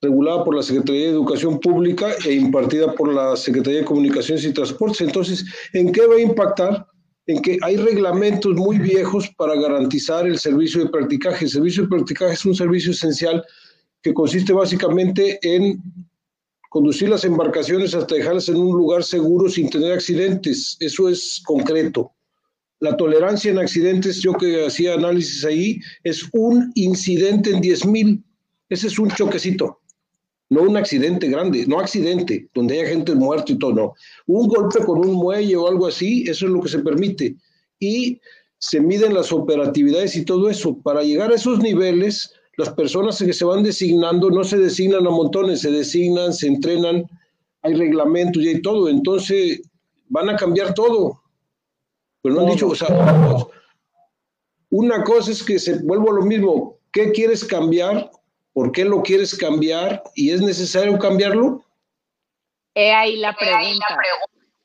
regulada 0.00 0.44
por 0.44 0.54
la 0.54 0.62
Secretaría 0.62 1.04
de 1.04 1.10
Educación 1.10 1.58
Pública 1.60 2.14
e 2.24 2.34
impartida 2.34 2.94
por 2.94 3.12
la 3.12 3.36
Secretaría 3.36 3.80
de 3.80 3.86
Comunicaciones 3.86 4.44
y 4.44 4.52
Transportes. 4.52 5.00
Entonces, 5.00 5.44
¿en 5.72 5.92
qué 5.92 6.06
va 6.06 6.16
a 6.16 6.20
impactar? 6.20 6.86
En 7.26 7.40
que 7.40 7.58
hay 7.62 7.76
reglamentos 7.76 8.54
muy 8.54 8.78
viejos 8.78 9.30
para 9.38 9.54
garantizar 9.54 10.26
el 10.26 10.38
servicio 10.38 10.84
de 10.84 10.90
practicaje. 10.90 11.46
El 11.46 11.50
servicio 11.50 11.84
de 11.84 11.88
practicaje 11.88 12.34
es 12.34 12.44
un 12.44 12.54
servicio 12.54 12.92
esencial 12.92 13.42
que 14.02 14.12
consiste 14.12 14.52
básicamente 14.52 15.38
en 15.42 15.82
conducir 16.68 17.08
las 17.08 17.24
embarcaciones 17.24 17.94
hasta 17.94 18.16
dejarlas 18.16 18.48
en 18.50 18.56
un 18.56 18.76
lugar 18.76 19.02
seguro 19.04 19.48
sin 19.48 19.70
tener 19.70 19.92
accidentes. 19.92 20.76
Eso 20.80 21.08
es 21.08 21.40
concreto. 21.46 22.12
La 22.80 22.96
tolerancia 22.96 23.50
en 23.50 23.58
accidentes, 23.58 24.20
yo 24.20 24.32
que 24.34 24.66
hacía 24.66 24.94
análisis 24.94 25.44
ahí, 25.44 25.80
es 26.02 26.24
un 26.32 26.72
incidente 26.74 27.50
en 27.50 27.60
10 27.60 27.86
mil. 27.86 28.24
Ese 28.68 28.88
es 28.88 28.98
un 28.98 29.10
choquecito. 29.10 29.80
No 30.50 30.62
un 30.62 30.76
accidente 30.76 31.28
grande, 31.28 31.66
no 31.66 31.80
accidente, 31.80 32.48
donde 32.54 32.78
haya 32.78 32.90
gente 32.90 33.14
muerta 33.14 33.52
y 33.52 33.58
todo, 33.58 33.72
no. 33.72 33.94
Un 34.26 34.48
golpe 34.48 34.80
con 34.84 34.98
un 34.98 35.14
muelle 35.14 35.56
o 35.56 35.66
algo 35.66 35.86
así, 35.86 36.24
eso 36.28 36.46
es 36.46 36.52
lo 36.52 36.60
que 36.60 36.68
se 36.68 36.80
permite. 36.80 37.36
Y 37.80 38.20
se 38.58 38.80
miden 38.80 39.14
las 39.14 39.32
operatividades 39.32 40.16
y 40.16 40.24
todo 40.24 40.48
eso. 40.50 40.78
Para 40.82 41.02
llegar 41.02 41.32
a 41.32 41.34
esos 41.34 41.60
niveles, 41.60 42.32
las 42.56 42.70
personas 42.70 43.18
que 43.18 43.32
se 43.32 43.44
van 43.44 43.62
designando 43.62 44.30
no 44.30 44.44
se 44.44 44.58
designan 44.58 45.06
a 45.06 45.10
montones, 45.10 45.60
se 45.60 45.70
designan, 45.70 46.32
se 46.32 46.46
entrenan, 46.46 47.04
hay 47.62 47.74
reglamentos 47.74 48.42
y 48.42 48.48
hay 48.48 48.62
todo. 48.62 48.88
Entonces, 48.88 49.62
van 50.08 50.28
a 50.28 50.36
cambiar 50.36 50.74
todo. 50.74 51.20
Pero 52.24 52.34
no 52.34 52.40
han 52.40 52.52
dicho, 52.52 52.66
o 52.66 52.74
sea, 52.74 52.88
una 54.70 55.04
cosa 55.04 55.30
es 55.30 55.42
que 55.42 55.60
se 55.60 55.78
vuelvo 55.82 56.10
a 56.10 56.14
lo 56.14 56.22
mismo. 56.22 56.78
¿Qué 56.90 57.12
quieres 57.12 57.44
cambiar? 57.44 58.10
¿Por 58.52 58.72
qué 58.72 58.84
lo 58.84 59.02
quieres 59.02 59.36
cambiar? 59.36 60.02
¿Y 60.14 60.30
es 60.30 60.40
necesario 60.40 60.98
cambiarlo? 60.98 61.64
He 62.74 62.92
ahí 62.92 63.16
la 63.16 63.36
pregunta. 63.36 63.86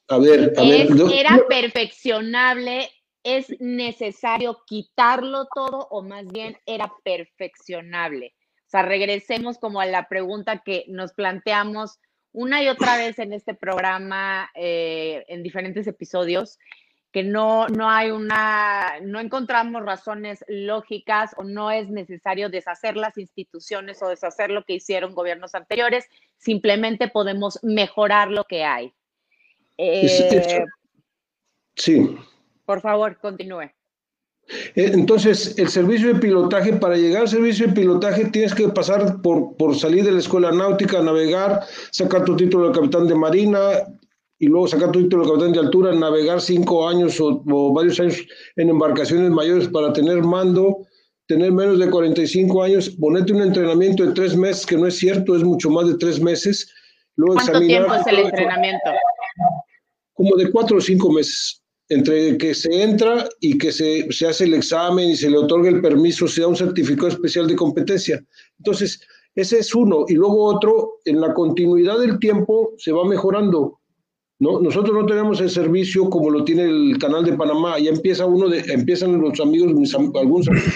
A 0.08 0.18
ver, 0.18 0.54
a 0.58 0.64
ver. 0.64 0.88
¿Era 1.14 1.40
perfeccionable 1.48 2.90
¿Es 3.24 3.54
necesario 3.60 4.64
quitarlo 4.66 5.48
todo 5.54 5.88
o 5.92 6.02
más 6.02 6.26
bien 6.28 6.58
era 6.66 6.92
perfeccionable? 7.04 8.34
O 8.66 8.70
sea, 8.70 8.84
regresemos 8.84 9.58
como 9.58 9.82
a 9.82 9.86
la 9.86 10.08
pregunta 10.08 10.64
que 10.64 10.86
nos 10.88 11.14
planteamos 11.14 12.00
una 12.32 12.64
y 12.64 12.70
otra 12.70 12.96
vez 12.96 13.20
en 13.20 13.34
este 13.34 13.56
programa, 13.56 14.50
eh, 14.56 15.26
en 15.28 15.44
diferentes 15.44 15.86
episodios, 15.88 16.60
que 17.12 17.24
no, 17.24 17.68
no 17.68 17.90
hay 17.90 18.12
una, 18.12 19.00
no 19.02 19.20
encontramos 19.20 19.84
razones 19.84 20.44
lógicas 20.48 21.32
o 21.38 21.44
no 21.44 21.72
es 21.72 21.90
necesario 21.90 22.50
deshacer 22.50 22.98
las 22.98 23.18
instituciones 23.18 24.02
o 24.04 24.10
deshacer 24.10 24.52
lo 24.52 24.64
que 24.64 24.74
hicieron 24.74 25.16
gobiernos 25.16 25.56
anteriores, 25.56 26.06
simplemente 26.38 27.08
podemos 27.08 27.60
mejorar 27.64 28.30
lo 28.30 28.44
que 28.44 28.64
hay. 28.64 28.94
Eh, 29.78 30.66
sí. 31.76 32.18
Por 32.66 32.82
favor, 32.82 33.18
continúe. 33.20 33.72
Eh, 34.76 34.92
entonces, 34.94 35.58
el 35.58 35.70
servicio 35.70 36.14
de 36.14 36.20
pilotaje, 36.20 36.74
para 36.74 36.96
llegar 36.96 37.24
al 37.24 37.28
servicio 37.28 37.68
de 37.68 37.74
pilotaje 37.74 38.26
tienes 38.26 38.54
que 38.54 38.68
pasar 38.70 39.22
por, 39.22 39.56
por 39.58 39.76
salir 39.76 40.04
de 40.04 40.12
la 40.12 40.20
escuela 40.20 40.52
náutica, 40.52 41.02
navegar, 41.02 41.62
sacar 41.92 42.26
tu 42.26 42.36
título 42.36 42.68
de 42.68 42.76
capitán 42.76 43.08
de 43.08 43.16
marina 43.16 43.60
y 44.40 44.48
luego 44.48 44.68
sacar 44.68 44.92
tu 44.92 45.04
título 45.04 45.24
de 45.24 45.30
capitán 45.30 45.52
de 45.52 45.60
altura, 45.60 45.94
navegar 45.94 46.40
cinco 46.40 46.88
años 46.88 47.20
o, 47.20 47.44
varios 47.74 48.00
años 48.00 48.26
en 48.56 48.70
embarcaciones 48.70 49.30
mayores 49.30 49.68
para 49.68 49.92
tener 49.92 50.24
mando, 50.24 50.88
tener 51.28 51.52
menos 51.52 51.78
de 51.78 51.90
45 51.90 52.64
años, 52.64 52.90
ponerte 52.90 53.34
un 53.34 53.42
entrenamiento 53.42 54.06
de 54.06 54.14
tres 54.14 54.36
meses, 54.36 54.66
que 54.66 54.78
no 54.78 54.88
es 54.88 54.98
cierto, 54.98 55.36
es 55.36 55.44
mucho 55.44 55.70
más 55.70 55.88
de 55.88 55.98
tres 55.98 56.22
meses. 56.22 56.72
Luego 57.18 57.36
¿Cuánto 57.36 57.60
tiempo 57.60 57.94
es 57.94 58.08
el 58.08 58.20
entrenamiento? 58.20 58.90
Como 60.14 60.36
de 60.38 60.50
cuatro 60.52 60.78
o 60.78 60.82
cinco 60.82 61.12
meses 61.12 61.62
entre 61.90 62.38
que 62.38 62.54
se 62.54 62.84
entra 62.84 63.28
y 63.42 63.58
que 63.58 63.72
se, 63.72 64.08
hace 64.28 64.44
el 64.44 64.54
examen 64.54 65.10
y 65.10 65.16
se 65.16 65.30
le 65.30 65.38
otorga 65.38 65.70
el 65.70 65.82
permiso, 65.82 66.28
se 66.28 66.42
da 66.42 66.48
un 66.48 66.56
certificado 66.56 67.08
especial 67.08 67.48
de 67.48 67.56
competencia. 67.56 68.24
Entonces, 68.60 69.02
ese 69.36 69.60
es 69.60 69.74
uno. 69.74 70.06
Y 70.08 70.14
luego 70.14 70.46
otro, 70.46 71.00
en 71.06 71.20
la 71.20 71.34
continuidad 71.34 72.00
del 72.00 72.20
tiempo 72.20 72.74
se 72.78 72.92
va 72.92 73.06
mejorando. 73.06 73.79
¿No? 74.40 74.60
Nosotros 74.60 74.96
no 74.96 75.06
tenemos 75.06 75.40
el 75.42 75.50
servicio 75.50 76.10
como 76.10 76.30
lo 76.30 76.44
tiene 76.44 76.64
el 76.64 76.98
canal 76.98 77.24
de 77.24 77.34
Panamá. 77.34 77.78
Ya 77.80 77.92
empieza 77.92 78.26
uno 78.26 78.50
de, 78.50 78.60
empiezan 78.72 79.20
los 79.20 79.40
amigos, 79.40 79.70
algunos 79.94 80.48
amigos, 80.48 80.74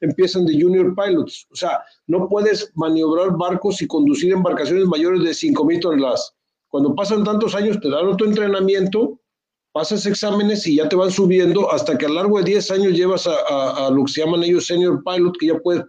empiezan 0.00 0.46
de 0.46 0.60
junior 0.60 0.94
pilots. 0.94 1.46
O 1.50 1.56
sea, 1.56 1.80
no 2.06 2.28
puedes 2.28 2.72
maniobrar 2.74 3.36
barcos 3.36 3.82
y 3.82 3.86
conducir 3.86 4.32
embarcaciones 4.32 4.86
mayores 4.86 5.22
de 5.22 5.30
5.000 5.30 5.80
toneladas. 5.80 6.34
Cuando 6.68 6.94
pasan 6.94 7.24
tantos 7.24 7.54
años, 7.54 7.78
te 7.80 7.90
dan 7.90 8.06
otro 8.06 8.26
entrenamiento 8.26 9.18
pasas 9.72 10.04
exámenes 10.06 10.66
y 10.66 10.76
ya 10.76 10.88
te 10.88 10.96
van 10.96 11.10
subiendo 11.10 11.72
hasta 11.72 11.96
que 11.96 12.06
a 12.06 12.08
lo 12.08 12.16
largo 12.16 12.38
de 12.38 12.44
10 12.44 12.70
años 12.72 12.92
llevas 12.92 13.26
a, 13.26 13.90
lo 13.90 14.04
que 14.04 14.12
se 14.12 14.20
llaman 14.20 14.44
ellos 14.44 14.66
senior 14.66 15.02
pilot, 15.02 15.36
que 15.38 15.46
ya 15.46 15.58
puedes 15.58 15.84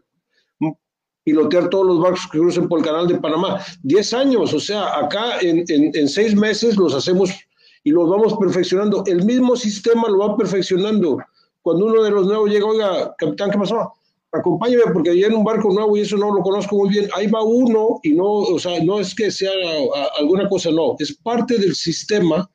pilotear 1.23 1.69
todos 1.69 1.87
los 1.87 1.99
barcos 1.99 2.27
que 2.31 2.39
crucen 2.39 2.67
por 2.67 2.79
el 2.79 2.85
canal 2.85 3.07
de 3.07 3.15
Panamá. 3.15 3.59
10 3.83 4.13
años, 4.13 4.53
o 4.53 4.59
sea, 4.59 4.97
acá 4.99 5.39
en, 5.41 5.63
en, 5.67 6.09
seis 6.09 6.35
meses 6.35 6.77
los 6.77 6.93
hacemos 6.93 7.31
y 7.83 7.91
los 7.91 8.09
vamos 8.09 8.35
perfeccionando. 8.37 9.03
El 9.05 9.23
mismo 9.25 9.55
sistema 9.55 10.07
lo 10.09 10.19
va 10.19 10.37
perfeccionando. 10.37 11.17
Cuando 11.61 11.85
uno 11.85 12.03
de 12.03 12.11
los 12.11 12.27
nuevos 12.27 12.49
llega, 12.49 12.65
oiga, 12.65 13.15
capitán, 13.17 13.51
¿qué 13.51 13.57
pasó? 13.57 13.93
Acompáñeme 14.33 14.83
porque 14.91 15.11
en 15.11 15.35
un 15.35 15.43
barco 15.43 15.71
nuevo 15.71 15.95
y 15.95 16.01
eso 16.01 16.17
no 16.17 16.33
lo 16.33 16.41
conozco 16.41 16.75
muy 16.75 16.89
bien. 16.89 17.07
Ahí 17.15 17.27
va 17.27 17.43
uno 17.43 17.99
y 18.01 18.13
no, 18.13 18.25
o 18.25 18.59
sea, 18.59 18.83
no 18.83 18.99
es 18.99 19.13
que 19.13 19.29
sea 19.29 19.51
alguna 20.17 20.49
cosa, 20.49 20.71
no, 20.71 20.95
es 20.99 21.13
parte 21.17 21.57
del 21.57 21.75
sistema 21.75 22.49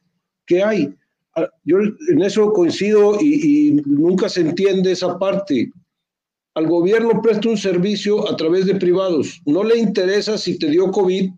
que 0.45 0.63
hay. 0.63 0.93
Ah, 1.37 1.47
yo 1.65 1.79
en 1.79 2.23
eso 2.23 2.53
coincido 2.53 3.21
y, 3.21 3.81
nunca 3.87 4.29
se 4.29 4.41
entiende 4.41 4.93
esa 4.93 5.19
parte. 5.19 5.71
Al 6.59 6.67
gobierno 6.67 7.23
presta 7.23 7.49
un 7.49 7.57
servicio 7.57 8.29
a 8.29 8.37
través 8.37 8.67
de 8.67 8.75
privados. 8.75 9.41
No 9.47 9.63
le 9.63 9.79
interesa 9.79 10.37
si 10.37 10.59
te 10.59 10.67
dio 10.67 10.91
COVID 10.91 11.31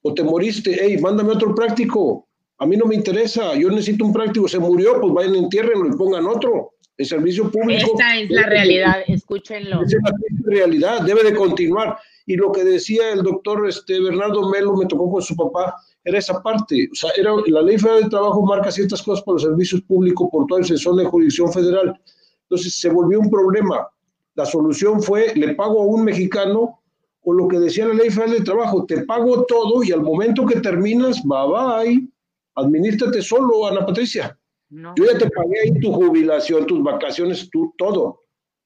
o 0.00 0.14
te 0.14 0.22
moriste. 0.22 0.74
Hey, 0.80 0.96
mándame 0.96 1.32
otro 1.32 1.54
práctico. 1.54 2.26
A 2.56 2.64
mí 2.64 2.78
no 2.78 2.86
me 2.86 2.94
interesa. 2.94 3.54
Yo 3.54 3.68
necesito 3.68 4.06
un 4.06 4.14
práctico. 4.14 4.48
Se 4.48 4.58
murió, 4.58 4.98
pues 4.98 5.12
vayan, 5.12 5.34
entiérrenlo 5.34 5.88
y 5.88 5.98
pongan 5.98 6.26
otro. 6.26 6.70
El 6.96 7.04
servicio 7.04 7.50
público. 7.50 7.92
Esa 7.98 8.16
es 8.18 8.30
la 8.30 8.44
realidad, 8.44 9.02
escúchenlo. 9.08 9.82
Esa 9.82 9.98
es 9.98 10.02
la 10.02 10.50
realidad, 10.50 11.02
debe 11.02 11.22
de 11.22 11.34
continuar. 11.34 11.98
Y 12.24 12.36
lo 12.36 12.50
que 12.50 12.64
decía 12.64 13.12
el 13.12 13.22
doctor 13.22 13.68
este, 13.68 14.00
Bernardo 14.00 14.48
Melo, 14.48 14.74
me 14.74 14.86
tocó 14.86 15.12
con 15.12 15.20
su 15.20 15.36
papá, 15.36 15.74
era 16.02 16.18
esa 16.18 16.42
parte. 16.42 16.88
O 16.90 16.94
sea, 16.94 17.10
era, 17.18 17.30
la 17.48 17.60
ley 17.60 17.76
federal 17.76 18.04
de 18.04 18.08
trabajo 18.08 18.40
marca 18.46 18.72
ciertas 18.72 19.02
cosas 19.02 19.22
para 19.22 19.34
los 19.34 19.42
servicios 19.42 19.82
públicos 19.82 20.30
por 20.32 20.46
todo 20.46 20.60
el 20.60 20.64
zona 20.64 21.02
de 21.02 21.10
jurisdicción 21.10 21.52
federal. 21.52 22.00
Entonces 22.44 22.74
se 22.74 22.88
volvió 22.88 23.20
un 23.20 23.28
problema. 23.28 23.86
La 24.34 24.46
solución 24.46 25.02
fue, 25.02 25.34
le 25.34 25.54
pago 25.54 25.82
a 25.82 25.86
un 25.86 26.04
mexicano 26.04 26.80
o 27.22 27.32
lo 27.32 27.48
que 27.48 27.58
decía 27.58 27.86
la 27.86 27.94
ley 27.94 28.10
federal 28.10 28.32
de 28.32 28.44
trabajo, 28.44 28.84
te 28.84 29.04
pago 29.04 29.44
todo 29.44 29.82
y 29.84 29.92
al 29.92 30.02
momento 30.02 30.44
que 30.44 30.60
terminas, 30.60 31.22
bye 31.22 31.46
bye, 31.46 32.08
administrate 32.56 33.22
solo, 33.22 33.66
Ana 33.66 33.86
Patricia. 33.86 34.36
Yo 34.70 35.04
ya 35.04 35.18
te 35.18 35.30
pagué 35.30 35.60
ahí 35.64 35.80
tu 35.80 35.92
jubilación, 35.92 36.66
tus 36.66 36.82
vacaciones, 36.82 37.48
tú, 37.50 37.74
todo. 37.76 38.22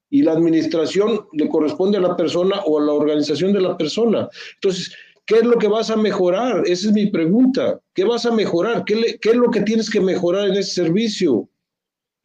Y 0.08 0.22
la 0.22 0.32
administración 0.32 1.26
le 1.32 1.48
corresponde 1.48 1.98
a 1.98 2.00
la 2.00 2.16
persona 2.16 2.60
o 2.64 2.78
a 2.78 2.82
la 2.82 2.92
organización 2.92 3.52
de 3.52 3.60
la 3.60 3.76
persona. 3.76 4.28
Entonces, 4.54 4.94
¿Qué 5.26 5.38
es 5.38 5.44
lo 5.44 5.58
que 5.58 5.66
vas 5.66 5.90
a 5.90 5.96
mejorar? 5.96 6.62
Esa 6.66 6.86
es 6.88 6.94
mi 6.94 7.06
pregunta. 7.06 7.80
¿Qué 7.94 8.04
vas 8.04 8.24
a 8.26 8.30
mejorar? 8.30 8.84
¿Qué, 8.84 9.18
es 9.20 9.36
lo 9.36 9.50
que 9.50 9.62
tienes 9.62 9.90
que 9.90 10.00
mejorar 10.00 10.48
en 10.48 10.54
ese 10.54 10.70
servicio? 10.70 11.48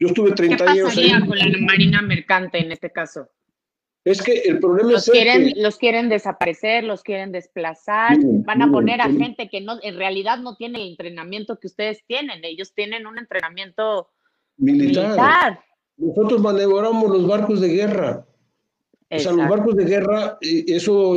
Yo 0.02 0.08
estuve 0.08 0.32
30 0.32 0.72
años 0.72 0.98
ahí. 0.98 1.12
con 1.28 1.38
la 1.38 1.46
Marina 1.60 2.02
Mercante 2.02 2.58
en 2.58 2.72
este 2.72 2.92
caso? 2.92 3.30
Es 4.04 4.20
que 4.20 4.34
el 4.46 4.58
problema 4.58 4.94
los 4.94 5.08
es 5.08 5.12
quieren, 5.12 5.54
Los 5.58 5.78
quieren 5.78 6.10
desaparecer, 6.10 6.84
los 6.84 7.04
quieren 7.04 7.32
desplazar, 7.32 8.18
van 8.20 8.64
a 8.64 8.72
poner 8.72 9.00
a 9.00 9.12
gente 9.12 9.48
que 9.48 9.62
no, 9.62 9.78
en 9.84 9.96
realidad 9.98 10.40
no 10.40 10.56
tiene 10.56 10.82
el 10.82 10.90
entrenamiento 10.90 11.60
que 11.60 11.68
ustedes 11.68 12.04
tienen. 12.08 12.44
Ellos 12.44 12.74
tienen 12.74 13.06
un 13.06 13.20
entrenamiento 13.20 14.10
militar. 14.58 15.60
Nosotros 15.98 16.42
maniobramos 16.42 17.12
los 17.12 17.28
barcos 17.28 17.62
de 17.62 17.68
guerra. 17.68 18.26
O 19.12 19.20
sea, 19.20 19.34
los 19.34 19.48
barcos 19.48 19.76
de 19.76 19.86
guerra, 19.86 20.40
eso 20.42 21.16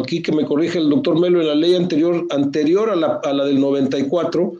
aquí 0.00 0.22
que 0.22 0.32
me 0.32 0.46
corrige 0.46 0.78
el 0.78 0.88
doctor 0.88 1.20
Melo, 1.20 1.42
en 1.42 1.48
la 1.48 1.54
ley 1.54 1.74
anterior, 1.74 2.26
anterior 2.30 2.88
a 2.88 2.96
la, 2.96 3.20
a 3.22 3.34
la 3.34 3.44
del 3.44 3.60
94, 3.60 4.54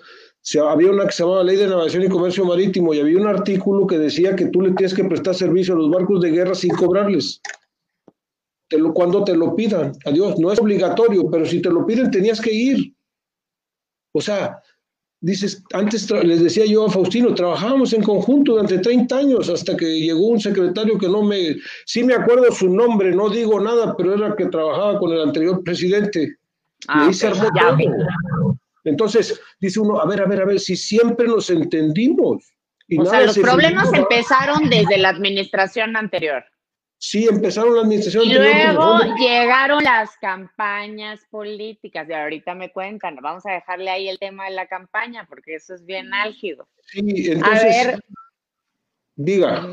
se, 0.48 0.58
había 0.60 0.90
una 0.90 1.04
que 1.04 1.12
se 1.12 1.22
llamaba 1.22 1.44
Ley 1.44 1.56
de 1.56 1.66
Navegación 1.66 2.04
y 2.04 2.08
Comercio 2.08 2.42
Marítimo 2.46 2.94
y 2.94 3.00
había 3.00 3.18
un 3.18 3.26
artículo 3.26 3.86
que 3.86 3.98
decía 3.98 4.34
que 4.34 4.46
tú 4.46 4.62
le 4.62 4.72
tienes 4.72 4.94
que 4.94 5.04
prestar 5.04 5.34
servicio 5.34 5.74
a 5.74 5.76
los 5.76 5.90
barcos 5.90 6.22
de 6.22 6.30
guerra 6.30 6.54
sin 6.54 6.70
cobrarles. 6.70 7.42
Te 8.70 8.78
lo, 8.78 8.94
cuando 8.94 9.24
te 9.24 9.36
lo 9.36 9.54
pidan, 9.54 9.92
adiós, 10.06 10.38
no 10.38 10.50
es 10.50 10.58
obligatorio, 10.58 11.30
pero 11.30 11.44
si 11.44 11.60
te 11.60 11.68
lo 11.68 11.84
piden 11.84 12.10
tenías 12.10 12.40
que 12.40 12.50
ir. 12.50 12.94
O 14.12 14.22
sea, 14.22 14.62
Dices, 15.20 15.64
antes 15.72 16.08
les 16.08 16.40
decía 16.40 16.64
yo 16.64 16.86
a 16.86 16.90
Faustino, 16.90 17.34
trabajábamos 17.34 17.92
en 17.92 18.04
conjunto 18.04 18.52
durante 18.52 18.78
30 18.78 19.16
años 19.16 19.48
hasta 19.48 19.76
que 19.76 19.98
llegó 19.98 20.28
un 20.28 20.38
secretario 20.38 20.96
que 20.96 21.08
no 21.08 21.24
me, 21.24 21.56
sí 21.86 22.04
me 22.04 22.14
acuerdo 22.14 22.52
su 22.52 22.68
nombre, 22.68 23.12
no 23.12 23.28
digo 23.28 23.58
nada, 23.58 23.96
pero 23.96 24.14
era 24.14 24.36
que 24.36 24.46
trabajaba 24.46 24.96
con 25.00 25.10
el 25.10 25.20
anterior 25.20 25.60
presidente. 25.64 26.36
Ah, 26.86 27.10
Entonces, 28.88 29.40
dice 29.60 29.80
uno, 29.80 30.00
a 30.00 30.06
ver, 30.06 30.22
a 30.22 30.26
ver, 30.26 30.42
a 30.42 30.44
ver, 30.44 30.60
si 30.60 30.76
siempre 30.76 31.26
nos 31.26 31.50
entendimos. 31.50 32.52
o 32.98 33.04
sea, 33.04 33.22
los 33.22 33.38
problemas 33.38 33.92
empezaron 33.92 34.68
desde 34.68 34.98
la 34.98 35.10
administración 35.10 35.96
anterior. 35.96 36.44
Sí, 37.00 37.28
empezaron 37.30 37.76
la 37.76 37.82
administración. 37.82 38.24
Y 38.24 38.34
luego 38.34 38.98
llegaron 39.18 39.84
las 39.84 40.16
campañas 40.16 41.20
políticas 41.30 42.08
y 42.08 42.12
ahorita 42.12 42.54
me 42.56 42.72
cuentan, 42.72 43.16
vamos 43.22 43.46
a 43.46 43.52
dejarle 43.52 43.90
ahí 43.90 44.08
el 44.08 44.18
tema 44.18 44.46
de 44.46 44.50
la 44.50 44.66
campaña 44.66 45.24
porque 45.28 45.54
eso 45.54 45.74
es 45.74 45.86
bien 45.86 46.12
álgido. 46.12 46.68
Sí, 46.86 47.30
entonces. 47.30 47.62
A 47.62 47.64
ver. 47.64 48.00
Diga. 49.14 49.68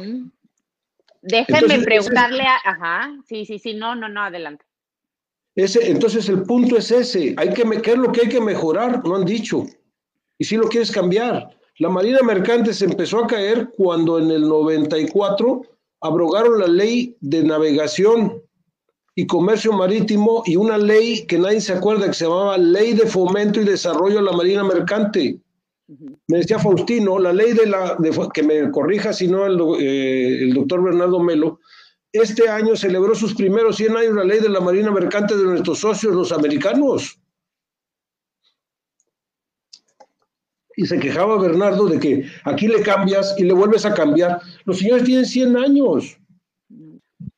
Déjenme 1.24 1.80
preguntarle 1.80 2.44
a. 2.44 2.58
Ajá, 2.64 3.12
sí, 3.28 3.46
sí, 3.46 3.58
sí, 3.58 3.74
no, 3.74 3.96
no, 3.96 4.08
no, 4.08 4.22
adelante. 4.22 4.65
Ese, 5.56 5.90
entonces 5.90 6.28
el 6.28 6.44
punto 6.44 6.78
es 6.78 6.92
ese, 6.92 7.34
hay 7.38 7.50
que, 7.54 7.64
¿qué 7.82 7.92
es 7.92 7.98
lo 7.98 8.12
que 8.12 8.22
hay 8.22 8.30
que 8.30 8.42
mejorar? 8.42 9.02
No 9.06 9.16
han 9.16 9.26
dicho. 9.26 9.66
Y 10.38 10.44
si 10.44 10.58
lo 10.58 10.68
quieres 10.68 10.92
cambiar. 10.92 11.50
La 11.80 11.90
Marina 11.90 12.20
Mercante 12.24 12.74
se 12.74 12.86
empezó 12.86 13.20
a 13.20 13.28
caer 13.28 13.70
cuando 13.76 14.18
en 14.18 14.32
el 14.32 14.48
94 14.48 15.62
abrogaron 16.02 16.60
la 16.60 16.68
ley 16.68 17.18
de 17.20 17.44
navegación 17.44 18.42
y 19.14 19.28
comercio 19.28 19.74
marítimo 19.74 20.44
y 20.46 20.56
una 20.56 20.78
ley 20.78 21.26
que 21.26 21.38
nadie 21.38 21.62
se 21.62 21.74
acuerda 21.74 22.08
que 22.08 22.14
se 22.14 22.26
llamaba 22.26 22.58
Ley 22.58 22.94
de 22.94 23.08
Fomento 23.08 23.62
y 23.62 23.66
Desarrollo 23.66 24.18
de 24.18 24.24
la 24.24 24.34
Marina 24.34 24.64
Mercante. 24.64 25.40
Me 26.28 26.40
decía 26.40 26.60
Faustino, 26.60 27.20
la 27.20 27.32
ley 27.32 27.54
de 27.54 27.66
la, 27.66 27.98
que 28.34 28.44
me 28.44 28.72
corrija 28.72 29.14
si 29.14 29.28
no 29.28 29.46
el, 29.46 29.60
eh, 29.80 30.44
el 30.44 30.54
doctor 30.54 30.84
Bernardo 30.84 31.20
Melo, 31.20 31.60
este 32.18 32.48
año 32.50 32.76
celebró 32.76 33.16
sus 33.16 33.34
primeros 33.34 33.78
100 33.78 33.98
años 33.98 34.14
la 34.16 34.24
ley 34.24 34.40
de 34.40 34.50
la 34.50 34.62
Marina 34.62 34.92
Mercante 34.92 35.36
de 35.36 35.44
nuestros 35.44 35.80
socios, 35.80 36.14
los 36.14 36.32
americanos. 36.32 37.20
Y 40.78 40.86
se 40.86 41.00
quejaba 41.00 41.38
Bernardo 41.38 41.88
de 41.88 42.00
que 42.00 42.26
aquí 42.44 42.68
le 42.68 42.82
cambias 42.82 43.36
y 43.38 43.44
le 43.44 43.54
vuelves 43.54 43.86
a 43.86 43.94
cambiar. 43.94 44.42
Los 44.66 44.80
señores 44.80 45.06
tienen 45.06 45.26
100 45.26 45.58
años. 45.58 46.18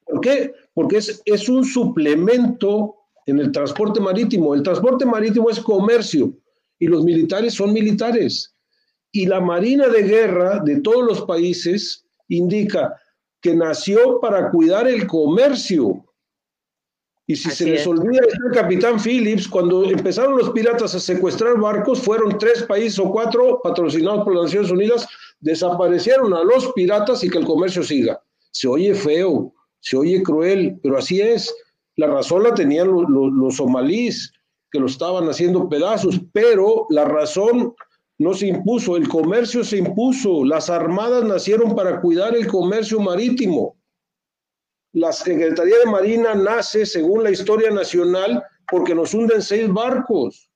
¿Por 0.05 0.21
qué? 0.21 0.53
Porque 0.73 0.97
es, 0.97 1.21
es 1.25 1.47
un 1.47 1.63
suplemento 1.63 2.95
en 3.27 3.39
el 3.39 3.51
transporte 3.51 3.99
marítimo. 3.99 4.55
El 4.55 4.63
transporte 4.63 5.05
marítimo 5.05 5.49
es 5.49 5.59
comercio 5.59 6.33
y 6.79 6.87
los 6.87 7.03
militares 7.03 7.53
son 7.53 7.73
militares. 7.73 8.55
Y 9.11 9.25
la 9.25 9.39
Marina 9.39 9.87
de 9.87 10.03
Guerra 10.03 10.59
de 10.63 10.81
todos 10.81 11.05
los 11.05 11.21
países 11.23 12.05
indica 12.27 12.95
que 13.41 13.55
nació 13.55 14.19
para 14.19 14.49
cuidar 14.49 14.87
el 14.87 15.07
comercio. 15.07 16.03
Y 17.29 17.35
si 17.35 17.51
se 17.51 17.65
les 17.65 17.85
olvida 17.85 18.21
el 18.21 18.53
capitán 18.53 18.99
Phillips, 18.99 19.49
cuando 19.49 19.83
empezaron 19.83 20.37
los 20.37 20.49
piratas 20.51 20.95
a 20.95 20.99
secuestrar 20.99 21.59
barcos, 21.59 22.01
fueron 22.01 22.37
tres 22.37 22.63
países 22.63 22.97
o 22.99 23.11
cuatro 23.11 23.59
patrocinados 23.61 24.23
por 24.23 24.33
las 24.33 24.45
Naciones 24.45 24.71
Unidas, 24.71 25.07
desaparecieron 25.41 26.33
a 26.33 26.43
los 26.43 26.71
piratas 26.71 27.23
y 27.25 27.29
que 27.29 27.37
el 27.37 27.45
comercio 27.45 27.83
siga. 27.83 28.21
Se 28.51 28.69
oye 28.69 28.95
feo, 28.95 29.53
se 29.81 29.97
oye 29.97 30.23
cruel, 30.23 30.79
pero 30.81 30.97
así 30.97 31.19
es. 31.19 31.53
La 31.97 32.07
razón 32.07 32.43
la 32.43 32.53
tenían 32.53 32.87
los, 32.87 33.05
los 33.09 33.57
somalíes, 33.57 34.31
que 34.71 34.79
lo 34.79 34.87
estaban 34.87 35.27
haciendo 35.29 35.67
pedazos, 35.67 36.21
pero 36.31 36.85
la 36.89 37.05
razón 37.05 37.75
no 38.19 38.33
se 38.33 38.47
impuso, 38.47 38.97
el 38.97 39.07
comercio 39.07 39.63
se 39.63 39.77
impuso, 39.77 40.43
las 40.43 40.69
armadas 40.69 41.23
nacieron 41.23 41.75
para 41.75 42.01
cuidar 42.01 42.35
el 42.35 42.47
comercio 42.47 42.99
marítimo. 42.99 43.77
La 44.93 45.11
Secretaría 45.11 45.77
de 45.79 45.91
Marina 45.91 46.33
nace, 46.33 46.85
según 46.85 47.23
la 47.23 47.29
historia 47.29 47.69
nacional, 47.69 48.43
porque 48.69 48.95
nos 48.95 49.13
hunden 49.13 49.41
seis 49.41 49.71
barcos. 49.71 50.49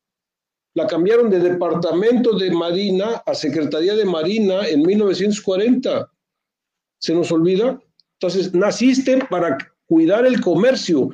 La 0.73 0.87
cambiaron 0.87 1.29
de 1.29 1.39
Departamento 1.39 2.35
de 2.37 2.49
Marina 2.49 3.21
a 3.25 3.35
Secretaría 3.35 3.93
de 3.93 4.05
Marina 4.05 4.67
en 4.67 4.81
1940. 4.81 6.09
¿Se 6.99 7.13
nos 7.13 7.31
olvida? 7.31 7.79
Entonces, 8.19 8.53
naciste 8.53 9.23
para 9.29 9.57
cuidar 9.85 10.25
el 10.25 10.41
comercio. 10.41 11.09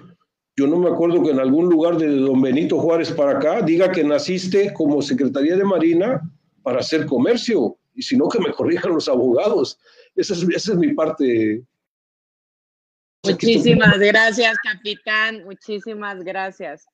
Yo 0.56 0.68
no 0.68 0.78
me 0.78 0.89
acuerdo 0.89 1.22
que 1.24 1.32
en 1.32 1.39
algún 1.39 1.70
lugar 1.70 1.98
de 1.98 2.08
don 2.08 2.41
Benito 2.41 2.80
Juárez 2.80 3.12
para 3.12 3.32
acá 3.32 3.62
diga 3.62 3.91
que 3.91 4.04
naciste 4.04 4.74
como 4.74 5.02
Secretaría 5.02 5.58
de 5.58 5.64
Marina 5.64 6.22
para 6.68 6.82
hacer 6.82 7.05
comercio, 7.05 7.78
y 7.95 8.01
si 8.01 8.18
no, 8.18 8.28
que 8.28 8.39
me 8.39 8.51
corrijan 8.51 8.93
los 8.93 9.07
abogados. 9.07 9.80
Esa 10.13 10.34
es, 10.34 10.43
esa 10.43 10.74
es 10.74 10.78
mi 10.78 10.93
parte 10.93 11.63
Muchísimas 13.24 13.97
gracias, 13.99 14.57
capitán. 14.61 15.45
Muchísimas 15.45 16.26
gracias. 16.26 16.86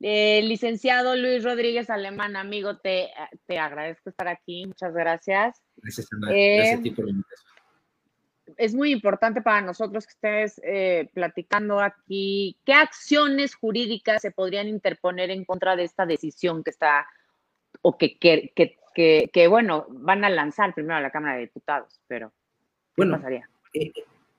Eh, 0.00 0.42
licenciado 0.42 1.14
Luis 1.14 1.44
Rodríguez 1.44 1.90
Alemán, 1.90 2.34
amigo, 2.34 2.78
te, 2.78 3.10
te 3.46 3.56
agradezco 3.60 4.10
estar 4.10 4.26
aquí. 4.26 4.66
Muchas 4.66 4.92
gracias. 4.92 5.62
Gracias, 5.76 6.08
eh, 6.28 6.56
gracias 6.56 6.96
por 6.96 7.04
la 7.04 7.10
invitación. 7.12 7.52
Es 8.56 8.74
muy 8.74 8.90
importante 8.90 9.42
para 9.42 9.60
nosotros 9.60 10.06
que 10.06 10.12
estés 10.12 10.60
eh, 10.64 11.08
platicando 11.14 11.78
aquí. 11.78 12.58
¿Qué 12.64 12.72
acciones 12.72 13.54
jurídicas 13.54 14.22
se 14.22 14.32
podrían 14.32 14.66
interponer 14.66 15.30
en 15.30 15.44
contra 15.44 15.76
de 15.76 15.84
esta 15.84 16.04
decisión 16.04 16.64
que 16.64 16.70
está 16.70 17.06
o 17.80 17.96
que, 17.96 18.18
que, 18.18 18.52
que, 18.54 19.30
que, 19.32 19.48
bueno, 19.48 19.86
van 19.88 20.24
a 20.24 20.30
lanzar 20.30 20.74
primero 20.74 20.96
a 20.96 21.00
la 21.00 21.10
Cámara 21.10 21.34
de 21.34 21.42
Diputados? 21.42 22.00
Pero, 22.06 22.32
¿qué 22.96 23.06
pasaría? 23.06 23.48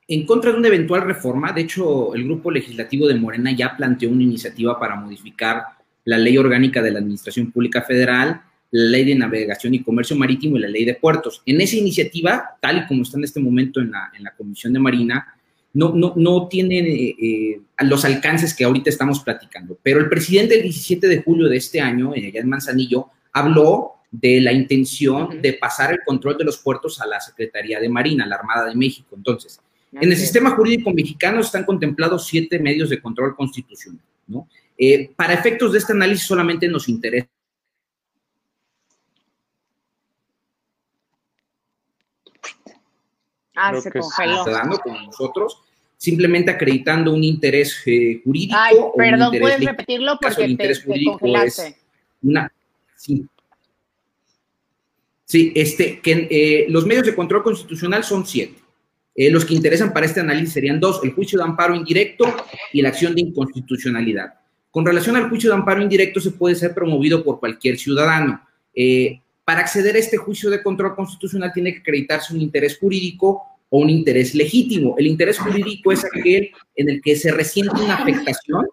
en 0.07 0.25
contra 0.25 0.51
de 0.51 0.57
una 0.57 0.67
eventual 0.67 1.01
reforma. 1.01 1.51
De 1.51 1.61
hecho, 1.61 2.13
el 2.13 2.25
grupo 2.25 2.51
legislativo 2.51 3.07
de 3.07 3.15
Morena 3.15 3.51
ya 3.51 3.75
planteó 3.75 4.09
una 4.09 4.23
iniciativa 4.23 4.79
para 4.79 4.95
modificar 4.95 5.63
la 6.05 6.17
ley 6.17 6.37
orgánica 6.37 6.81
de 6.81 6.91
la 6.91 6.99
Administración 6.99 7.51
Pública 7.51 7.81
Federal, 7.81 8.41
la 8.71 8.89
ley 8.91 9.05
de 9.05 9.15
navegación 9.15 9.73
y 9.73 9.83
comercio 9.83 10.15
marítimo 10.15 10.57
y 10.57 10.59
la 10.59 10.67
ley 10.67 10.83
de 10.83 10.95
puertos. 10.95 11.41
En 11.45 11.61
esa 11.61 11.77
iniciativa, 11.77 12.57
tal 12.61 12.79
y 12.79 12.85
como 12.87 13.03
está 13.03 13.17
en 13.17 13.23
este 13.23 13.39
momento 13.39 13.79
en 13.79 13.91
la, 13.91 14.11
en 14.15 14.23
la 14.23 14.35
Comisión 14.35 14.73
de 14.73 14.79
Marina, 14.79 15.35
no, 15.73 15.93
no, 15.93 16.13
no 16.15 16.47
tiene 16.47 16.79
eh, 16.79 17.15
eh, 17.19 17.61
los 17.81 18.05
alcances 18.05 18.53
que 18.53 18.63
ahorita 18.63 18.89
estamos 18.89 19.21
platicando. 19.21 19.77
Pero 19.81 19.99
el 19.99 20.09
presidente 20.09 20.55
el 20.55 20.63
17 20.63 21.07
de 21.07 21.21
julio 21.21 21.47
de 21.47 21.57
este 21.57 21.81
año, 21.81 22.11
allá 22.11 22.39
en 22.39 22.49
Manzanillo, 22.49 23.07
habló 23.33 23.95
de 24.11 24.39
la 24.39 24.53
intención 24.53 25.41
de 25.41 25.53
pasar 25.53 25.91
el 25.91 25.99
control 26.05 26.37
de 26.37 26.43
los 26.43 26.59
puertos 26.59 27.01
a 27.01 27.07
la 27.07 27.19
Secretaría 27.19 27.79
de 27.79 27.89
Marina, 27.89 28.27
la 28.27 28.35
Armada 28.35 28.65
de 28.65 28.75
México. 28.75 29.15
Entonces, 29.15 29.59
en 29.91 30.11
el 30.11 30.15
sistema 30.15 30.51
jurídico 30.51 30.91
mexicano 30.91 31.41
están 31.41 31.65
contemplados 31.65 32.27
siete 32.27 32.59
medios 32.59 32.89
de 32.89 33.01
control 33.01 33.35
constitucional. 33.35 34.03
¿no? 34.27 34.47
Eh, 34.77 35.11
para 35.15 35.33
efectos 35.33 35.71
de 35.71 35.79
este 35.79 35.93
análisis 35.93 36.27
solamente 36.27 36.67
nos 36.67 36.87
interesa. 36.87 37.27
Ah, 43.55 43.79
se 43.79 43.91
congeló. 43.91 44.43
con 44.83 45.05
nosotros, 45.05 45.61
simplemente 45.97 46.51
acreditando 46.51 47.13
un 47.13 47.23
interés 47.23 47.81
eh, 47.85 48.21
jurídico. 48.23 48.55
Ay, 48.57 48.75
perdón, 48.95 49.35
puedes 49.39 49.63
repetirlo 49.63 50.17
porque 50.19 50.55
te, 50.55 50.75
te 50.75 51.03
congelaste. 51.05 51.77
Una, 52.23 52.51
sí. 53.03 53.25
Sí, 55.25 55.51
este, 55.55 55.99
que 55.99 56.27
eh, 56.29 56.65
los 56.69 56.85
medios 56.85 57.05
de 57.05 57.15
control 57.15 57.43
constitucional 57.43 58.03
son 58.03 58.25
siete. 58.25 58.55
Eh, 59.15 59.29
los 59.29 59.45
que 59.45 59.53
interesan 59.53 59.93
para 59.93 60.05
este 60.05 60.19
análisis 60.19 60.53
serían 60.53 60.79
dos, 60.79 61.01
el 61.03 61.11
juicio 61.11 61.37
de 61.37 61.45
amparo 61.45 61.75
indirecto 61.75 62.25
y 62.71 62.81
la 62.81 62.89
acción 62.89 63.13
de 63.13 63.21
inconstitucionalidad. 63.21 64.35
Con 64.71 64.85
relación 64.85 65.15
al 65.15 65.29
juicio 65.29 65.49
de 65.49 65.55
amparo 65.55 65.81
indirecto, 65.81 66.19
se 66.19 66.31
puede 66.31 66.55
ser 66.55 66.73
promovido 66.73 67.23
por 67.23 67.39
cualquier 67.39 67.77
ciudadano. 67.77 68.41
Eh, 68.73 69.21
para 69.43 69.59
acceder 69.61 69.95
a 69.95 69.99
este 69.99 70.17
juicio 70.17 70.49
de 70.49 70.63
control 70.63 70.95
constitucional 70.95 71.51
tiene 71.53 71.73
que 71.73 71.79
acreditarse 71.79 72.33
un 72.33 72.41
interés 72.41 72.77
jurídico 72.77 73.43
o 73.69 73.79
un 73.79 73.89
interés 73.89 74.33
legítimo. 74.33 74.95
El 74.97 75.07
interés 75.07 75.37
jurídico 75.37 75.91
es 75.91 76.05
aquel 76.05 76.51
en 76.75 76.89
el 76.89 77.01
que 77.01 77.15
se 77.15 77.31
resiente 77.31 77.81
una 77.81 77.95
afectación 77.95 78.65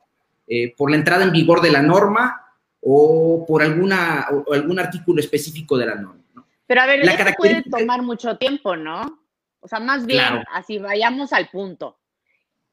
por 0.76 0.90
la 0.90 0.96
entrada 0.96 1.24
en 1.24 1.32
vigor 1.32 1.60
de 1.60 1.70
la 1.70 1.80
norma 1.82 2.49
o 2.80 3.44
por 3.46 3.62
alguna, 3.62 4.26
o 4.46 4.52
algún 4.52 4.78
artículo 4.78 5.20
específico 5.20 5.76
de 5.76 5.86
la 5.86 5.94
norma. 5.96 6.20
Pero 6.66 6.80
a 6.82 6.86
ver, 6.86 7.04
la 7.04 7.34
puede 7.36 7.62
tomar 7.62 8.02
mucho 8.02 8.36
tiempo, 8.36 8.76
¿no? 8.76 9.20
O 9.60 9.68
sea, 9.68 9.80
más 9.80 10.06
bien, 10.06 10.44
así 10.52 10.78
vayamos 10.78 11.32
al 11.32 11.48
punto. 11.48 11.98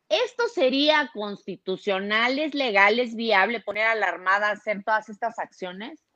¿Esto 0.10 0.47
sería 0.47 1.10
constitucional, 1.14 2.39
es 2.39 2.53
legal, 2.53 2.99
es 2.99 3.16
viable 3.16 3.60
poner 3.60 3.88
a 3.88 3.95
la 3.95 4.08
Armada 4.08 4.47
a 4.47 4.51
hacer 4.51 4.84
todas 4.84 5.10
estas 5.10 5.38
acciones? 5.38 6.07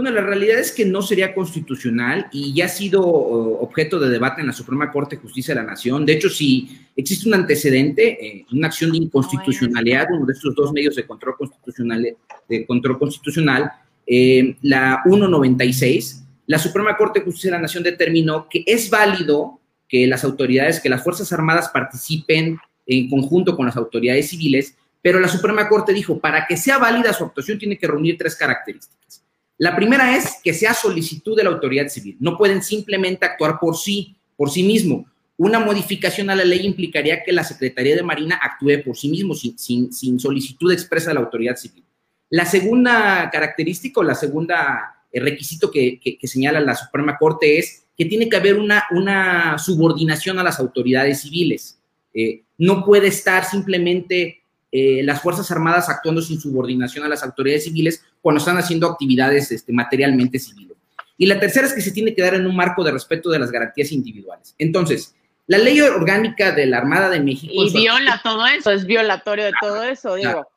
Bueno, 0.00 0.16
la 0.16 0.26
realidad 0.26 0.58
es 0.58 0.72
que 0.72 0.86
no 0.86 1.02
sería 1.02 1.34
constitucional 1.34 2.26
y 2.32 2.54
ya 2.54 2.64
ha 2.64 2.68
sido 2.68 3.02
objeto 3.02 4.00
de 4.00 4.08
debate 4.08 4.40
en 4.40 4.46
la 4.46 4.54
Suprema 4.54 4.90
Corte 4.90 5.16
de 5.16 5.20
Justicia 5.20 5.54
de 5.54 5.60
la 5.60 5.66
Nación. 5.66 6.06
De 6.06 6.14
hecho, 6.14 6.30
si 6.30 6.86
existe 6.96 7.28
un 7.28 7.34
antecedente, 7.34 8.26
eh, 8.26 8.46
una 8.50 8.68
acción 8.68 8.92
de 8.92 8.96
inconstitucionalidad, 8.96 10.06
uno 10.10 10.24
de 10.24 10.32
estos 10.32 10.54
dos 10.54 10.72
medios 10.72 10.96
de 10.96 11.06
control 11.06 11.36
constitucional, 11.36 12.16
de 12.48 12.66
control 12.66 12.98
constitucional 12.98 13.72
eh, 14.06 14.56
la 14.62 15.02
196, 15.04 16.24
la 16.46 16.58
Suprema 16.58 16.96
Corte 16.96 17.18
de 17.18 17.26
Justicia 17.26 17.50
de 17.50 17.56
la 17.58 17.62
Nación 17.62 17.84
determinó 17.84 18.48
que 18.48 18.64
es 18.66 18.88
válido 18.88 19.60
que 19.86 20.06
las 20.06 20.24
autoridades, 20.24 20.80
que 20.80 20.88
las 20.88 21.04
Fuerzas 21.04 21.30
Armadas 21.34 21.68
participen 21.68 22.56
en 22.86 23.10
conjunto 23.10 23.54
con 23.54 23.66
las 23.66 23.76
autoridades 23.76 24.30
civiles, 24.30 24.74
pero 25.02 25.20
la 25.20 25.28
Suprema 25.28 25.68
Corte 25.68 25.92
dijo, 25.92 26.18
para 26.18 26.46
que 26.46 26.56
sea 26.56 26.78
válida 26.78 27.12
su 27.12 27.24
actuación 27.24 27.58
tiene 27.58 27.76
que 27.76 27.86
reunir 27.86 28.16
tres 28.16 28.34
características. 28.34 29.19
La 29.60 29.76
primera 29.76 30.16
es 30.16 30.38
que 30.42 30.54
sea 30.54 30.72
solicitud 30.72 31.36
de 31.36 31.44
la 31.44 31.50
autoridad 31.50 31.88
civil. 31.88 32.16
No 32.18 32.38
pueden 32.38 32.62
simplemente 32.62 33.26
actuar 33.26 33.58
por 33.60 33.76
sí, 33.76 34.16
por 34.34 34.50
sí 34.50 34.62
mismo. 34.62 35.06
una 35.36 35.58
modificación 35.58 36.30
a 36.30 36.34
la 36.34 36.44
ley 36.44 36.66
implicaría 36.66 37.22
que 37.22 37.32
la 37.32 37.44
Secretaría 37.44 37.94
de 37.94 38.02
Marina 38.02 38.40
actúe 38.42 38.82
por 38.82 38.96
sí 38.96 39.10
mismo, 39.10 39.34
sin, 39.34 40.18
solicitud 40.18 40.72
expresa 40.72 41.10
de 41.10 41.14
la 41.14 41.20
autoridad 41.20 41.56
civil. 41.56 41.84
La 42.30 42.46
segunda 42.46 43.28
característica 43.30 44.00
o 44.00 44.02
la 44.02 44.14
segunda 44.14 45.04
eh, 45.12 45.20
requisito 45.20 45.70
que, 45.70 46.18
señala 46.22 46.60
la 46.60 46.74
Suprema 46.74 47.18
Corte 47.18 47.58
es 47.58 47.84
que 47.98 48.06
tiene 48.06 48.30
que 48.30 48.36
haber 48.36 48.56
una, 48.56 48.84
una 48.92 49.58
subordinación 49.58 50.38
a 50.38 50.42
las 50.42 50.58
autoridades 50.58 51.20
civiles. 51.20 51.78
Eh, 52.14 52.44
no 52.56 52.82
puede 52.82 53.08
estar 53.08 53.44
simplemente 53.44 54.39
eh, 54.72 55.02
las 55.02 55.20
Fuerzas 55.20 55.50
Armadas 55.50 55.88
actuando 55.88 56.22
sin 56.22 56.40
subordinación 56.40 57.04
a 57.04 57.08
las 57.08 57.22
autoridades 57.22 57.64
civiles 57.64 58.04
cuando 58.20 58.38
están 58.38 58.56
haciendo 58.56 58.86
actividades 58.86 59.50
este, 59.50 59.72
materialmente 59.72 60.38
civiles. 60.38 60.76
Y 61.18 61.26
la 61.26 61.38
tercera 61.38 61.66
es 61.66 61.74
que 61.74 61.82
se 61.82 61.92
tiene 61.92 62.14
que 62.14 62.22
dar 62.22 62.34
en 62.34 62.46
un 62.46 62.56
marco 62.56 62.82
de 62.82 62.92
respeto 62.92 63.28
de 63.28 63.38
las 63.38 63.50
garantías 63.50 63.92
individuales. 63.92 64.54
Entonces, 64.58 65.14
la 65.46 65.58
ley 65.58 65.80
orgánica 65.80 66.52
de 66.52 66.64
la 66.64 66.78
Armada 66.78 67.10
de 67.10 67.20
México. 67.20 67.52
Y 67.52 67.72
viola 67.72 68.20
todo 68.22 68.46
eso, 68.46 68.70
es 68.70 68.86
violatorio 68.86 69.44
de 69.44 69.52
todo 69.60 69.82
eso, 69.82 70.14
digo. 70.14 70.48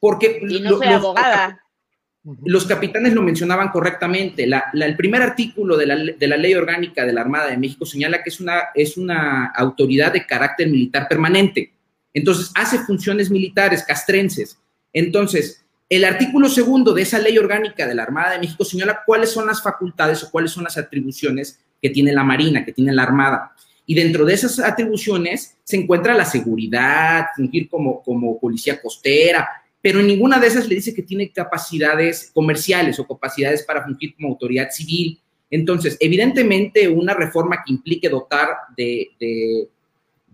Porque. 0.00 0.40
Y 0.48 0.60
no 0.60 0.78
soy 0.78 0.86
abogada. 0.86 1.60
Los 2.44 2.66
capitanes 2.66 3.12
lo 3.12 3.22
mencionaban 3.22 3.68
correctamente. 3.68 4.48
el 4.74 4.96
primer 4.96 5.22
artículo 5.22 5.76
de 5.76 5.86
la, 5.86 6.36
ley 6.36 6.54
orgánica 6.54 7.04
de 7.04 7.12
la 7.12 7.20
Armada 7.20 7.48
de 7.48 7.56
México 7.56 7.84
señala 7.84 8.22
que 8.22 8.30
es 8.30 8.40
una, 8.40 8.68
es 8.74 8.96
una 8.96 9.46
autoridad 9.46 10.12
de 10.12 10.26
carácter 10.26 10.68
militar 10.68 11.06
permanente. 11.08 11.72
Entonces, 12.16 12.50
hace 12.54 12.78
funciones 12.78 13.30
militares 13.30 13.84
castrenses. 13.86 14.58
Entonces, 14.90 15.62
el 15.90 16.02
artículo 16.02 16.48
segundo 16.48 16.94
de 16.94 17.02
esa 17.02 17.18
ley 17.18 17.36
orgánica 17.36 17.86
de 17.86 17.94
la 17.94 18.04
Armada 18.04 18.32
de 18.32 18.38
México 18.38 18.64
señala 18.64 19.02
cuáles 19.04 19.30
son 19.30 19.46
las 19.46 19.62
facultades 19.62 20.24
o 20.24 20.30
cuáles 20.30 20.50
son 20.50 20.64
las 20.64 20.78
atribuciones 20.78 21.60
que 21.80 21.90
tiene 21.90 22.14
la 22.14 22.24
Marina, 22.24 22.64
que 22.64 22.72
tiene 22.72 22.94
la 22.94 23.02
Armada. 23.02 23.52
Y 23.84 23.94
dentro 23.94 24.24
de 24.24 24.32
esas 24.32 24.58
atribuciones 24.60 25.58
se 25.62 25.76
encuentra 25.76 26.14
la 26.14 26.24
seguridad, 26.24 27.26
fungir 27.36 27.68
como, 27.68 28.02
como 28.02 28.40
policía 28.40 28.80
costera, 28.80 29.46
pero 29.82 30.00
en 30.00 30.06
ninguna 30.06 30.40
de 30.40 30.46
esas 30.46 30.66
le 30.66 30.76
dice 30.76 30.94
que 30.94 31.02
tiene 31.02 31.30
capacidades 31.30 32.30
comerciales 32.32 32.98
o 32.98 33.06
capacidades 33.06 33.62
para 33.62 33.84
fungir 33.84 34.14
como 34.14 34.28
autoridad 34.28 34.70
civil. 34.70 35.20
Entonces, 35.50 35.98
evidentemente, 36.00 36.88
una 36.88 37.12
reforma 37.12 37.62
que 37.62 37.74
implique 37.74 38.08
dotar 38.08 38.48
de, 38.74 39.10
de, 39.20 39.68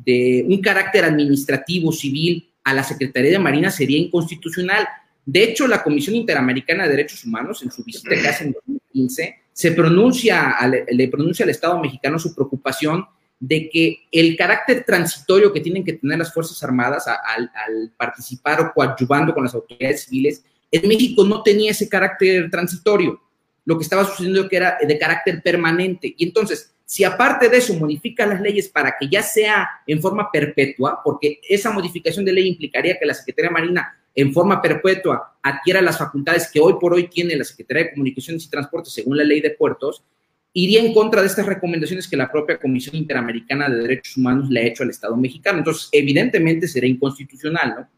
un 0.07 0.61
carácter 0.61 1.05
administrativo 1.05 1.93
civil 1.93 2.53
a 2.65 2.75
la 2.75 2.83
Secretaría 2.83 3.33
de 3.33 3.39
Marina 3.39 3.71
sería 3.71 3.99
inconstitucional. 3.99 4.87
De 5.25 5.45
hecho, 5.45 5.67
la 5.67 5.83
Comisión 5.83 6.17
Interamericana 6.17 6.85
de 6.85 6.91
Derechos 6.91 7.25
Humanos, 7.25 7.63
en 7.63 7.71
su 7.71 7.85
visita 7.85 8.11
que 8.11 8.29
hace 8.29 8.45
en 8.45 8.53
2015, 8.53 9.37
se 9.53 9.73
pronuncia, 9.73 10.57
le 10.91 11.09
pronuncia 11.09 11.45
al 11.45 11.51
Estado 11.51 11.79
mexicano 11.79 12.19
su 12.19 12.35
preocupación 12.35 13.05
de 13.39 13.69
que 13.69 14.05
el 14.13 14.37
carácter 14.37 14.85
transitorio 14.85 15.53
que 15.53 15.61
tienen 15.61 15.85
que 15.85 15.95
tener 15.95 16.17
las 16.17 16.33
Fuerzas 16.33 16.63
Armadas 16.63 17.07
al, 17.09 17.93
participar 17.97 18.61
o 18.61 18.73
coadyuvando 18.73 19.35
con 19.35 19.43
las 19.43 19.55
autoridades 19.55 20.05
civiles, 20.05 20.45
en 20.71 20.89
México 20.89 21.25
no 21.25 21.43
tenía 21.43 21.73
ese 21.73 21.89
carácter 21.89 22.49
transitorio. 22.51 23.21
Lo 23.65 23.77
que 23.77 23.83
estaba 23.83 24.05
sucediendo 24.05 24.49
era 24.51 24.79
de 24.81 24.99
carácter 24.99 25.43
permanente. 25.43 26.15
Y 26.17 26.25
entonces, 26.25 26.72
si 26.85 27.05
aparte 27.05 27.49
de 27.49 27.57
eso 27.57 27.75
modifica 27.75 28.27
las 28.27 28.41
leyes 28.41 28.69
para 28.69 28.97
que 28.99 29.09
ya 29.09 29.23
sea 29.23 29.69
en 29.87 30.01
forma 30.01 30.31
perpetua, 30.31 31.01
porque 31.05 31.41
esa 31.49 31.71
modificación 31.71 32.25
de 32.25 32.33
ley 32.33 32.49
implicaría 32.49 32.99
que 32.99 33.07
la 33.07 33.15
Secretaría 33.15 33.51
Marina 33.51 33.99
en 34.15 34.33
forma 34.33 34.61
perpetua 34.61 35.39
adquiera 35.43 35.81
las 35.81 35.99
facultades 35.99 36.51
que 36.53 36.61
hoy 36.61 36.75
por 36.81 36.93
hoy 36.93 37.09
tiene 37.09 37.37
la 37.37 37.45
Secretaría 37.45 37.85
de 37.85 37.91
Comunicaciones 37.93 38.45
y 38.45 38.51
Transportes 38.51 38.93
según 38.93 39.17
la 39.17 39.25
ley 39.25 39.41
de 39.41 39.51
puertos, 39.51 40.05
iría 40.53 40.81
en 40.81 40.93
contra 40.93 41.23
de 41.23 41.29
estas 41.29 41.47
recomendaciones 41.47 42.09
que 42.09 42.17
la 42.17 42.31
propia 42.31 42.59
Comisión 42.59 42.97
Interamericana 42.97 43.69
de 43.69 43.77
Derechos 43.77 44.17
Humanos 44.17 44.51
le 44.51 44.61
ha 44.61 44.65
hecho 44.65 44.83
al 44.83 44.91
Estado 44.91 45.17
mexicano. 45.17 45.59
Entonces, 45.59 45.89
evidentemente 45.93 46.69
sería 46.69 46.91
inconstitucional, 46.91 47.75
¿no? 47.77 47.89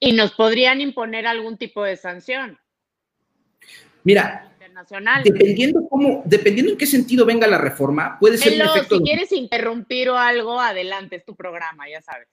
Y 0.00 0.12
nos 0.12 0.32
podrían 0.32 0.80
imponer 0.80 1.26
algún 1.26 1.56
tipo 1.56 1.82
de 1.82 1.96
sanción. 1.96 2.58
Mira, 4.02 4.53
internacional. 4.74 5.22
Dependiendo 5.22 5.86
cómo, 5.88 6.22
dependiendo 6.24 6.72
en 6.72 6.78
qué 6.78 6.86
sentido 6.86 7.24
venga 7.24 7.46
la 7.46 7.58
reforma, 7.58 8.18
puede 8.18 8.38
ser 8.38 8.54
un 8.54 8.68
efecto. 8.68 8.96
Si 8.96 9.02
quieres 9.02 9.32
interrumpir 9.32 10.10
o 10.10 10.16
algo, 10.16 10.60
adelante, 10.60 11.16
es 11.16 11.24
tu 11.24 11.34
programa, 11.34 11.88
ya 11.88 12.02
sabes. 12.02 12.28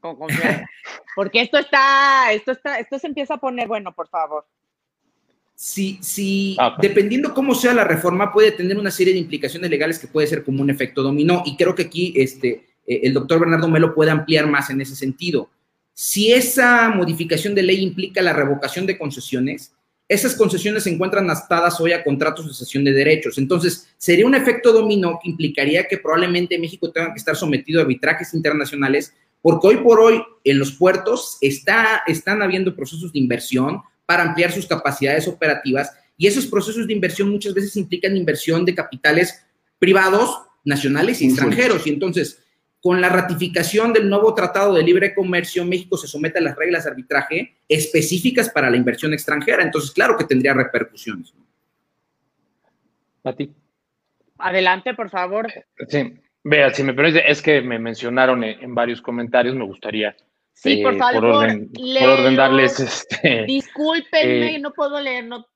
Con 0.00 0.16
confianza. 0.16 0.68
Porque 1.14 1.42
esto 1.42 1.58
está, 1.58 2.32
esto 2.32 2.52
está, 2.52 2.78
esto 2.78 2.98
se 2.98 3.06
empieza 3.06 3.34
a 3.34 3.38
poner 3.38 3.68
bueno, 3.68 3.92
por 3.94 4.08
favor 4.08 4.44
si, 5.54 5.98
si 6.02 6.56
ah, 6.58 6.76
dependiendo 6.80 7.32
cómo 7.32 7.54
sea 7.54 7.72
la 7.72 7.84
reforma, 7.84 8.32
puede 8.32 8.50
tener 8.50 8.76
una 8.76 8.90
serie 8.90 9.12
de 9.12 9.20
implicaciones 9.20 9.70
legales 9.70 9.96
que 10.00 10.08
puede 10.08 10.26
ser 10.26 10.42
como 10.42 10.60
un 10.60 10.70
efecto 10.70 11.04
dominó. 11.04 11.44
Y 11.46 11.56
creo 11.56 11.72
que 11.76 11.82
aquí 11.82 12.12
este, 12.16 12.66
eh, 12.84 13.00
el 13.04 13.14
doctor 13.14 13.38
Bernardo 13.38 13.68
Melo 13.68 13.94
puede 13.94 14.10
ampliar 14.10 14.48
más 14.48 14.70
en 14.70 14.80
ese 14.80 14.96
sentido. 14.96 15.50
Si 15.92 16.32
esa 16.32 16.88
modificación 16.90 17.54
de 17.54 17.62
ley 17.62 17.80
implica 17.80 18.22
la 18.22 18.32
revocación 18.32 18.86
de 18.86 18.98
concesiones, 18.98 19.72
esas 20.12 20.34
concesiones 20.34 20.84
se 20.84 20.90
encuentran 20.90 21.28
atadas 21.30 21.80
hoy 21.80 21.92
a 21.92 22.04
contratos 22.04 22.46
de 22.46 22.54
cesión 22.54 22.84
de 22.84 22.92
derechos. 22.92 23.38
Entonces, 23.38 23.88
sería 23.96 24.26
un 24.26 24.34
efecto 24.34 24.72
dominó 24.72 25.18
que 25.22 25.30
implicaría 25.30 25.88
que 25.88 25.98
probablemente 25.98 26.58
México 26.58 26.90
tenga 26.90 27.12
que 27.12 27.18
estar 27.18 27.36
sometido 27.36 27.80
a 27.80 27.82
arbitrajes 27.82 28.34
internacionales, 28.34 29.14
porque 29.40 29.68
hoy 29.68 29.76
por 29.78 30.00
hoy 30.00 30.22
en 30.44 30.58
los 30.58 30.72
puertos 30.72 31.38
está, 31.40 32.02
están 32.06 32.42
habiendo 32.42 32.76
procesos 32.76 33.12
de 33.12 33.18
inversión, 33.18 33.82
para 34.06 34.24
ampliar 34.24 34.52
sus 34.52 34.66
capacidades 34.66 35.26
operativas 35.26 35.92
y 36.18 36.26
esos 36.26 36.46
procesos 36.46 36.86
de 36.86 36.92
inversión 36.92 37.30
muchas 37.30 37.54
veces 37.54 37.76
implican 37.76 38.16
inversión 38.16 38.64
de 38.64 38.74
capitales 38.74 39.42
privados, 39.78 40.38
nacionales 40.64 41.22
y 41.22 41.26
extranjeros. 41.26 41.86
Y 41.86 41.90
entonces, 41.90 42.41
con 42.82 43.00
la 43.00 43.08
ratificación 43.08 43.92
del 43.92 44.10
nuevo 44.10 44.34
Tratado 44.34 44.74
de 44.74 44.82
Libre 44.82 45.14
Comercio, 45.14 45.64
México 45.64 45.96
se 45.96 46.08
somete 46.08 46.40
a 46.40 46.42
las 46.42 46.56
reglas 46.56 46.82
de 46.82 46.90
arbitraje 46.90 47.56
específicas 47.68 48.50
para 48.50 48.68
la 48.68 48.76
inversión 48.76 49.14
extranjera. 49.14 49.62
Entonces, 49.62 49.92
claro 49.92 50.16
que 50.18 50.24
tendría 50.24 50.52
repercusiones. 50.52 51.32
A 53.22 53.32
ti. 53.32 53.52
Adelante, 54.36 54.94
por 54.94 55.10
favor. 55.10 55.46
Sí, 55.88 56.18
vea, 56.42 56.74
si 56.74 56.82
me 56.82 56.92
permite, 56.92 57.30
es 57.30 57.40
que 57.40 57.62
me 57.62 57.78
mencionaron 57.78 58.42
en 58.42 58.74
varios 58.74 59.00
comentarios, 59.00 59.54
me 59.54 59.64
gustaría 59.64 60.16
Sí, 60.52 60.82
por 60.82 60.96
favor. 60.96 61.20
Por 61.20 61.34
orden, 61.34 62.36
darles 62.36 62.78
este. 62.78 63.44
Discúlpenme, 63.46 64.56
eh, 64.56 64.58
no 64.58 64.72
puedo 64.72 65.00
leer, 65.00 65.24
no, 65.24 65.46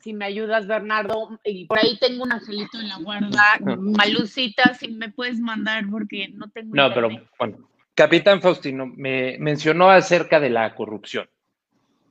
si, 0.00 0.12
me 0.12 0.24
ayudas, 0.24 0.66
Bernardo. 0.66 1.38
Y 1.44 1.66
por 1.66 1.78
ahí 1.78 1.98
tengo 1.98 2.24
un 2.24 2.32
angelito 2.32 2.80
en 2.80 2.88
la 2.88 2.98
guarda. 2.98 3.58
Malucita, 3.60 4.74
si 4.74 4.88
me 4.88 5.10
puedes 5.10 5.38
mandar, 5.38 5.84
porque 5.90 6.28
no 6.28 6.48
tengo. 6.50 6.74
No, 6.74 6.92
pero 6.94 7.10
bueno. 7.38 7.68
Capitán 7.94 8.42
Faustino 8.42 8.86
me 8.86 9.38
mencionó 9.38 9.90
acerca 9.90 10.38
de 10.38 10.50
la 10.50 10.74
corrupción. 10.74 11.28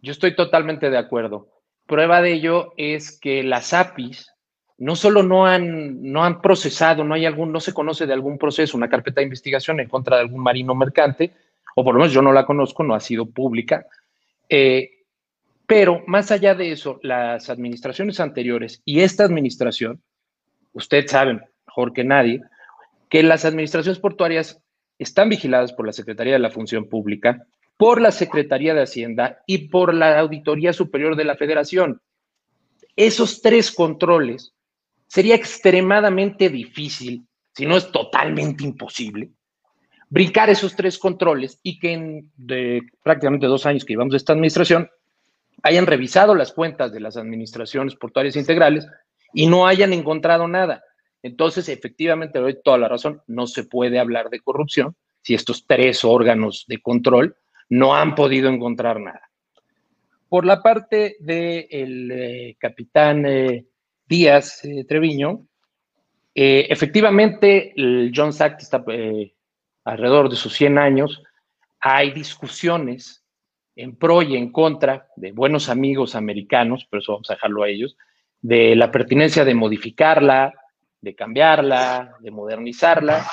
Yo 0.02 0.12
estoy 0.12 0.36
totalmente 0.36 0.90
de 0.90 0.98
acuerdo. 0.98 1.48
Prueba 1.86 2.22
de 2.22 2.34
ello 2.34 2.74
es 2.78 3.20
que 3.20 3.44
las 3.44 3.74
APIs 3.74 4.32
no 4.78 4.96
solo 4.96 5.24
no 5.24 5.46
han, 5.46 6.02
no 6.02 6.24
han 6.24 6.42
procesado, 6.42 7.04
no 7.04 7.14
hay 7.14 7.26
algún, 7.26 7.52
no 7.52 7.60
se 7.60 7.74
conoce 7.74 8.06
de 8.08 8.14
algún 8.14 8.38
proceso, 8.38 8.76
una 8.76 8.90
carpeta 8.90 9.22
de 9.22 9.26
investigación 9.26 9.80
en 9.80 9.88
contra 9.88 10.18
de 10.18 10.24
algún 10.24 10.42
marino 10.42 10.76
mercante, 10.76 11.34
o 11.76 11.84
por 11.84 11.94
lo 11.94 12.00
menos 12.00 12.14
yo 12.14 12.22
no 12.22 12.34
la 12.34 12.46
conozco, 12.46 12.84
no 12.84 12.96
ha 12.96 13.00
sido 13.00 13.30
pública. 13.30 13.86
Eh, 14.50 14.90
pero 15.68 16.04
más 16.08 16.32
allá 16.32 16.56
de 16.56 16.72
eso, 16.72 17.00
las 17.04 17.50
administraciones 17.50 18.20
anteriores 18.20 18.82
y 18.86 19.02
esta 19.02 19.24
administración, 19.26 20.02
ustedes 20.74 21.12
saben 21.12 21.42
mejor 21.68 21.94
que 21.94 22.04
nadie, 22.04 22.42
que 23.10 23.24
las 23.24 23.46
administraciones 23.46 24.00
portuarias 24.00 24.62
están 24.98 25.30
vigiladas 25.30 25.74
por 25.74 25.86
la 25.86 25.94
Secretaría 25.94 26.34
de 26.34 26.40
la 26.40 26.50
Función 26.50 26.88
Pública, 26.88 27.46
por 27.78 28.00
la 28.00 28.12
Secretaría 28.12 28.74
de 28.74 28.84
Hacienda 28.84 29.44
y 29.46 29.68
por 29.68 29.94
la 29.94 30.20
Auditoría 30.20 30.72
Superior 30.72 31.16
de 31.16 31.26
la 31.26 31.36
Federación. 31.36 32.02
Esos 32.96 33.42
tres 33.42 33.72
controles 33.72 34.54
sería 35.08 35.36
extremadamente 35.36 36.50
difícil, 36.50 37.28
si 37.54 37.66
no 37.66 37.76
es 37.76 37.92
totalmente 37.92 38.64
imposible, 38.64 39.32
brincar 40.10 40.50
esos 40.50 40.76
tres 40.76 40.98
controles 40.98 41.60
y 41.64 41.80
que 41.80 41.94
en 41.94 42.32
de 42.38 42.82
prácticamente 43.04 43.48
dos 43.48 43.66
años 43.66 43.84
que 43.86 43.94
llevamos 43.94 44.12
de 44.12 44.18
esta 44.18 44.34
administración 44.34 44.90
hayan 45.64 45.86
revisado 45.86 46.36
las 46.36 46.52
cuentas 46.52 46.94
de 46.94 47.00
las 47.00 47.18
administraciones 47.18 47.96
portuarias 47.96 48.36
integrales 48.36 48.88
y 49.34 49.48
no 49.48 49.68
hayan 49.68 49.94
encontrado 49.94 50.48
nada. 50.48 50.84
Entonces, 51.24 51.70
efectivamente, 51.70 52.40
doy 52.40 52.58
toda 52.64 52.78
la 52.78 52.88
razón, 52.88 53.22
no 53.28 53.48
se 53.48 53.64
puede 53.64 54.00
hablar 54.00 54.30
de 54.30 54.42
corrupción 54.42 54.96
si 55.22 55.34
estos 55.34 55.66
tres 55.66 56.06
órganos 56.06 56.66
de 56.68 56.82
control 56.82 57.36
no 57.70 57.96
han 57.96 58.14
podido 58.14 58.48
encontrar 58.48 59.00
nada. 59.00 59.30
Por 60.30 60.46
la 60.46 60.62
parte 60.62 61.16
del 61.20 62.12
eh, 62.12 62.56
capitán 62.60 63.26
eh, 63.26 63.66
Díaz 64.08 64.64
eh, 64.66 64.86
Treviño, 64.88 65.48
efectivamente, 66.36 67.74
el 67.76 68.12
John 68.14 68.34
Sack 68.34 68.62
está 68.62 68.84
alrededor 69.86 70.30
de 70.30 70.36
sus 70.36 70.54
100 70.54 70.78
años, 70.78 71.24
hay 71.80 72.12
discusiones 72.12 73.24
en 73.76 73.96
pro 73.96 74.22
y 74.22 74.36
en 74.36 74.52
contra 74.52 75.08
de 75.16 75.32
buenos 75.32 75.70
amigos 75.70 76.16
americanos, 76.16 76.88
pero 76.90 77.02
eso 77.02 77.14
vamos 77.14 77.30
a 77.30 77.36
dejarlo 77.36 77.64
a 77.64 77.70
ellos, 77.70 77.96
de 78.42 78.76
la 78.76 78.92
pertinencia 78.92 79.46
de 79.46 79.54
modificarla, 79.54 80.54
de 81.02 81.16
cambiarla, 81.16 82.16
de 82.20 82.32
modernizarla. 82.32 83.30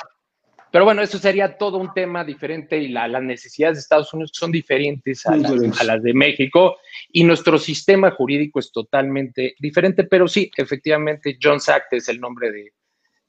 Pero 0.71 0.85
bueno, 0.85 1.01
eso 1.01 1.17
sería 1.19 1.57
todo 1.57 1.77
un 1.77 1.93
tema 1.93 2.23
diferente 2.23 2.79
y 2.79 2.87
las 2.87 3.21
necesidades 3.21 3.77
de 3.77 3.81
Estados 3.81 4.13
Unidos 4.13 4.31
son 4.33 4.51
diferentes 4.51 5.25
a 5.27 5.35
las, 5.35 6.01
de 6.01 6.13
México 6.13 6.77
y 7.11 7.23
nuestro 7.23 7.59
sistema 7.59 8.11
jurídico 8.11 8.59
es 8.59 8.71
totalmente 8.71 9.55
diferente, 9.59 10.03
pero 10.03 10.27
sí, 10.27 10.49
efectivamente, 10.57 11.37
John 11.41 11.59
Act 11.67 11.93
es 11.93 12.09
el 12.09 12.19
nombre 12.19 12.51
de, 12.51 12.73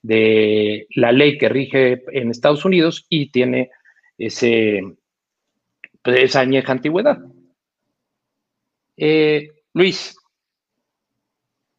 de 0.05 0.87
la 0.91 1.13
ley 1.13 1.39
que 1.39 1.49
rige 1.49 2.03
en 2.13 2.31
Estados 2.31 2.67
Unidos 2.67 3.07
y 3.09 3.31
tiene 3.31 3.71
ese, 4.19 4.83
pues, 6.03 6.25
esa 6.25 6.41
añeja 6.41 6.73
antigüedad. 6.73 7.25
Eh, 8.99 9.49
Luis, 9.73 10.15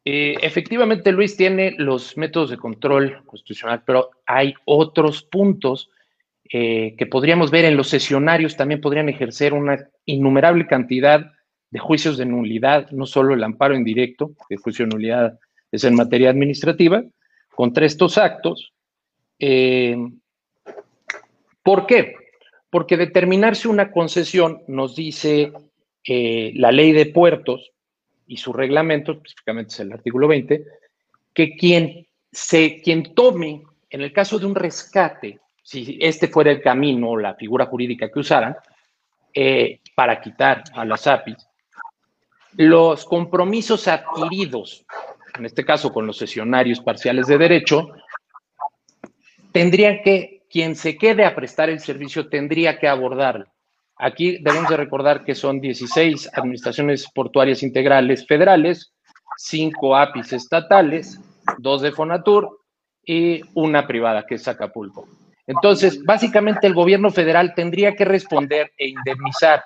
eh, 0.04 0.34
efectivamente, 0.42 1.12
Luis 1.12 1.36
tiene 1.36 1.76
los 1.78 2.16
métodos 2.16 2.50
de 2.50 2.56
control 2.56 3.24
constitucional, 3.26 3.84
pero 3.86 4.10
hay 4.26 4.54
otros 4.64 5.22
puntos 5.22 5.88
eh, 6.50 6.96
que 6.98 7.06
podríamos 7.06 7.52
ver 7.52 7.64
en 7.64 7.76
los 7.76 7.88
sesionarios, 7.88 8.56
también 8.56 8.80
podrían 8.80 9.08
ejercer 9.08 9.54
una 9.54 9.88
innumerable 10.04 10.66
cantidad 10.66 11.30
de 11.70 11.78
juicios 11.78 12.16
de 12.16 12.26
nulidad, 12.26 12.90
no 12.90 13.06
solo 13.06 13.34
el 13.34 13.44
amparo 13.44 13.76
indirecto, 13.76 14.32
el 14.48 14.58
juicio 14.58 14.84
de 14.84 14.94
nulidad 14.94 15.38
es 15.70 15.84
en 15.84 15.94
materia 15.94 16.30
administrativa, 16.30 17.04
contra 17.56 17.86
estos 17.86 18.18
actos. 18.18 18.72
Eh, 19.40 19.96
¿Por 21.64 21.86
qué? 21.86 22.14
Porque 22.70 22.96
determinarse 22.96 23.66
una 23.66 23.90
concesión 23.90 24.62
nos 24.68 24.94
dice 24.94 25.52
la 26.08 26.70
ley 26.70 26.92
de 26.92 27.06
puertos, 27.06 27.72
y 28.26 28.36
su 28.36 28.52
reglamento, 28.52 29.12
específicamente 29.12 29.72
es 29.72 29.80
el 29.80 29.92
artículo 29.92 30.28
20, 30.28 30.64
que 31.32 31.56
quien, 31.56 32.06
se, 32.30 32.80
quien 32.80 33.14
tome, 33.14 33.62
en 33.90 34.00
el 34.00 34.12
caso 34.12 34.38
de 34.38 34.46
un 34.46 34.54
rescate, 34.54 35.40
si 35.62 35.98
este 36.00 36.28
fuera 36.28 36.50
el 36.50 36.62
camino 36.62 37.10
o 37.10 37.16
la 37.16 37.34
figura 37.34 37.66
jurídica 37.66 38.10
que 38.10 38.20
usaran, 38.20 38.56
eh, 39.34 39.80
para 39.94 40.20
quitar 40.20 40.64
a 40.74 40.84
las 40.84 41.06
APIs, 41.06 41.46
los 42.56 43.04
compromisos 43.04 43.86
adquiridos, 43.86 44.84
en 45.38 45.46
este 45.46 45.64
caso 45.64 45.92
con 45.92 46.06
los 46.06 46.18
sesionarios 46.18 46.80
parciales 46.80 47.26
de 47.26 47.38
derecho, 47.38 47.88
tendrían 49.52 50.00
que, 50.02 50.44
quien 50.50 50.76
se 50.76 50.96
quede 50.96 51.24
a 51.24 51.34
prestar 51.34 51.70
el 51.70 51.80
servicio 51.80 52.28
tendría 52.28 52.78
que 52.78 52.88
abordarlo. 52.88 53.46
Aquí 53.98 54.38
debemos 54.42 54.68
de 54.68 54.76
recordar 54.76 55.24
que 55.24 55.34
son 55.34 55.60
16 55.60 56.30
administraciones 56.34 57.06
portuarias 57.12 57.62
integrales 57.62 58.26
federales, 58.26 58.92
5 59.38 59.96
APIs 59.96 60.32
estatales, 60.34 61.20
2 61.58 61.82
de 61.82 61.92
Fonatur 61.92 62.60
y 63.04 63.40
una 63.54 63.86
privada 63.86 64.26
que 64.26 64.34
es 64.34 64.46
Acapulco. 64.48 65.08
Entonces, 65.46 66.02
básicamente 66.04 66.66
el 66.66 66.74
gobierno 66.74 67.10
federal 67.10 67.54
tendría 67.54 67.94
que 67.94 68.04
responder 68.04 68.72
e 68.76 68.88
indemnizar. 68.88 69.64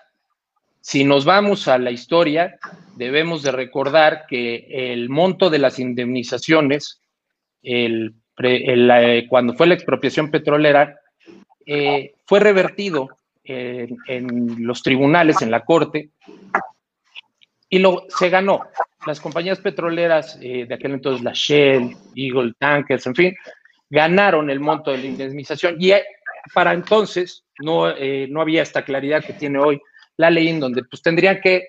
Si 0.80 1.04
nos 1.04 1.24
vamos 1.24 1.68
a 1.68 1.78
la 1.78 1.90
historia, 1.90 2.58
debemos 2.96 3.42
de 3.42 3.52
recordar 3.52 4.24
que 4.28 4.92
el 4.92 5.08
monto 5.08 5.50
de 5.50 5.58
las 5.58 5.78
indemnizaciones, 5.78 7.00
el, 7.62 8.14
cuando 9.28 9.54
fue 9.54 9.66
la 9.66 9.74
expropiación 9.74 10.30
petrolera, 10.30 10.98
eh, 11.66 12.14
fue 12.26 12.40
revertido 12.40 13.08
en, 13.44 14.66
los 14.66 14.82
tribunales, 14.82 15.42
en 15.42 15.50
la 15.50 15.64
corte, 15.64 16.10
y 17.68 17.78
lo, 17.78 18.06
se 18.08 18.30
ganó. 18.30 18.62
Las 19.06 19.20
compañías 19.20 19.60
petroleras 19.60 20.38
eh, 20.40 20.66
de 20.66 20.74
aquel 20.74 20.92
entonces, 20.92 21.22
la 21.22 21.32
Shell, 21.34 21.96
Eagle 22.14 22.52
Tankers, 22.58 23.06
en 23.06 23.14
fin, 23.14 23.34
ganaron 23.88 24.50
el 24.50 24.60
monto 24.60 24.90
de 24.90 24.98
la 24.98 25.06
indemnización 25.06 25.76
y 25.78 25.92
eh, 25.92 26.04
para 26.54 26.72
entonces 26.72 27.44
no, 27.60 27.90
eh, 27.90 28.26
no 28.30 28.40
había 28.40 28.62
esta 28.62 28.84
claridad 28.84 29.24
que 29.24 29.32
tiene 29.32 29.58
hoy 29.58 29.80
la 30.20 30.30
ley 30.30 30.48
en 30.48 30.60
donde 30.60 30.84
pues 30.84 31.02
tendría 31.02 31.40
que 31.40 31.68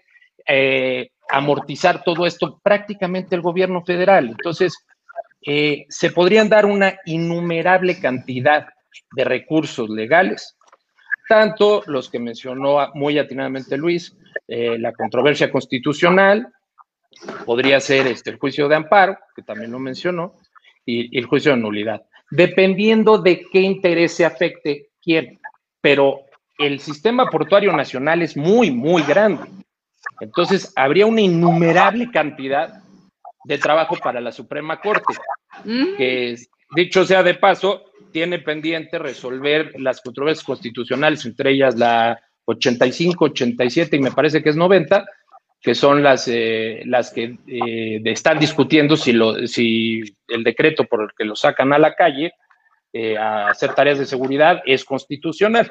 amortizar 1.30 2.04
todo 2.04 2.26
esto 2.26 2.60
prácticamente 2.62 3.36
el 3.36 3.42
gobierno 3.42 3.84
federal. 3.84 4.28
Entonces, 4.28 4.76
se 5.42 6.12
podrían 6.14 6.50
dar 6.50 6.66
una 6.66 7.00
innumerable 7.06 8.00
cantidad 8.00 8.68
de 9.16 9.24
recursos 9.24 9.90
legales 9.90 10.58
tanto 11.32 11.82
los 11.86 12.10
que 12.10 12.20
mencionó 12.20 12.92
muy 12.94 13.18
atinadamente 13.18 13.78
Luis, 13.78 14.18
eh, 14.50 14.78
la 14.78 14.92
controversia 14.92 15.50
constitucional, 15.50 16.46
podría 17.46 17.80
ser 17.80 18.06
este, 18.08 18.32
el 18.32 18.38
juicio 18.38 18.68
de 18.68 18.76
amparo, 18.76 19.18
que 19.34 19.42
también 19.42 19.72
lo 19.72 19.80
mencionó, 19.80 20.36
y, 20.86 21.18
el 21.18 21.28
juicio 21.28 21.52
de 21.54 21.58
nulidad, 21.62 22.02
dependiendo 22.32 23.18
de 23.18 23.46
qué 23.50 23.62
interés 23.62 24.14
se 24.14 24.26
afecte 24.26 24.90
quién. 25.02 25.40
Pero 25.80 26.26
el 26.62 26.80
sistema 26.80 27.26
portuario 27.30 27.72
nacional 27.74 28.22
es 28.22 28.38
muy, 28.38 28.72
muy 28.72 29.04
grande. 29.04 29.50
Entonces, 30.20 30.72
habría 30.76 31.06
una 31.06 31.22
innumerable 31.22 32.10
cantidad 32.12 32.82
de 33.44 33.58
trabajo 33.58 33.98
para 33.98 34.22
la 34.22 34.32
Suprema 34.32 34.80
Corte, 34.80 35.14
mm. 35.66 35.96
que 35.98 36.36
dicho 36.76 37.06
sea 37.06 37.24
de 37.24 37.34
paso, 37.34 37.86
tiene 38.12 38.40
pendiente 38.40 39.00
resolver 39.00 39.80
las 39.80 40.02
controversias 40.02 40.46
constitucionales, 40.46 41.26
entre 41.26 41.52
ellas 41.52 41.76
la 41.76 42.20
85, 42.46 43.26
87 43.26 43.96
y 43.96 44.00
me 44.00 44.12
parece 44.12 44.44
que 44.44 44.50
es 44.50 44.56
90, 44.56 45.06
que 45.62 45.76
son 45.76 46.02
las, 46.04 46.28
eh, 46.28 46.82
las 46.86 47.12
que 47.12 47.38
eh, 47.48 48.02
están 48.06 48.40
discutiendo 48.40 48.98
si, 48.98 49.14
lo, 49.14 49.48
si 49.48 50.02
el 50.28 50.44
decreto 50.44 50.86
por 50.86 51.04
el 51.04 51.10
que 51.18 51.26
lo 51.26 51.36
sacan 51.36 51.72
a 51.74 51.80
la 51.80 51.94
calle 51.94 52.34
eh, 52.94 53.18
a 53.18 53.48
hacer 53.48 53.74
tareas 53.74 54.00
de 54.00 54.06
seguridad 54.06 54.62
es 54.66 54.84
constitucional. 54.84 55.70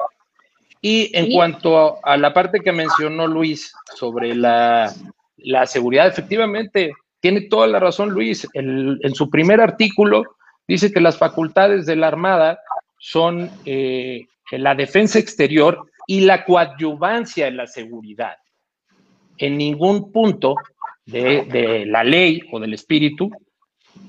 Y 0.83 1.11
en 1.17 1.31
cuanto 1.33 1.99
a, 2.05 2.17
la 2.17 2.33
parte 2.33 2.61
que 2.61 2.73
mencionó 2.73 3.27
Luis 3.27 3.73
sobre 3.95 4.35
la, 4.35 4.93
la 5.37 5.67
seguridad, 5.67 6.07
efectivamente, 6.07 6.93
tiene 7.21 7.43
toda 7.43 7.67
la 7.67 7.79
razón 7.79 8.11
Luis. 8.11 8.49
en 8.55 9.15
su 9.15 9.29
primer 9.29 9.61
artículo 9.61 10.25
dice 10.67 10.93
que 10.93 11.01
las 11.01 11.19
facultades 11.19 11.85
de 11.85 11.97
la 11.97 12.07
Armada 12.09 12.61
son 13.01 13.51
eh, 13.65 14.27
la 14.53 14.75
defensa 14.75 15.19
exterior 15.19 15.91
y 16.07 16.21
la 16.21 16.45
coadyuvancia 16.45 17.49
en 17.49 17.57
la 17.57 17.67
seguridad. 17.67 18.37
En 19.39 19.57
ningún 19.57 20.13
punto 20.13 20.55
de, 21.07 21.85
la 21.87 22.05
ley 22.05 22.43
o 22.53 22.61
del 22.61 22.75
espíritu 22.75 23.31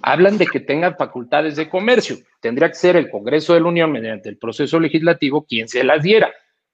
hablan 0.02 0.38
de 0.38 0.46
que 0.46 0.60
tengan 0.60 0.98
facultades 0.98 1.56
de 1.56 1.70
comercio. 1.70 2.18
Tendría 2.40 2.68
que 2.68 2.76
ser 2.76 2.96
el 2.96 3.10
Congreso 3.10 3.54
de 3.54 3.62
la 3.62 3.68
Unión 3.68 3.92
mediante 3.92 4.30
el 4.30 4.38
proceso 4.38 4.80
legislativo 4.80 5.46
quien 5.46 5.68
se 5.68 5.84
las 5.84 6.04
diera. 6.04 6.32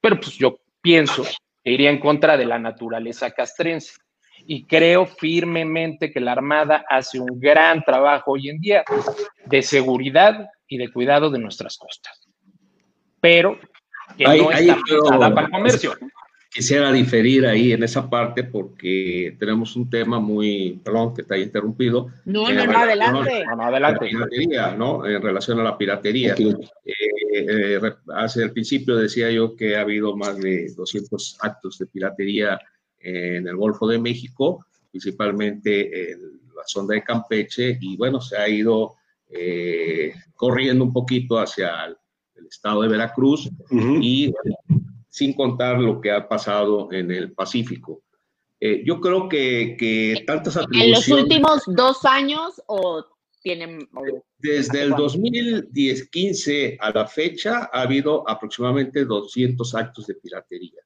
Pero 0.07 0.21
pues 0.21 0.37
yo 0.37 0.57
pienso 0.81 1.25
que 1.61 1.69
iría 1.69 1.89
en 1.89 1.99
contra 1.99 2.37
de 2.37 2.45
la 2.45 2.57
naturaleza 2.57 3.31
castrense 3.31 3.91
y 4.45 4.63
creo 4.63 5.05
firmemente 5.05 6.13
que 6.13 6.21
la 6.21 6.31
Armada 6.31 6.85
hace 6.89 7.19
un 7.19 7.37
gran 7.37 7.83
trabajo 7.83 8.31
hoy 8.31 8.47
en 8.47 8.57
día 8.61 8.85
de 9.47 9.61
seguridad 9.61 10.47
y 10.65 10.77
de 10.77 10.89
cuidado 10.93 11.29
de 11.29 11.39
nuestras 11.39 11.77
costas. 11.77 12.25
Pero 13.19 13.59
que 14.17 14.23
no 14.23 14.49
está 14.49 14.77
para 15.19 15.47
el 15.47 15.51
comercio. 15.51 15.93
Quisiera 16.49 16.89
diferir 16.93 17.45
ahí 17.45 17.73
en 17.73 17.83
esa 17.83 18.09
parte 18.09 18.45
porque 18.45 19.35
tenemos 19.37 19.75
un 19.75 19.89
tema 19.89 20.21
muy, 20.21 20.79
perdón 20.85 21.13
que 21.13 21.23
te 21.23 21.35
haya 21.35 21.43
interrumpido. 21.43 22.07
No, 22.23 22.49
no, 22.49 22.65
no, 22.65 22.77
adelante. 22.77 23.43
No, 23.45 23.61
adelante. 23.61 24.07
Piratería, 24.07 24.73
¿no? 24.73 25.05
En 25.05 25.21
relación 25.21 25.59
a 25.59 25.63
la 25.63 25.77
piratería. 25.77 26.33
Eh, 26.33 26.93
eh, 27.39 27.81
hace 28.15 28.43
el 28.43 28.51
principio 28.51 28.95
decía 28.95 29.29
yo 29.31 29.55
que 29.55 29.75
ha 29.75 29.81
habido 29.81 30.15
más 30.15 30.37
de 30.37 30.73
200 30.75 31.37
actos 31.41 31.77
de 31.77 31.87
piratería 31.87 32.59
en 32.99 33.47
el 33.47 33.55
Golfo 33.55 33.87
de 33.87 33.99
México, 33.99 34.65
principalmente 34.91 36.11
en 36.11 36.19
la 36.55 36.63
zona 36.65 36.95
de 36.95 37.03
Campeche, 37.03 37.77
y 37.79 37.95
bueno, 37.97 38.19
se 38.19 38.37
ha 38.37 38.49
ido 38.49 38.95
eh, 39.29 40.13
corriendo 40.35 40.83
un 40.83 40.93
poquito 40.93 41.39
hacia 41.39 41.85
el, 41.85 41.97
estado 42.47 42.83
de 42.83 42.87
Veracruz 42.87 43.49
y 44.01 44.31
sin 45.09 45.33
contar 45.33 45.79
lo 45.79 45.99
que 45.99 46.11
ha 46.11 46.29
pasado 46.29 46.89
en 46.93 47.11
el 47.11 47.33
Pacífico. 47.33 48.03
Eh, 48.59 48.83
yo 48.85 49.01
creo 49.01 49.27
que, 49.27 49.75
que 49.77 50.23
tantas 50.25 50.55
atribuciones... 50.55 51.07
¿En 51.07 51.13
los 51.13 51.23
últimos 51.23 51.63
dos 51.67 52.05
años 52.05 52.61
o 52.67 53.05
tienen...? 53.47 53.89
Desde 54.37 54.81
el 54.81 54.91
2015 54.91 56.77
a 56.79 56.91
la 56.91 57.07
fecha 57.07 57.69
ha 57.71 57.81
habido 57.81 58.27
aproximadamente 58.29 59.05
200 59.05 59.75
actos 59.75 60.07
de 60.07 60.15
piratería 60.15 60.81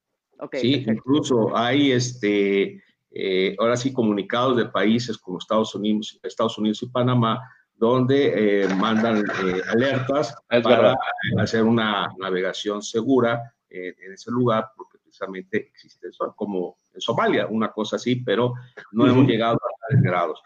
sí, 0.54 0.86
incluso 0.88 1.56
hay 1.56 1.92
este, 1.92 2.82
eh, 3.12 3.56
ahora 3.60 3.78
sí 3.78 3.94
comunicados 3.94 4.58
de 4.58 4.66
países 4.66 5.18
como 5.18 5.38
Estados 5.38 5.76
Unidos, 5.76 6.20
Estados 6.24 6.58
Unidos 6.58 6.82
y 6.84 6.88
Panamá, 6.88 7.42
donde 7.76 8.64
eh, 8.64 8.68
mandan 8.76 9.20
eh, 9.20 9.62
alertas 9.70 10.36
para 10.48 10.96
hacer 11.40 11.64
una 11.64 12.12
navegación 12.18 12.82
segura 12.82 13.54
en 13.74 14.12
ese 14.12 14.30
lugar, 14.32 14.70
porque 14.76 14.98
precisamente 14.98 15.70
existe 15.74 16.10
eso, 16.10 16.34
como 16.36 16.76
en 16.94 17.00
Somalia, 17.00 17.48
una 17.48 17.72
cosa 17.72 17.96
así, 17.96 18.18
pero 18.18 18.54
no 18.92 19.08
hemos 19.08 19.26
llegado 19.26 19.56
a 19.56 19.88
tales 19.88 20.04
grados. 20.04 20.44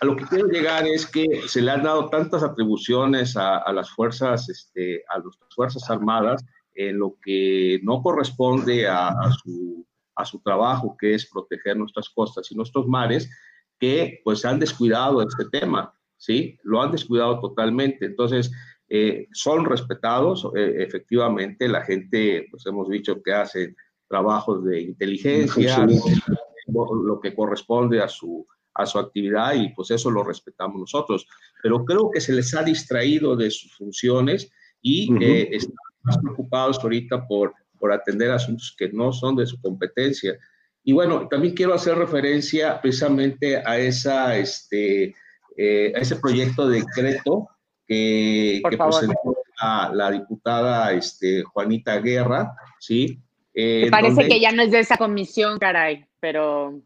A 0.00 0.04
lo 0.04 0.16
que 0.16 0.24
quiero 0.24 0.46
llegar 0.48 0.86
es 0.86 1.06
que 1.06 1.42
se 1.46 1.62
le 1.62 1.70
han 1.70 1.82
dado 1.82 2.08
tantas 2.08 2.42
atribuciones 2.42 3.36
a, 3.36 3.72
las 3.72 3.90
fuerzas, 3.90 4.48
este, 4.48 5.02
a 5.08 5.18
las 5.18 5.36
fuerzas 5.54 5.88
armadas, 5.90 6.44
en 6.74 6.98
lo 6.98 7.16
que 7.22 7.80
no 7.82 8.02
corresponde 8.02 8.88
a, 8.88 9.14
su, 9.42 9.86
a 10.16 10.24
su 10.24 10.40
trabajo, 10.40 10.96
que 10.98 11.14
es 11.14 11.30
proteger 11.30 11.76
nuestras 11.76 12.08
costas 12.10 12.50
y 12.50 12.56
nuestros 12.56 12.86
mares, 12.86 13.30
que 13.78 14.20
pues 14.24 14.44
han 14.44 14.58
descuidado 14.58 15.22
este 15.22 15.44
tema, 15.50 15.94
¿sí? 16.16 16.58
Lo 16.62 16.82
han 16.82 16.92
descuidado 16.92 17.40
totalmente. 17.40 18.06
Entonces, 18.06 18.50
eh, 18.88 19.28
son 19.32 19.64
respetados, 19.64 20.48
eh, 20.56 20.76
efectivamente, 20.78 21.68
la 21.68 21.82
gente, 21.82 22.46
pues 22.50 22.66
hemos 22.66 22.88
dicho 22.88 23.22
que 23.22 23.32
hace 23.32 23.74
trabajos 24.08 24.64
de 24.64 24.82
inteligencia, 24.82 25.86
lo 26.66 27.20
que 27.20 27.34
corresponde 27.34 28.00
a 28.00 28.08
su, 28.08 28.46
a 28.74 28.86
su 28.86 28.98
actividad 28.98 29.54
y 29.54 29.68
pues 29.70 29.90
eso 29.90 30.10
lo 30.10 30.24
respetamos 30.24 30.80
nosotros. 30.80 31.26
Pero 31.62 31.84
creo 31.84 32.10
que 32.10 32.20
se 32.20 32.32
les 32.32 32.54
ha 32.54 32.62
distraído 32.62 33.36
de 33.36 33.50
sus 33.50 33.74
funciones 33.76 34.50
y 34.82 35.10
eh, 35.22 35.48
están 35.52 35.76
más 36.02 36.18
preocupados 36.18 36.78
ahorita 36.82 37.26
por, 37.26 37.54
por 37.78 37.92
atender 37.92 38.30
asuntos 38.30 38.74
que 38.76 38.88
no 38.90 39.12
son 39.12 39.36
de 39.36 39.46
su 39.46 39.60
competencia. 39.60 40.38
Y 40.82 40.92
bueno, 40.92 41.28
también 41.28 41.54
quiero 41.54 41.74
hacer 41.74 41.96
referencia 41.96 42.80
precisamente 42.80 43.56
a, 43.56 43.78
esa, 43.78 44.36
este, 44.36 45.14
a 45.58 45.98
ese 45.98 46.16
proyecto 46.16 46.68
de 46.68 46.80
decreto 46.80 47.48
que, 47.86 48.60
presentó 48.62 49.36
la, 49.92 50.10
diputada 50.10 50.92
este, 50.92 51.42
Juanita 51.42 51.98
Guerra, 52.00 52.54
¿sí? 52.78 53.18
Eh, 53.54 53.88
parece 53.90 54.26
que 54.26 54.40
ya 54.40 54.52
no 54.52 54.62
es 54.62 54.72
de 54.72 54.80
esa 54.80 54.96
comisión, 54.96 55.58
caray, 55.58 56.06
pero... 56.20 56.80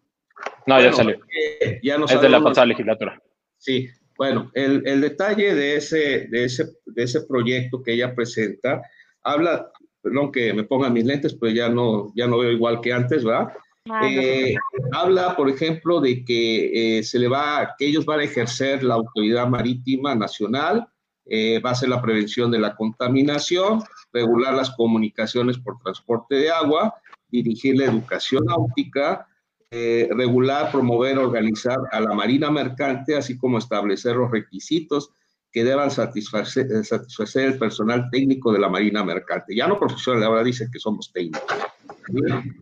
No, 0.67 0.81
ya 0.81 0.93
salió. 0.93 1.19
Eh, 1.61 1.81
ya 1.83 1.99
no 1.99 2.07
es 2.07 2.21
de 2.21 2.29
la 2.29 2.43
pasada 2.43 2.67
legislatura. 2.67 3.21
Sí, 3.57 3.89
bueno, 4.17 4.51
el, 4.55 4.83
el, 4.87 5.01
detalle 5.01 5.55
de 5.55 5.77
ese, 5.77 6.27
de, 6.29 6.45
ese, 6.45 6.65
de 6.87 7.03
ese 7.03 7.23
proyecto 7.23 7.83
que 7.83 7.93
ella 7.93 8.15
presenta 8.15 8.83
habla, 9.23 9.71
perdón 10.01 10.33
que 10.33 10.53
me 10.53 10.65
ponga 10.65 10.91
mis 10.91 11.05
lentes, 11.05 11.35
pues 11.35 11.55
ya 11.55 11.69
no, 11.69 12.13
ya 12.15 12.27
no 12.27 12.39
veo 12.39 12.51
igual 12.51 12.81
que 12.81 12.93
antes, 12.93 13.25
¿verdad? 13.25 13.49
Ah, 13.91 14.07
eh, 14.07 14.55
habla, 14.93 15.35
por 15.35 15.49
ejemplo, 15.49 16.01
de 16.01 16.25
que 16.25 17.01
se 17.03 17.19
le 17.19 17.29
va, 17.29 17.75
que 17.79 17.87
ellos 17.87 18.05
van 18.05 18.21
a 18.21 18.25
ejercer 18.25 18.83
la 18.83 18.95
autoridad 18.95 19.49
marítima 19.49 20.15
nacional, 20.15 20.87
eh, 21.31 21.61
va 21.61 21.71
a 21.71 21.75
ser 21.75 21.91
la 21.91 22.01
prevención 22.01 22.51
de 22.51 22.59
la 22.59 22.75
contaminación, 22.75 23.83
regular 24.13 24.55
las 24.55 24.71
comunicaciones 24.71 25.59
por 25.59 25.79
transporte 25.79 26.37
de 26.37 26.51
agua, 26.51 26.95
dirigir 27.29 27.77
la 27.77 27.85
educación 27.85 28.47
náutica, 28.47 29.27
eh, 29.71 30.09
regular, 30.13 30.71
promover, 30.73 31.19
organizar 31.19 31.79
a 31.93 32.01
la 32.01 32.15
marina 32.15 32.51
mercante, 32.51 33.17
así 33.17 33.37
como 33.37 33.59
establecer 33.59 34.17
los 34.17 34.31
requisitos 34.31 35.11
que 35.53 35.63
deban 35.63 35.91
satisfacer, 35.91 36.69
eh, 36.73 37.45
el 37.47 37.59
personal 37.59 38.09
técnico 38.11 38.53
de 38.53 38.61
la 38.61 38.69
marina 38.69 39.05
mercante. 39.05 39.55
Ya 39.55 39.67
no 39.67 39.79
profesional, 39.79 40.25
ahora 40.25 40.43
dice 40.43 40.69
que 40.73 40.79
somos 40.79 41.13
técnicos. 41.13 41.43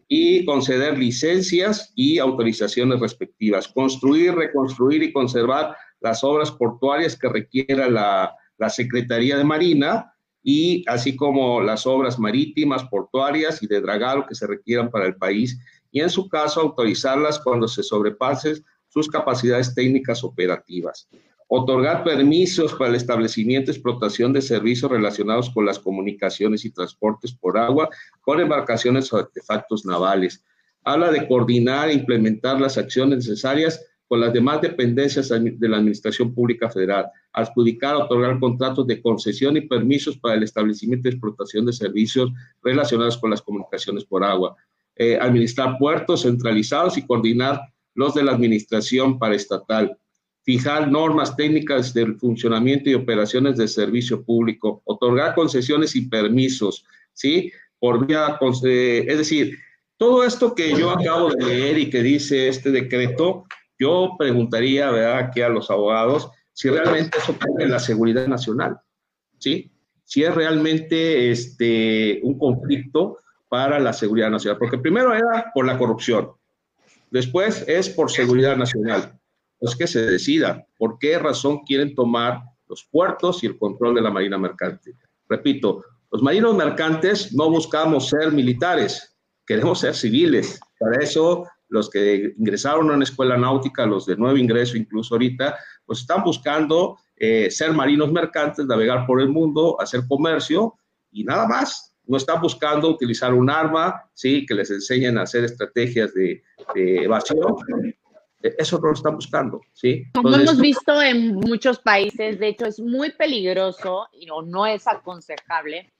Y 0.08 0.44
conceder 0.44 0.98
licencias 0.98 1.92
y 1.94 2.18
autorizaciones 2.18 2.98
respectivas. 2.98 3.68
Construir, 3.68 4.34
reconstruir 4.34 5.04
y 5.04 5.12
conservar 5.12 5.76
las 6.00 6.24
obras 6.24 6.50
portuarias 6.50 7.16
que 7.16 7.28
requiera 7.28 7.88
la, 7.88 8.34
la 8.58 8.68
Secretaría 8.68 9.36
de 9.36 9.44
Marina 9.44 10.12
y 10.42 10.84
así 10.86 11.16
como 11.16 11.60
las 11.60 11.86
obras 11.86 12.18
marítimas, 12.18 12.84
portuarias 12.84 13.62
y 13.62 13.66
de 13.66 13.80
dragado 13.80 14.26
que 14.26 14.34
se 14.36 14.46
requieran 14.46 14.90
para 14.90 15.06
el 15.06 15.16
país 15.16 15.58
y 15.90 16.00
en 16.00 16.10
su 16.10 16.28
caso 16.28 16.60
autorizarlas 16.60 17.38
cuando 17.38 17.68
se 17.68 17.82
sobrepasen 17.82 18.64
sus 18.88 19.08
capacidades 19.08 19.74
técnicas 19.74 20.24
operativas. 20.24 21.08
Otorgar 21.48 22.02
permisos 22.02 22.74
para 22.74 22.90
el 22.90 22.96
establecimiento 22.96 23.70
y 23.70 23.74
explotación 23.74 24.32
de 24.32 24.42
servicios 24.42 24.90
relacionados 24.90 25.50
con 25.50 25.64
las 25.64 25.78
comunicaciones 25.78 26.64
y 26.64 26.70
transportes 26.70 27.32
por 27.32 27.56
agua 27.56 27.88
con 28.20 28.40
embarcaciones 28.40 29.12
o 29.12 29.18
artefactos 29.18 29.84
navales. 29.84 30.42
Habla 30.82 31.12
de 31.12 31.26
coordinar 31.28 31.88
e 31.88 31.94
implementar 31.94 32.60
las 32.60 32.78
acciones 32.78 33.18
necesarias 33.18 33.80
con 34.08 34.20
las 34.20 34.32
demás 34.32 34.60
dependencias 34.60 35.28
de 35.28 35.68
la 35.68 35.78
Administración 35.78 36.32
Pública 36.32 36.70
Federal, 36.70 37.10
adjudicar, 37.32 37.96
otorgar 37.96 38.38
contratos 38.38 38.86
de 38.86 39.00
concesión 39.00 39.56
y 39.56 39.62
permisos 39.62 40.16
para 40.16 40.36
el 40.36 40.44
establecimiento 40.44 41.08
y 41.08 41.12
explotación 41.12 41.66
de 41.66 41.72
servicios 41.72 42.30
relacionados 42.62 43.18
con 43.18 43.30
las 43.30 43.42
comunicaciones 43.42 44.04
por 44.04 44.22
agua, 44.22 44.56
eh, 44.96 45.18
administrar 45.20 45.76
puertos 45.78 46.22
centralizados 46.22 46.96
y 46.96 47.06
coordinar 47.06 47.60
los 47.94 48.14
de 48.14 48.24
la 48.24 48.32
Administración 48.32 49.18
Paraestatal, 49.18 49.96
fijar 50.42 50.90
normas 50.90 51.36
técnicas 51.36 51.92
del 51.92 52.16
funcionamiento 52.18 52.88
y 52.88 52.94
operaciones 52.94 53.56
de 53.56 53.68
servicio 53.68 54.22
público, 54.22 54.80
otorgar 54.84 55.34
concesiones 55.34 55.96
y 55.96 56.08
permisos, 56.08 56.84
¿sí? 57.12 57.52
Por 57.78 58.06
vía, 58.06 58.38
eh, 58.64 59.04
es 59.08 59.18
decir, 59.18 59.58
todo 59.98 60.24
esto 60.24 60.54
que 60.54 60.70
yo 60.70 60.90
acabo 60.90 61.30
de 61.30 61.44
leer 61.44 61.78
y 61.78 61.90
que 61.90 62.02
dice 62.02 62.48
este 62.48 62.70
decreto, 62.70 63.44
yo 63.78 64.14
preguntaría, 64.18 64.90
¿verdad?, 64.90 65.18
aquí 65.18 65.40
a 65.40 65.48
los 65.48 65.70
abogados, 65.70 66.30
si 66.52 66.70
realmente 66.70 67.18
eso 67.18 67.34
pone 67.34 67.66
la 67.66 67.78
seguridad 67.78 68.26
nacional, 68.28 68.78
¿sí? 69.38 69.70
Si 70.04 70.22
es 70.22 70.34
realmente 70.34 71.30
este, 71.30 72.20
un 72.22 72.38
conflicto 72.38 73.18
para 73.48 73.78
la 73.78 73.92
seguridad 73.92 74.30
nacional. 74.30 74.58
Porque 74.58 74.78
primero 74.78 75.14
era 75.14 75.50
por 75.54 75.66
la 75.66 75.78
corrupción, 75.78 76.32
después 77.10 77.64
es 77.66 77.88
por 77.88 78.10
seguridad 78.10 78.56
nacional. 78.56 79.18
Pues 79.58 79.74
que 79.74 79.86
se 79.86 80.04
decida 80.04 80.66
por 80.76 80.98
qué 80.98 81.18
razón 81.18 81.60
quieren 81.64 81.94
tomar 81.94 82.42
los 82.68 82.84
puertos 82.84 83.42
y 83.42 83.46
el 83.46 83.58
control 83.58 83.94
de 83.94 84.02
la 84.02 84.10
marina 84.10 84.36
mercante. 84.36 84.94
Repito, 85.28 85.82
los 86.12 86.22
marinos 86.22 86.56
mercantes 86.56 87.34
no 87.34 87.50
buscamos 87.50 88.08
ser 88.08 88.32
militares, 88.32 89.16
queremos 89.46 89.80
ser 89.80 89.94
civiles. 89.94 90.60
Para 90.78 91.02
eso 91.02 91.46
los 91.68 91.90
que 91.90 92.34
ingresaron 92.38 92.90
a 92.90 92.94
una 92.94 93.04
escuela 93.04 93.36
náutica, 93.36 93.86
los 93.86 94.06
de 94.06 94.16
nuevo 94.16 94.36
ingreso 94.36 94.76
incluso 94.76 95.14
ahorita, 95.14 95.56
pues 95.84 96.00
están 96.00 96.22
buscando 96.22 96.98
eh, 97.16 97.50
ser 97.50 97.72
marinos 97.72 98.12
mercantes, 98.12 98.66
navegar 98.66 99.06
por 99.06 99.20
el 99.20 99.28
mundo, 99.28 99.76
hacer 99.80 100.02
comercio 100.08 100.74
y 101.10 101.24
nada 101.24 101.46
más. 101.46 101.95
No 102.06 102.16
están 102.16 102.40
buscando 102.40 102.88
utilizar 102.88 103.34
un 103.34 103.50
arma, 103.50 104.08
sí, 104.14 104.46
que 104.46 104.54
les 104.54 104.70
enseñen 104.70 105.18
a 105.18 105.22
hacer 105.22 105.44
estrategias 105.44 106.14
de, 106.14 106.42
evasión. 106.74 107.56
E, 108.42 108.54
eso 108.58 108.78
no 108.78 108.88
lo 108.88 108.94
están 108.94 109.16
buscando, 109.16 109.60
¿sí? 109.72 110.04
Como 110.14 110.34
hemos 110.34 110.58
visto 110.58 111.02
en 111.02 111.34
muchos 111.34 111.78
países, 111.78 112.38
de 112.38 112.48
hecho 112.48 112.66
es 112.66 112.78
muy 112.78 113.12
peligroso 113.12 114.08
y 114.12 114.26
no, 114.26 114.42
no 114.42 114.66
es 114.66 114.86
aconsejable 114.86 115.92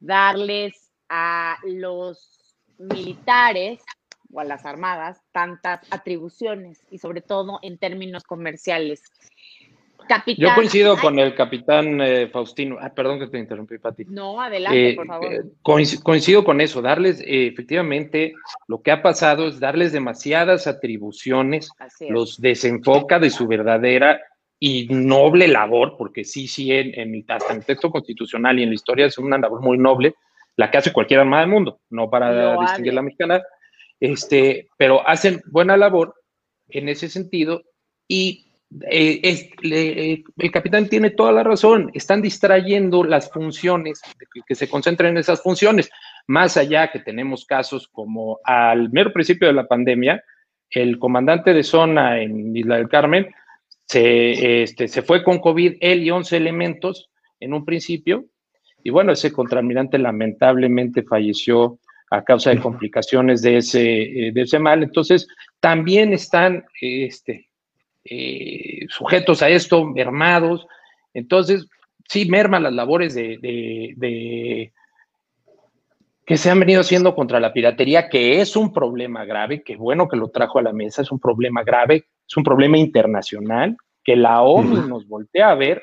darles 0.00 0.92
a 1.08 1.56
los 1.64 2.56
militares 2.78 3.80
o 4.32 4.40
a 4.40 4.44
las 4.44 4.66
armadas 4.66 5.22
tantas 5.32 5.80
atribuciones 5.90 6.84
y 6.90 6.98
sobre 6.98 7.20
todo 7.20 7.58
en 7.62 7.78
términos 7.78 8.24
comerciales. 8.24 9.02
Yo 10.36 10.54
coincido 10.54 10.96
con 10.96 11.18
el 11.18 11.34
capitán 11.34 12.00
eh, 12.00 12.28
Faustino. 12.28 12.76
Ah, 12.80 12.92
perdón 12.94 13.18
que 13.18 13.26
te 13.28 13.38
interrumpí, 13.38 13.78
Pati. 13.78 14.04
No, 14.06 14.40
adelante, 14.40 14.90
eh, 14.90 14.94
por 14.94 15.06
favor. 15.06 15.32
Eh, 15.32 15.42
coincido, 15.62 16.44
con 16.44 16.60
eso, 16.60 16.82
darles, 16.82 17.22
efectivamente, 17.24 18.34
lo 18.68 18.82
que 18.82 18.90
ha 18.90 19.02
pasado 19.02 19.48
es 19.48 19.60
darles 19.60 19.92
demasiadas 19.92 20.66
atribuciones, 20.66 21.70
los 22.08 22.40
desenfoca 22.40 23.18
de 23.18 23.30
su 23.30 23.46
verdadera 23.46 24.20
y 24.58 24.86
noble 24.90 25.48
labor, 25.48 25.96
porque 25.98 26.24
sí, 26.24 26.48
sí, 26.48 26.72
en, 26.72 26.98
en, 26.98 27.24
hasta 27.28 27.52
en 27.52 27.60
el 27.60 27.66
texto 27.66 27.90
constitucional 27.90 28.58
y 28.58 28.62
en 28.62 28.70
la 28.70 28.74
historia 28.74 29.06
es 29.06 29.18
una 29.18 29.38
labor 29.38 29.60
muy 29.60 29.78
noble, 29.78 30.14
la 30.56 30.70
que 30.70 30.78
hace 30.78 30.92
cualquier 30.92 31.20
armada 31.20 31.42
del 31.42 31.50
mundo, 31.50 31.80
no 31.90 32.08
para 32.08 32.58
distinguir 32.60 32.94
la 32.94 33.02
mexicana, 33.02 33.42
este, 34.00 34.68
pero 34.76 35.06
hacen 35.06 35.42
buena 35.50 35.76
labor 35.76 36.14
en 36.68 36.88
ese 36.88 37.08
sentido 37.08 37.62
y 38.08 38.43
eh, 38.90 39.20
eh, 39.62 40.24
el 40.36 40.50
capitán 40.50 40.88
tiene 40.88 41.10
toda 41.10 41.32
la 41.32 41.42
razón, 41.42 41.90
están 41.94 42.22
distrayendo 42.22 43.04
las 43.04 43.30
funciones, 43.30 44.00
que, 44.46 44.54
se 44.54 44.68
concentren 44.68 45.10
en 45.10 45.18
esas 45.18 45.42
funciones, 45.42 45.90
más 46.26 46.56
allá 46.56 46.90
que 46.90 46.98
tenemos 46.98 47.44
casos 47.44 47.88
como 47.88 48.40
al 48.44 48.90
mero 48.90 49.12
principio 49.12 49.48
de 49.48 49.54
la 49.54 49.66
pandemia, 49.66 50.22
el 50.70 50.98
comandante 50.98 51.54
de 51.54 51.62
zona 51.62 52.20
en 52.20 52.56
Isla 52.56 52.76
del 52.76 52.88
Carmen 52.88 53.32
se, 53.86 54.62
este, 54.62 54.88
se 54.88 55.02
fue 55.02 55.22
con 55.22 55.38
COVID, 55.38 55.76
él 55.80 56.02
y 56.02 56.10
11 56.10 56.36
elementos 56.36 57.10
en 57.38 57.54
un 57.54 57.64
principio, 57.64 58.24
y 58.82 58.90
bueno, 58.90 59.12
ese 59.12 59.32
contraalmirante 59.32 59.98
lamentablemente 59.98 61.02
falleció 61.02 61.78
a 62.10 62.22
causa 62.22 62.50
de 62.50 62.60
complicaciones 62.60 63.42
de 63.42 63.58
ese, 63.58 64.02
eh, 64.02 64.32
de 64.32 64.42
ese 64.42 64.58
mal. 64.58 64.82
Entonces, 64.82 65.26
también 65.58 66.12
están 66.12 66.64
este, 66.80 67.48
eh, 68.04 68.86
sujetos 68.88 69.42
a 69.42 69.48
esto, 69.48 69.84
mermados. 69.84 70.66
Entonces, 71.12 71.66
sí, 72.08 72.26
merman 72.28 72.62
las 72.62 72.72
labores 72.72 73.14
de, 73.14 73.38
de, 73.40 74.72
que 76.26 76.36
se 76.36 76.50
han 76.50 76.60
venido 76.60 76.80
haciendo 76.80 77.14
contra 77.14 77.40
la 77.40 77.52
piratería, 77.52 78.08
que 78.08 78.40
es 78.40 78.56
un 78.56 78.72
problema 78.72 79.24
grave, 79.24 79.62
que 79.62 79.76
bueno 79.76 80.08
que 80.08 80.16
lo 80.16 80.28
trajo 80.28 80.58
a 80.58 80.62
la 80.62 80.72
mesa, 80.72 81.02
es 81.02 81.10
un 81.10 81.20
problema 81.20 81.62
grave, 81.62 82.06
es 82.26 82.36
un 82.36 82.44
problema 82.44 82.78
internacional, 82.78 83.76
que 84.02 84.16
la 84.16 84.42
ONU 84.42 84.86
nos 84.86 85.06
voltea 85.06 85.50
a 85.50 85.54
ver 85.54 85.82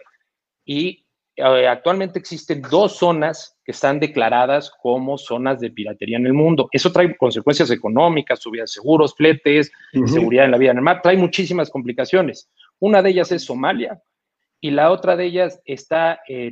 y 0.66 1.06
eh, 1.36 1.68
actualmente 1.68 2.20
existen 2.20 2.62
dos 2.62 2.98
zonas 2.98 3.58
que 3.72 3.76
están 3.76 4.02
declaradas 4.02 4.70
como 4.82 5.18
zonas 5.18 5.62
de 5.62 5.70
piratería 5.72 6.18
en 6.18 6.26
el 6.26 6.34
mundo. 6.34 6.68
Eso 6.74 6.92
trae 6.92 7.16
consecuencias 7.16 7.72
económicas, 7.72 8.40
subida 8.42 8.64
de 8.64 8.68
seguros, 8.68 9.16
fletes, 9.16 9.72
seguridad 10.08 10.44
en 10.44 10.52
la 10.52 10.58
vida 10.58 10.72
en 10.72 10.78
el 10.78 10.84
mar, 10.84 11.00
trae 11.02 11.16
muchísimas 11.16 11.70
complicaciones. 11.70 12.50
Una 12.80 13.02
de 13.02 13.12
ellas 13.12 13.32
es 13.32 13.46
Somalia 13.46 14.02
y 14.60 14.72
la 14.72 14.92
otra 14.92 15.16
de 15.16 15.26
ellas 15.26 15.62
está 15.64 16.20
eh, 16.28 16.52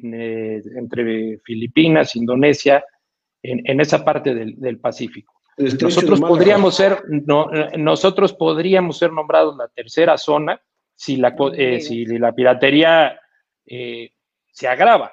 entre 0.78 1.40
Filipinas, 1.40 2.16
Indonesia, 2.16 2.86
en, 3.44 3.80
esa 3.82 4.04
parte 4.06 4.34
del, 4.34 4.80
Pacífico. 4.80 5.34
Nosotros 5.58 6.22
podríamos 6.22 6.76
ser, 6.76 7.04
nosotros 7.78 8.34
podríamos 8.34 8.98
ser 8.98 9.12
nombrados 9.12 9.58
la 9.58 9.68
tercera 9.68 10.18
zona 10.18 10.62
si 10.96 11.18
la, 11.18 11.36
eh, 11.54 11.82
si 11.82 12.06
la 12.06 12.34
piratería 12.34 13.20
se 13.66 14.68
agrava 14.68 15.12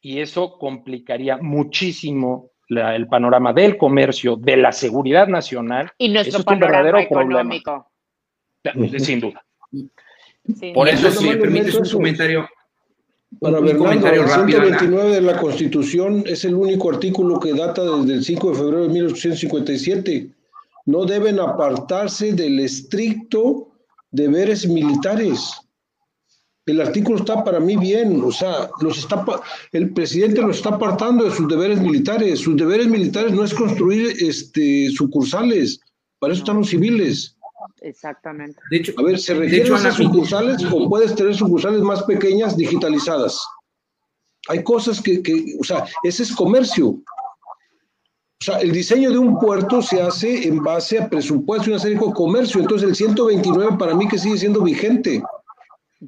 y 0.00 0.20
eso 0.20 0.58
complicaría 0.58 1.38
muchísimo 1.38 2.50
el 2.68 3.06
panorama 3.08 3.52
del 3.52 3.76
comercio, 3.76 4.36
de 4.36 4.56
la 4.56 4.72
seguridad 4.72 5.26
nacional. 5.26 5.90
Y 5.98 6.08
nuestro 6.08 6.42
panorama 6.42 7.02
económico. 7.02 7.90
Sin 8.98 9.20
duda. 9.20 9.44
Por 10.74 10.88
eso, 10.88 11.10
si 11.10 11.28
me 11.28 11.36
permites 11.36 11.74
un 11.74 11.88
comentario. 11.88 12.48
Para 13.40 13.60
ver, 13.60 13.76
el 13.76 14.28
129 14.28 15.10
de 15.10 15.20
la 15.20 15.38
Constitución 15.38 16.24
es 16.26 16.46
el 16.46 16.54
único 16.54 16.90
artículo 16.90 17.38
que 17.38 17.52
data 17.52 17.82
desde 17.84 18.14
el 18.14 18.24
5 18.24 18.50
de 18.50 18.56
febrero 18.56 18.82
de 18.82 18.88
1857. 18.88 20.30
No 20.86 21.04
deben 21.04 21.38
apartarse 21.38 22.32
del 22.32 22.60
estricto 22.60 23.68
deberes 24.10 24.66
militares 24.66 25.67
el 26.70 26.80
artículo 26.80 27.18
está 27.18 27.42
para 27.44 27.60
mí 27.60 27.76
bien, 27.76 28.22
o 28.22 28.30
sea, 28.30 28.70
los 28.80 28.98
está, 28.98 29.24
el 29.72 29.92
presidente 29.92 30.42
los 30.42 30.56
está 30.56 30.70
apartando 30.70 31.24
de 31.24 31.30
sus 31.30 31.48
deberes 31.48 31.80
militares. 31.80 32.40
Sus 32.40 32.56
deberes 32.56 32.86
militares 32.88 33.32
no 33.32 33.44
es 33.44 33.54
construir 33.54 34.14
este, 34.20 34.90
sucursales, 34.90 35.80
para 36.18 36.32
eso 36.32 36.42
están 36.42 36.58
los 36.58 36.68
civiles. 36.68 37.36
Exactamente. 37.80 38.60
De 38.70 38.78
hecho, 38.78 38.92
a 38.98 39.02
ver, 39.02 39.18
¿se 39.18 39.34
refieren 39.34 39.72
a 39.72 39.92
sucursales 39.92 40.64
o 40.70 40.88
puedes 40.88 41.14
tener 41.14 41.34
sucursales 41.34 41.80
más 41.80 42.02
pequeñas 42.02 42.56
digitalizadas? 42.56 43.40
Hay 44.48 44.62
cosas 44.62 45.00
que, 45.00 45.22
que, 45.22 45.56
o 45.60 45.64
sea, 45.64 45.84
ese 46.02 46.22
es 46.22 46.32
comercio. 46.32 46.88
O 46.88 48.44
sea, 48.44 48.58
el 48.58 48.72
diseño 48.72 49.10
de 49.10 49.18
un 49.18 49.38
puerto 49.38 49.82
se 49.82 50.00
hace 50.00 50.46
en 50.46 50.62
base 50.62 50.98
a 50.98 51.08
presupuesto 51.08 51.68
y 51.68 51.72
una 51.72 51.80
serie 51.80 51.98
de 51.98 52.12
comercio. 52.12 52.60
Entonces, 52.60 52.88
el 52.88 52.94
129 52.94 53.76
para 53.78 53.94
mí 53.94 54.06
que 54.06 54.18
sigue 54.18 54.38
siendo 54.38 54.62
vigente 54.62 55.22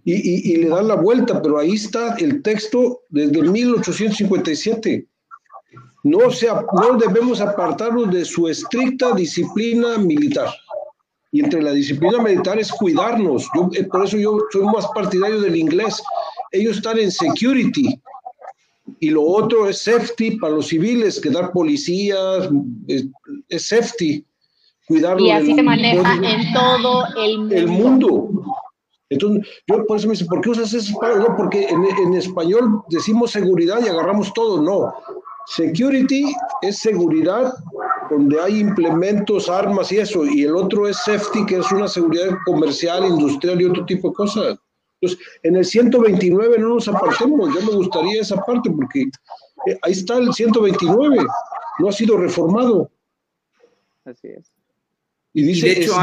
y, 0.05 0.57
le 0.57 0.68
dan 0.68 0.88
la 0.88 0.95
vuelta, 0.95 1.43
pero 1.43 1.59
ahí 1.59 1.72
está 1.72 2.14
el 2.16 2.43
texto 2.43 3.03
desde 3.09 3.43
1857. 3.43 5.07
No, 6.05 6.30
se, 6.30 6.47
no 6.47 6.97
debemos 6.97 7.41
apartarnos 7.41 8.11
de 8.11 8.24
su 8.24 8.49
estricta 8.49 9.12
disciplina 9.12 9.99
militar. 9.99 10.49
Y 11.32 11.41
entre 11.41 11.62
la 11.62 11.72
disciplina 11.72 12.22
militar 12.22 12.59
es 12.59 12.72
cuidarnos. 12.72 13.49
Yo, 13.55 13.68
eh, 13.74 13.84
por 13.84 14.05
eso 14.05 14.16
yo 14.16 14.38
soy 14.51 14.64
más 14.64 14.86
partidario 14.95 15.41
del 15.41 15.57
inglés. 15.57 16.03
Ellos 16.53 16.76
están 16.76 16.99
en 16.99 17.11
security. 17.11 18.01
Y 18.99 19.11
lo 19.11 19.22
otro 19.22 19.68
es 19.68 19.82
safety 19.82 20.32
para 20.38 20.55
los 20.55 20.68
civiles, 20.68 21.20
que 21.20 21.30
dar 21.30 21.53
policías, 21.53 22.49
es, 22.88 23.07
es 23.49 23.68
safety. 23.68 24.24
Cuidarlos 24.86 25.28
y 25.28 25.30
así 25.30 25.55
se 25.55 25.62
maneja 25.62 26.14
en 26.14 26.53
todo 26.53 27.05
el 27.16 27.38
mundo. 27.38 27.55
El 27.55 27.66
mundo. 27.68 28.30
Entonces, 29.11 29.46
yo 29.66 29.84
por 29.86 29.96
eso 29.96 30.06
me 30.06 30.12
dice, 30.12 30.24
¿por 30.24 30.40
qué 30.40 30.50
usas 30.50 30.72
esas 30.72 30.96
palabras? 30.96 31.28
No, 31.28 31.36
porque 31.36 31.66
en, 31.68 32.14
español 32.14 32.82
decimos 32.88 33.32
seguridad 33.32 33.80
y 33.84 33.88
agarramos 33.88 34.32
todo. 34.32 34.62
No. 34.62 34.94
Security 35.46 36.32
es 36.62 36.78
seguridad 36.78 37.52
donde 38.08 38.40
hay 38.40 38.61
implementos, 38.61 39.48
armas 39.48 39.90
y 39.90 39.98
eso. 39.98 40.24
Y 40.24 40.44
el 40.44 40.54
otro 40.54 40.88
es 40.88 40.96
safety, 40.98 41.44
que 41.46 41.56
es 41.56 41.72
una 41.72 41.88
seguridad 41.88 42.38
comercial, 42.46 43.04
industrial 43.04 43.61
y 43.61 43.64
otro 43.64 43.84
tipo 43.84 44.11
de 44.11 44.14
cosas. 44.14 44.58
Entonces, 45.00 45.26
en 45.42 45.56
el 45.56 45.64
129 45.64 46.58
no 46.58 46.68
nos 46.68 46.86
apartemos. 46.86 47.52
Yo 47.52 47.66
me 47.66 47.76
gustaría 47.76 48.20
esa 48.20 48.36
parte 48.44 48.70
porque 48.70 49.02
eh, 49.66 49.78
ahí 49.82 49.92
está 49.92 50.18
el 50.18 50.32
129. 50.32 51.16
No 51.80 51.88
ha 51.88 51.92
sido 51.92 52.16
reformado. 52.16 52.88
Así 54.04 54.28
es. 54.28 54.52
Y 55.32 55.42
dice, 55.42 55.66
de 55.66 55.72
hecho, 55.82 55.94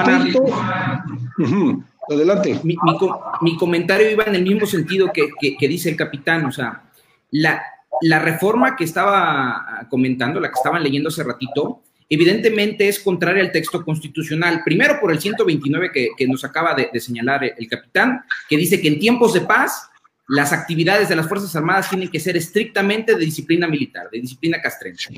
Adelante. 2.09 2.59
Mi, 2.63 3.57
comentario 3.57 4.09
iba 4.09 4.23
en 4.23 4.35
el 4.35 4.43
mismo 4.43 4.65
sentido 4.65 5.11
que, 5.13 5.67
dice 5.67 5.89
el 5.89 5.95
capitán, 5.95 6.45
o 6.45 6.51
sea, 6.51 6.83
la, 7.31 7.61
la, 8.01 8.19
reforma 8.19 8.75
que 8.75 8.83
estaba 8.83 9.85
comentando, 9.89 10.39
la 10.39 10.49
que 10.49 10.55
estaban 10.55 10.83
leyendo 10.83 11.09
hace 11.09 11.23
ratito, 11.23 11.81
evidentemente 12.09 12.87
es 12.87 12.99
contraria 12.99 13.43
al 13.43 13.51
texto 13.51 13.83
constitucional. 13.83 14.61
Primero 14.63 14.99
por 14.99 15.11
el 15.11 15.19
129 15.19 15.91
que, 15.91 16.09
que 16.17 16.27
nos 16.27 16.43
acaba 16.43 16.73
de, 16.73 16.89
de, 16.91 16.99
señalar 16.99 17.43
el 17.43 17.67
capitán, 17.67 18.21
que 18.47 18.57
dice 18.57 18.79
que 18.79 18.87
en 18.87 18.99
tiempos 18.99 19.33
de 19.33 19.41
paz 19.41 19.89
las 20.27 20.51
actividades 20.51 21.07
de 21.07 21.15
las 21.15 21.27
Fuerzas 21.27 21.55
Armadas 21.55 21.89
tienen 21.89 22.09
que 22.09 22.19
ser 22.19 22.35
estrictamente 22.35 23.15
de 23.15 23.23
disciplina 23.23 23.65
militar, 23.67 24.09
de 24.11 24.19
disciplina 24.19 24.61
castrense. 24.61 25.13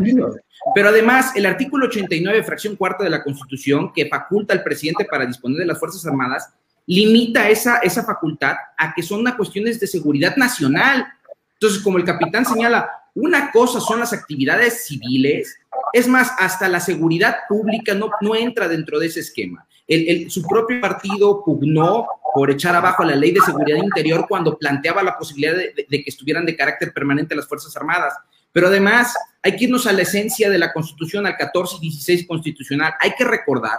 Pero 0.75 0.89
además, 0.89 1.35
el 1.35 1.47
artículo 1.47 1.87
89, 1.87 2.43
fracción 2.43 2.75
cuarta 2.75 3.03
de 3.03 3.09
la 3.09 3.23
Constitución, 3.23 3.91
que 3.91 4.05
faculta 4.05 4.53
al 4.53 4.63
presidente 4.63 5.05
para 5.05 5.25
disponer 5.25 5.57
de 5.57 5.65
las 5.65 5.79
Fuerzas 5.79 6.05
Armadas, 6.05 6.53
limita 6.89 7.47
esa, 7.49 7.77
esa 7.77 8.03
facultad 8.03 8.55
a 8.75 8.93
que 8.95 9.03
son 9.03 9.23
cuestiones 9.37 9.79
de 9.79 9.85
seguridad 9.85 10.35
nacional. 10.37 11.05
Entonces, 11.53 11.83
como 11.83 11.99
el 11.99 12.03
capitán 12.03 12.45
señala, 12.45 12.89
una 13.13 13.51
cosa 13.51 13.79
son 13.79 13.99
las 13.99 14.11
actividades 14.11 14.85
civiles, 14.87 15.55
es 15.93 16.07
más, 16.07 16.31
hasta 16.39 16.67
la 16.67 16.79
seguridad 16.79 17.37
pública 17.47 17.93
no, 17.93 18.09
no 18.21 18.35
entra 18.35 18.67
dentro 18.67 18.97
de 18.97 19.05
ese 19.05 19.19
esquema. 19.19 19.67
El, 19.87 20.31
su 20.31 20.41
propio 20.41 20.81
partido 20.81 21.43
pugnó 21.45 22.07
por 22.33 22.49
echar 22.49 22.75
abajo 22.75 23.03
la 23.03 23.15
ley 23.15 23.33
de 23.33 23.41
seguridad 23.41 23.77
interior 23.77 24.25
cuando 24.27 24.57
planteaba 24.57 25.03
la 25.03 25.15
posibilidad 25.15 25.55
de, 25.55 25.85
de, 25.87 26.03
que 26.03 26.09
estuvieran 26.09 26.45
de 26.45 26.55
carácter 26.55 26.91
permanente 26.91 27.35
las 27.35 27.47
Fuerzas 27.47 27.75
Armadas. 27.77 28.15
Pero 28.51 28.67
además, 28.67 29.13
hay 29.43 29.55
que 29.55 29.65
irnos 29.65 29.85
a 29.85 29.93
la 29.93 30.01
esencia 30.01 30.49
de 30.49 30.57
la 30.57 30.73
Constitución, 30.73 31.27
al 31.27 31.37
14 31.37 31.77
y 31.77 31.89
16 31.89 32.25
constitucional. 32.27 32.93
Hay 32.99 33.13
que 33.15 33.25
recordar 33.25 33.77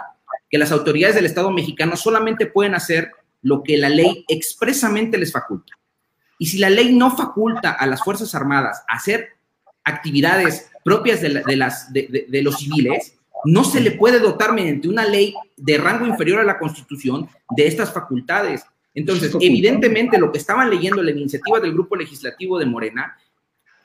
que 0.51 0.57
las 0.57 0.71
autoridades 0.71 1.15
del 1.15 1.25
Estado 1.25 1.49
mexicano 1.49 1.95
solamente 1.95 2.45
pueden 2.45 2.75
hacer 2.75 3.11
lo 3.41 3.63
que 3.63 3.77
la 3.77 3.89
ley 3.89 4.25
expresamente 4.27 5.17
les 5.17 5.31
faculta. 5.31 5.73
Y 6.37 6.47
si 6.47 6.57
la 6.57 6.69
ley 6.69 6.93
no 6.93 7.15
faculta 7.15 7.71
a 7.71 7.87
las 7.87 8.03
Fuerzas 8.03 8.35
Armadas 8.35 8.83
a 8.89 8.97
hacer 8.97 9.29
actividades 9.83 10.69
propias 10.83 11.21
de, 11.21 11.29
las, 11.55 11.93
de, 11.93 12.41
los 12.43 12.57
civiles, 12.57 13.15
no 13.45 13.63
se 13.63 13.79
le 13.79 13.91
puede 13.91 14.19
dotar 14.19 14.53
mediante 14.53 14.89
una 14.89 15.05
ley 15.05 15.33
de 15.55 15.77
rango 15.77 16.05
inferior 16.05 16.39
a 16.39 16.43
la 16.43 16.59
Constitución 16.59 17.29
de 17.55 17.67
estas 17.67 17.93
facultades. 17.93 18.63
Entonces, 18.93 19.33
evidentemente, 19.39 20.17
lo 20.17 20.31
que 20.31 20.37
estaban 20.37 20.69
leyendo 20.69 21.01
la 21.01 21.11
iniciativa 21.11 21.59
del 21.59 21.73
Grupo 21.73 21.95
Legislativo 21.95 22.59
de 22.59 22.65
Morena 22.65 23.17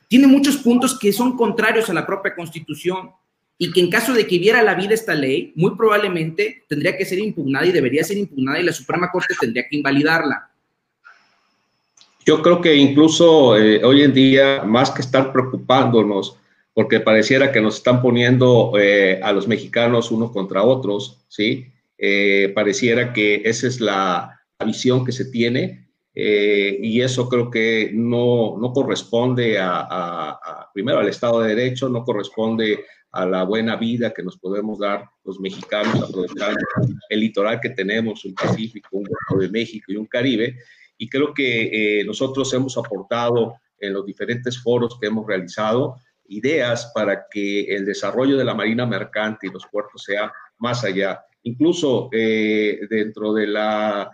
tiene 0.09 0.27
muchos 0.27 0.57
puntos 0.57 0.99
que 0.99 1.13
son 1.13 1.37
contrarios 1.37 1.89
a 1.91 1.95
la 1.95 2.07
propia 2.07 2.35
Constitución 2.35 3.11
y 3.59 3.73
que 3.73 3.81
en 3.81 3.91
caso 3.91 4.13
de 4.13 4.27
que 4.27 4.39
viera 4.39 4.63
la 4.63 4.75
vida 4.75 4.95
esta 4.95 5.15
ley, 5.15 5.53
muy 5.57 5.77
probablemente 5.77 6.65
tendría 6.69 6.97
que 6.97 7.07
ser 7.07 7.19
impugnada 7.19 7.67
y 7.67 7.73
debería 7.73 8.05
ser 8.05 8.19
impugnada 8.19 8.61
y 8.61 8.65
la 8.65 8.73
Suprema 8.73 9.11
Corte 9.11 9.35
tendría 9.41 9.67
que 9.69 9.77
invalidarla. 9.77 10.51
Yo 12.27 12.43
creo 12.43 12.61
que 12.61 12.75
incluso 12.75 13.57
eh, 13.57 13.85
hoy 13.85 14.03
en 14.03 14.13
día, 14.13 14.65
más 14.65 14.91
que 14.91 15.01
estar 15.01 15.33
preocupándonos, 15.33 16.37
porque 16.75 16.99
pareciera 16.99 17.53
que 17.53 17.61
nos 17.61 17.77
están 17.77 18.03
poniendo 18.03 18.73
eh, 18.79 19.21
a 19.23 19.33
los 19.33 19.47
mexicanos 19.47 20.11
unos 20.11 20.33
contra 20.33 20.65
otros, 20.65 21.25
¿sí? 21.29 21.67
Eh, 21.97 22.53
pareciera 22.55 23.13
que 23.13 23.43
esa 23.45 23.69
es 23.69 23.81
la, 23.81 24.33
visión 24.65 25.05
que 25.05 25.13
se 25.13 25.27
tiene 25.27 25.87
y 26.15 27.03
eso 27.03 27.29
creo 27.29 27.51
que 27.51 27.91
no, 27.93 28.57
no 28.59 28.73
corresponde 28.73 29.59
a, 29.61 30.71
primero 30.73 30.99
al 30.99 31.09
Estado 31.11 31.43
de 31.43 31.55
Derecho, 31.55 31.91
no 31.91 32.05
corresponde 32.05 32.87
a 33.17 33.25
la 33.25 33.45
buena 33.45 33.77
vida 33.77 34.13
que 34.13 34.23
nos 34.23 34.37
podemos 34.37 34.79
dar 34.79 35.09
los 35.25 35.41
mexicanos 35.41 36.03
aprovechando 36.03 36.61
el 37.09 37.21
litoral 37.21 37.61
que 37.61 37.71
tenemos, 37.71 38.25
un 38.25 38.35
Pacífico, 38.35 38.89
un 38.93 39.05
Golfo 39.05 39.43
de 39.43 39.49
México 39.49 39.91
y 39.91 39.97
un 39.97 40.07
Caribe. 40.07 40.59
Y 40.99 41.09
creo 41.09 41.33
que 41.33 42.01
eh, 42.01 42.05
nosotros 42.05 42.53
hemos 42.53 42.77
aportado 42.77 43.55
en 43.79 43.95
los 43.95 44.05
diferentes 44.05 44.63
foros 44.63 44.99
que 45.01 45.07
hemos 45.07 45.27
realizado 45.27 45.97
ideas 46.29 46.93
para 46.95 47.27
que 47.31 47.65
el 47.75 47.87
desarrollo 47.87 48.37
de 48.37 48.45
la 48.45 48.55
marina 48.55 48.85
mercante 48.85 49.47
y 49.47 49.51
los 49.51 49.67
puertos 49.67 50.03
sea 50.05 50.31
más 50.59 50.85
allá. 50.85 51.25
Incluso 51.45 52.11
eh, 52.13 52.81
dentro 52.91 53.33
de 53.33 53.47
la, 53.47 54.11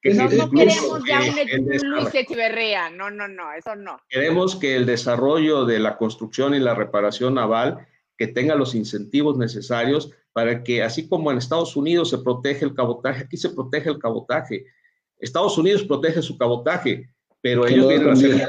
no, 0.05 0.29
no 0.29 0.51
queremos 0.51 1.03
ya 1.07 1.21
un, 1.21 1.91
Luis 1.91 2.15
Echeverría, 2.15 2.91
no, 2.91 3.11
no, 3.11 3.27
no, 3.27 3.53
eso 3.53 3.75
no. 3.75 4.01
Queremos 4.09 4.57
que 4.57 4.77
el 4.77 4.87
desarrollo 4.87 5.65
de 5.65 5.81
la 5.81 5.97
construcción 5.97 6.55
y 6.55 6.61
la 6.61 6.75
reparación 6.75 7.35
naval 7.35 7.87
que 8.17 8.29
tenga 8.29 8.55
los 8.55 8.75
incentivos 8.75 9.37
necesarios 9.37 10.13
para 10.33 10.63
que, 10.63 10.83
así 10.83 11.09
como 11.09 11.33
en 11.33 11.39
Estados 11.39 11.75
Unidos 11.75 12.11
se 12.11 12.19
protege 12.19 12.65
el 12.65 12.75
cabotaje, 12.75 13.25
aquí 13.25 13.37
se 13.37 13.51
protege 13.51 13.91
el 13.91 13.99
cabotaje. 13.99 14.67
Estados 15.19 15.59
Unidos 15.59 15.83
protege 15.83 16.23
su 16.23 16.39
cabotaje, 16.39 17.11
pero 17.41 17.67
ellos 17.67 17.89
vienen 17.89 18.09
a 18.09 18.13
hacer 18.13 18.49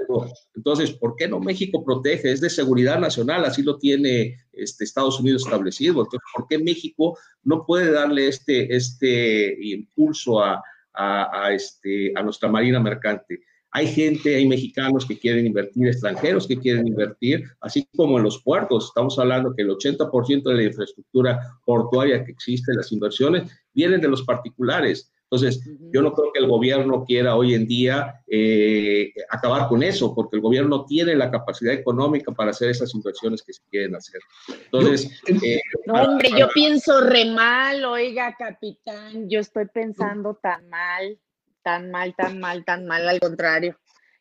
México. 0.00 0.32
Entonces, 0.54 0.92
¿por 0.92 1.16
qué 1.16 1.28
no 1.28 1.40
México 1.40 1.84
protege? 1.84 2.32
Es 2.32 2.40
de 2.40 2.50
seguridad 2.50 2.98
nacional, 2.98 3.44
así 3.44 3.62
lo 3.62 3.78
tiene 3.78 4.36
este, 4.52 4.84
Estados 4.84 5.20
Unidos 5.20 5.44
establecido. 5.44 6.00
Entonces, 6.00 6.28
¿por 6.34 6.46
qué 6.48 6.58
México 6.58 7.18
no 7.44 7.64
puede 7.64 7.90
darle 7.90 8.28
este, 8.28 8.74
este 8.74 9.56
impulso 9.60 10.42
a, 10.42 10.62
a, 10.94 11.52
este, 11.52 12.12
a 12.16 12.22
nuestra 12.22 12.48
marina 12.48 12.80
mercante? 12.80 13.40
Hay 13.72 13.88
gente, 13.88 14.34
hay 14.34 14.48
mexicanos 14.48 15.04
que 15.04 15.18
quieren 15.18 15.46
invertir, 15.46 15.88
extranjeros 15.88 16.46
que 16.46 16.58
quieren 16.58 16.86
invertir, 16.86 17.44
así 17.60 17.86
como 17.94 18.16
en 18.16 18.24
los 18.24 18.42
puertos. 18.42 18.86
Estamos 18.86 19.18
hablando 19.18 19.52
que 19.54 19.62
el 19.62 19.68
80% 19.68 20.44
de 20.44 20.54
la 20.54 20.62
infraestructura 20.62 21.38
portuaria 21.64 22.24
que 22.24 22.32
existe, 22.32 22.72
las 22.72 22.90
inversiones, 22.90 23.50
vienen 23.74 24.00
de 24.00 24.08
los 24.08 24.22
particulares. 24.22 25.12
Entonces, 25.28 25.60
yo 25.92 26.02
no 26.02 26.12
creo 26.12 26.32
que 26.32 26.38
el 26.38 26.46
gobierno 26.46 27.04
quiera 27.04 27.34
hoy 27.34 27.54
en 27.54 27.66
día 27.66 28.22
eh, 28.28 29.12
acabar 29.28 29.66
con 29.66 29.82
eso, 29.82 30.14
porque 30.14 30.36
el 30.36 30.42
gobierno 30.42 30.84
tiene 30.84 31.16
la 31.16 31.32
capacidad 31.32 31.74
económica 31.74 32.30
para 32.30 32.52
hacer 32.52 32.70
esas 32.70 32.94
inversiones 32.94 33.42
que 33.42 33.52
se 33.52 33.62
quieren 33.68 33.96
hacer. 33.96 34.20
Entonces, 34.66 35.20
eh, 35.26 35.60
no, 35.86 35.94
hombre, 35.94 36.30
yo 36.38 36.48
pienso 36.54 37.00
re 37.00 37.24
mal, 37.24 37.84
oiga, 37.84 38.36
capitán, 38.38 39.28
yo 39.28 39.40
estoy 39.40 39.66
pensando 39.66 40.38
tan 40.40 40.68
mal, 40.68 41.18
tan 41.64 41.90
mal, 41.90 42.14
tan 42.16 42.38
mal, 42.38 42.64
tan 42.64 42.86
mal, 42.86 43.08
al 43.08 43.18
contrario. 43.18 43.76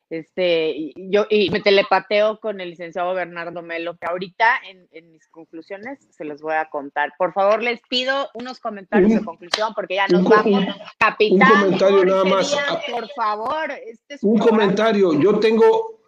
Este, 0.09 0.93
yo 0.95 1.25
y 1.31 1.49
me 1.49 1.61
telepateo 1.61 2.39
con 2.39 2.61
el 2.61 2.69
licenciado 2.69 3.15
Bernardo 3.15 3.63
Melo, 3.63 3.97
que 3.97 4.05
ahorita 4.05 4.45
en, 4.91 5.11
mis 5.11 5.27
conclusiones 5.29 6.07
se 6.11 6.25
los 6.25 6.41
voy 6.41 6.53
a 6.53 6.69
contar. 6.69 7.13
Por 7.17 7.33
favor, 7.33 7.63
les 7.63 7.81
pido 7.89 8.29
unos 8.35 8.59
comentarios 8.59 9.11
de 9.11 9.25
conclusión 9.25 9.73
porque 9.73 9.95
ya 9.95 10.07
nos 10.07 10.23
vamos. 10.23 10.63
Capitán, 10.99 11.51
un 11.51 11.59
comentario 11.59 12.05
nada 12.05 12.23
más. 12.23 12.55
por 12.91 13.09
favor, 13.15 13.71
este 13.71 14.17
un 14.21 14.37
comentario. 14.37 15.19
Yo 15.19 15.39
tengo 15.39 15.99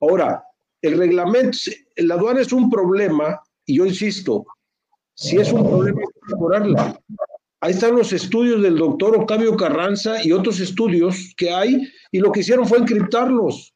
Ahora, 0.01 0.43
el 0.82 0.97
reglamento, 0.97 1.57
la 1.97 2.15
aduana 2.15 2.41
es 2.41 2.53
un 2.53 2.69
problema, 2.69 3.41
y 3.65 3.77
yo 3.77 3.86
insisto, 3.86 4.45
si 5.13 5.38
es 5.38 5.51
un 5.51 5.67
problema, 5.67 5.99
hay 5.99 6.07
que 6.07 6.34
mejorarla. 6.34 6.99
Ahí 7.61 7.71
están 7.71 7.95
los 7.95 8.13
estudios 8.13 8.61
del 8.61 8.77
doctor 8.77 9.17
Octavio 9.17 9.57
Carranza 9.57 10.23
y 10.23 10.32
otros 10.32 10.61
estudios 10.61 11.34
que 11.36 11.51
hay, 11.51 11.88
y 12.11 12.19
lo 12.19 12.32
que 12.32 12.39
hicieron 12.39 12.65
fue 12.65 12.77
encriptarlos. 12.77 13.73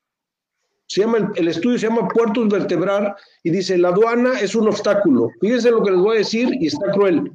Se 0.93 1.01
llama 1.01 1.31
el, 1.33 1.47
estudio 1.47 1.79
se 1.79 1.87
llama 1.87 2.07
Puertos 2.07 2.47
Vertebrar 2.49 3.15
y 3.41 3.49
dice, 3.49 3.79
la 3.79 3.89
aduana 3.89 4.39
es 4.39 4.53
un 4.53 4.67
obstáculo. 4.67 5.31
Fíjense 5.41 5.71
lo 5.71 5.81
que 5.81 5.89
les 5.89 5.99
voy 5.99 6.15
a 6.17 6.19
decir 6.19 6.49
y 6.61 6.67
está 6.67 6.91
cruel. 6.91 7.31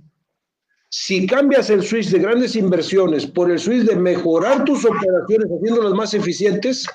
Si 0.91 1.27
cambias 1.27 1.69
el 1.69 1.83
switch 1.83 2.11
de 2.11 2.21
grandes 2.21 2.55
inversiones 2.55 3.27
por 3.27 3.51
el 3.51 3.59
switch 3.59 3.83
de 3.83 3.97
mejorar 3.97 4.65
tus 4.65 4.85
operaciones 4.85 5.49
haciéndolas 5.51 5.93
más 5.93 6.15
eficientes, 6.15 6.87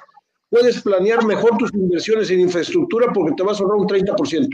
puedes 0.49 0.82
planear 0.82 1.26
mejor 1.26 1.57
tus 1.57 1.74
inversiones 1.74 2.32
en 2.32 2.39
infraestructura 2.39 3.11
porque 3.14 3.34
te 3.36 3.43
vas 3.43 3.59
a 3.59 3.64
ahorrar 3.64 3.80
un 3.80 3.88
30%. 3.88 4.47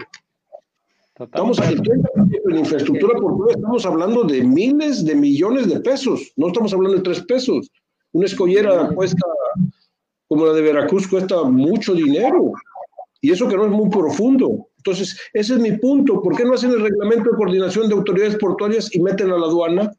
Estamos 1.20 1.60
al 1.60 1.78
30% 1.80 2.42
en 2.50 2.58
infraestructura 2.58 3.20
porque 3.22 3.54
estamos 3.54 3.86
hablando 3.86 4.24
de 4.24 4.42
miles 4.42 5.06
de 5.06 5.14
millones 5.14 5.70
de 5.70 5.80
pesos, 5.82 6.34
no 6.38 6.48
estamos 6.48 6.74
hablando 6.74 6.98
de 6.98 7.04
tres 7.04 7.22
pesos. 7.22 7.70
Una 8.14 8.26
escollera 8.26 8.90
cuesta 8.96 9.28
como 10.30 10.46
la 10.46 10.54
de 10.54 10.62
Veracruz 10.62 11.08
cuesta 11.08 11.44
mucho 11.44 11.94
dinero. 11.94 12.54
Y 13.20 13.32
eso 13.32 13.50
que 13.50 13.58
no 13.58 13.66
es 13.66 13.72
muy 13.72 13.90
profundo. 13.90 14.68
Entonces, 14.78 15.20
ese 15.34 15.56
es 15.56 15.60
mi 15.60 15.74
punto. 15.74 16.22
¿Por 16.22 16.38
qué 16.38 16.46
no 16.46 16.54
hacen 16.54 16.72
el 16.72 16.82
reglamento 16.82 17.32
de 17.32 17.36
coordinación 17.36 17.90
de 17.90 17.96
autoridades 17.96 18.38
portuarias 18.38 18.94
y 18.96 19.02
meten 19.02 19.32
a 19.32 19.38
la 19.38 19.48
aduana 19.48 19.92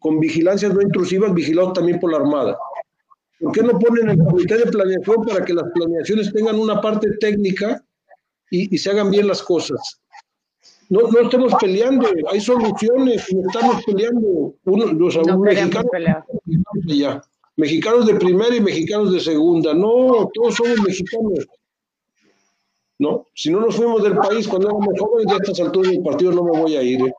con, 0.00 0.20
vigilancias 0.20 0.74
no 0.74 0.82
intrusivas, 0.82 1.32
vigilados 1.32 1.72
también 1.72 2.00
por 2.00 2.10
la 2.10 2.18
Armada? 2.18 2.58
¿Por 3.40 3.52
qué 3.52 3.62
no 3.62 3.78
ponen 3.78 4.10
el 4.10 4.18
comité 4.18 4.58
de 4.58 4.66
planeación 4.66 5.24
para 5.24 5.44
que 5.44 5.54
las 5.54 5.70
planeaciones 5.72 6.32
tengan 6.32 6.58
una 6.58 6.80
parte 6.80 7.12
técnica 7.18 7.82
y, 8.50 8.76
se 8.76 8.90
hagan 8.90 9.10
bien 9.10 9.28
las 9.28 9.42
cosas? 9.42 10.00
No, 10.90 11.02
no 11.02 11.20
estamos 11.20 11.54
peleando, 11.60 12.08
hay 12.30 12.40
soluciones, 12.40 13.32
no 13.32 13.48
estamos 13.48 13.84
peleando. 13.84 14.54
Uno, 14.64 14.86
los 14.86 15.16
no 15.26 15.38
mexicanos, 15.38 15.90
ya 16.86 17.22
mexicanos 17.56 18.06
de 18.06 18.14
primera 18.14 18.54
y 18.54 18.60
mexicanos 18.60 19.12
de 19.12 19.20
segunda. 19.20 19.74
No, 19.74 20.30
todos 20.32 20.54
somos 20.54 20.80
mexicanos. 20.80 21.46
¿No? 22.98 23.26
Si 23.34 23.50
no 23.50 23.60
nos 23.60 23.76
fuimos 23.76 24.02
del 24.02 24.16
país 24.16 24.46
cuando 24.46 24.68
éramos 24.68 24.98
jóvenes, 24.98 25.26
ya 25.28 25.34
a 25.34 25.38
estas 25.38 25.60
alturas 25.60 25.92
del 25.92 26.02
partido 26.02 26.32
no 26.32 26.44
me 26.44 26.58
voy 26.58 26.76
a 26.76 26.82
ir. 26.82 27.00
¿eh? 27.00 27.14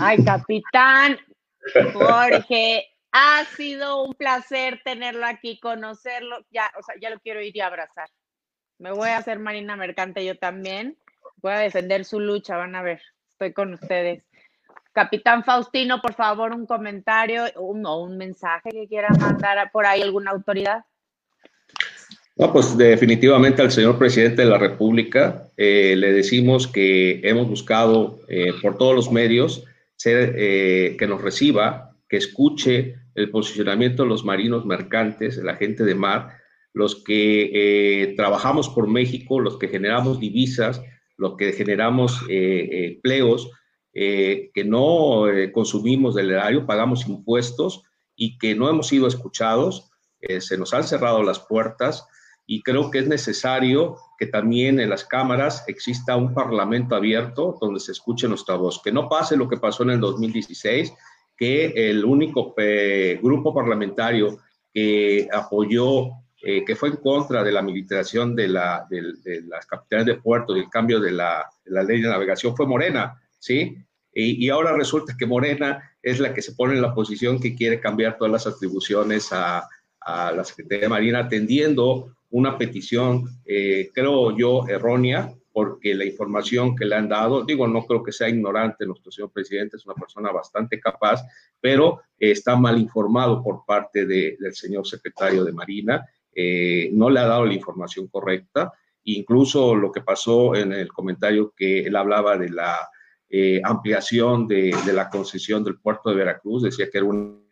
Ay, 0.00 0.24
capitán 0.24 1.18
Jorge, 1.92 2.86
ha 3.12 3.44
sido 3.56 4.04
un 4.04 4.14
placer 4.14 4.80
tenerlo 4.84 5.26
aquí, 5.26 5.60
conocerlo. 5.60 6.44
Ya, 6.50 6.70
o 6.78 6.82
sea, 6.82 6.94
ya 7.00 7.10
lo 7.10 7.20
quiero 7.20 7.42
ir 7.42 7.56
y 7.56 7.60
abrazar. 7.60 8.08
Me 8.78 8.90
voy 8.90 9.10
a 9.10 9.18
hacer 9.18 9.38
Marina 9.38 9.76
Mercante 9.76 10.24
yo 10.24 10.36
también. 10.38 10.98
Voy 11.36 11.52
a 11.52 11.58
defender 11.58 12.04
su 12.04 12.20
lucha, 12.20 12.56
van 12.56 12.74
a 12.74 12.82
ver. 12.82 13.00
Estoy 13.30 13.52
con 13.52 13.74
ustedes. 13.74 14.24
Capitán 14.92 15.42
Faustino, 15.42 16.00
por 16.02 16.14
favor, 16.14 16.52
un 16.52 16.66
comentario 16.66 17.44
o 17.56 17.72
un 18.02 18.16
mensaje 18.16 18.70
que 18.70 18.86
quiera 18.86 19.08
mandar 19.18 19.70
por 19.72 19.86
ahí 19.86 20.02
alguna 20.02 20.32
autoridad. 20.32 20.84
Pues 22.34 22.76
definitivamente 22.76 23.62
al 23.62 23.70
señor 23.70 23.98
presidente 23.98 24.42
de 24.42 24.48
la 24.48 24.58
República 24.58 25.48
eh, 25.56 25.94
le 25.96 26.12
decimos 26.12 26.66
que 26.66 27.20
hemos 27.22 27.46
buscado 27.46 28.20
eh, 28.28 28.52
por 28.60 28.78
todos 28.78 28.94
los 28.94 29.12
medios 29.12 29.64
eh, 30.04 30.96
que 30.98 31.06
nos 31.06 31.22
reciba, 31.22 31.94
que 32.08 32.16
escuche 32.16 32.96
el 33.14 33.30
posicionamiento 33.30 34.02
de 34.02 34.08
los 34.08 34.24
marinos 34.24 34.64
mercantes, 34.64 35.36
la 35.36 35.56
gente 35.56 35.84
de 35.84 35.94
mar, 35.94 36.38
los 36.72 37.04
que 37.04 38.14
trabajamos 38.16 38.70
por 38.70 38.88
México, 38.88 39.38
los 39.38 39.58
que 39.58 39.68
generamos 39.68 40.18
divisas, 40.18 40.82
los 41.18 41.36
que 41.36 41.52
generamos 41.52 42.24
empleos, 42.28 43.50
que 43.92 44.64
no 44.64 45.24
consumimos 45.52 46.14
del 46.14 46.30
erario, 46.30 46.66
pagamos 46.66 47.06
impuestos 47.06 47.82
y 48.16 48.38
que 48.38 48.54
no 48.54 48.70
hemos 48.70 48.88
sido 48.88 49.06
escuchados, 49.06 49.90
se 50.40 50.56
nos 50.56 50.72
han 50.72 50.84
cerrado 50.84 51.22
las 51.22 51.40
puertas 51.40 52.06
y 52.46 52.62
creo 52.62 52.90
que 52.90 52.98
es 52.98 53.08
necesario 53.08 53.96
que 54.18 54.26
también 54.26 54.80
en 54.80 54.90
las 54.90 55.04
cámaras 55.04 55.64
exista 55.68 56.16
un 56.16 56.34
parlamento 56.34 56.94
abierto 56.94 57.56
donde 57.60 57.80
se 57.80 57.92
escuche 57.92 58.28
nuestra 58.28 58.56
voz. 58.56 58.82
Que 58.82 58.92
no 58.92 59.08
pase 59.08 59.36
lo 59.36 59.48
que 59.48 59.56
pasó 59.56 59.84
en 59.84 59.90
el 59.90 60.00
2016, 60.00 60.92
que 61.36 61.72
el 61.90 62.04
único 62.04 62.54
eh, 62.58 63.18
grupo 63.22 63.54
parlamentario 63.54 64.38
que 64.72 65.28
apoyó, 65.32 66.10
eh, 66.42 66.64
que 66.64 66.76
fue 66.76 66.90
en 66.90 66.96
contra 66.96 67.44
de 67.44 67.52
la 67.52 67.62
militarización 67.62 68.34
de, 68.34 68.48
la, 68.48 68.86
de, 68.90 69.42
las 69.46 69.64
capitales 69.66 70.06
de 70.06 70.16
puerto 70.16 70.56
y 70.56 70.60
el 70.60 70.68
cambio 70.68 71.00
de 71.00 71.12
la, 71.12 71.48
la, 71.64 71.82
ley 71.82 72.00
de 72.00 72.08
navegación 72.08 72.56
fue 72.56 72.66
Morena, 72.66 73.20
¿sí? 73.42 73.76
Y, 74.14 74.46
y, 74.46 74.50
ahora 74.50 74.76
resulta 74.76 75.16
que 75.18 75.26
Morena 75.26 75.90
es 76.02 76.20
la 76.20 76.32
que 76.32 76.42
se 76.42 76.52
pone 76.52 76.74
en 76.74 76.82
la 76.82 76.94
posición 76.94 77.40
que 77.40 77.54
quiere 77.54 77.80
cambiar 77.80 78.16
todas 78.16 78.32
las 78.32 78.46
atribuciones 78.46 79.32
a, 79.32 79.68
la 80.04 80.42
Secretaría 80.42 80.82
de 80.84 80.88
Marina, 80.88 81.20
atendiendo 81.20 82.16
una 82.30 82.58
petición, 82.58 83.28
eh, 83.44 83.88
creo 83.94 84.36
yo, 84.36 84.66
errónea, 84.66 85.32
porque 85.52 85.94
la 85.94 86.04
información 86.04 86.74
que 86.74 86.86
le 86.86 86.96
han 86.96 87.08
dado, 87.08 87.44
digo, 87.44 87.68
no 87.68 87.86
creo 87.86 88.02
que 88.02 88.10
sea 88.10 88.28
ignorante 88.28 88.84
nuestro 88.84 89.12
señor 89.12 89.30
presidente, 89.30 89.76
es 89.76 89.86
una 89.86 89.94
persona 89.94 90.32
bastante 90.32 90.80
capaz, 90.80 91.22
pero 91.60 92.00
está 92.18 92.56
mal 92.56 92.80
informado 92.80 93.44
por 93.44 93.64
parte 93.64 94.04
del 94.04 94.54
señor 94.54 94.84
secretario 94.88 95.44
de 95.44 95.52
Marina, 95.52 96.04
eh, 96.34 96.90
no 96.92 97.08
le 97.08 97.20
ha 97.20 97.26
dado 97.26 97.46
la 97.46 97.54
información 97.54 98.08
correcta, 98.08 98.72
incluso 99.04 99.76
lo 99.76 99.92
que 99.92 100.00
pasó 100.00 100.56
en 100.56 100.72
el 100.72 100.92
comentario 100.92 101.52
que 101.56 101.84
él 101.84 101.94
hablaba 101.94 102.36
de 102.36 102.48
la 102.48 102.88
eh, 103.32 103.60
ampliación 103.64 104.46
de, 104.46 104.76
de, 104.84 104.92
la 104.92 105.08
concesión 105.08 105.64
del 105.64 105.78
puerto 105.78 106.10
de 106.10 106.16
Veracruz, 106.16 106.62
decía 106.62 106.88
que 106.90 106.98
era 106.98 107.06
un 107.06 107.42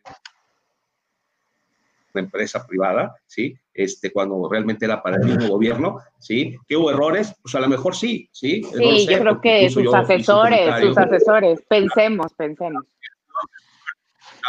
una 2.13 2.23
empresa 2.23 2.65
privada, 2.65 3.15
¿sí? 3.25 3.57
Este, 3.73 4.11
cuando 4.11 4.47
realmente 4.49 4.85
era 4.85 5.01
para 5.01 5.17
el 5.17 5.23
mismo 5.23 5.47
gobierno, 5.47 5.99
¿sí? 6.19 6.57
¿Que 6.67 6.75
hubo 6.75 6.91
errores? 6.91 7.33
Pues 7.41 7.55
a 7.55 7.59
lo 7.59 7.67
mejor 7.67 7.95
sí, 7.95 8.29
¿sí? 8.31 8.63
Sí, 8.63 9.07
yo 9.07 9.19
creo 9.19 9.41
que 9.41 9.69
sus 9.69 9.93
asesores, 9.93 10.79
sus 10.81 10.97
asesores, 10.97 11.61
pensemos, 11.67 12.33
pensemos. 12.33 12.83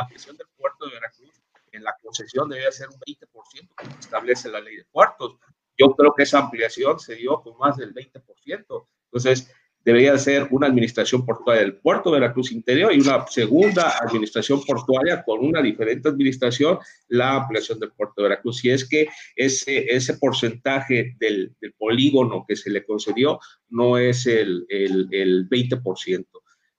La 0.01 0.09
presión 0.09 0.37
del 0.37 0.47
puerto 0.57 0.87
de 0.87 0.95
Veracruz 0.95 1.31
en 1.73 1.85
la 1.85 1.95
concesión 2.03 2.49
debe 2.49 2.71
ser 2.73 2.89
un 2.89 2.99
20%, 3.01 3.69
como 3.77 3.91
establece 3.99 4.49
la 4.51 4.61
ley 4.61 4.77
de 4.77 4.85
puertos. 4.85 5.37
Yo 5.79 5.95
creo 5.95 6.13
que 6.15 6.25
esa 6.25 6.39
ampliación 6.39 6.99
se 6.99 7.15
dio 7.15 7.41
con 7.41 7.57
más 7.59 7.77
del 7.77 7.95
20%. 7.95 8.87
Entonces, 9.05 9.55
debería 9.85 10.17
ser 10.19 10.49
una 10.51 10.67
administración 10.67 11.25
portuaria 11.25 11.63
del 11.63 11.77
puerto 11.77 12.11
de 12.11 12.21
Veracruz 12.21 12.53
Interior 12.53 12.93
y 12.95 13.01
una 13.01 13.27
segunda 13.27 13.99
administración 13.99 14.63
portuaria 14.65 15.23
con 15.25 15.45
una 15.45 15.61
diferente 15.61 16.09
administración, 16.09 16.79
la 17.09 17.37
ampliación 17.37 17.79
del 17.79 17.93
puerto 17.93 18.15
de 18.17 18.29
Veracruz. 18.29 18.59
Si 18.59 18.71
es 18.71 18.89
que 18.89 19.09
ese, 19.37 19.87
ese 19.95 20.19
porcentaje 20.19 21.17
del, 21.19 21.55
polígono 21.79 22.45
que 22.47 22.57
se 22.57 22.71
le 22.71 22.85
concedió 22.85 23.41
no 23.71 23.99
es 23.99 24.27
el, 24.27 24.65
el, 24.69 25.09
el 25.11 25.49
20%. 25.49 26.27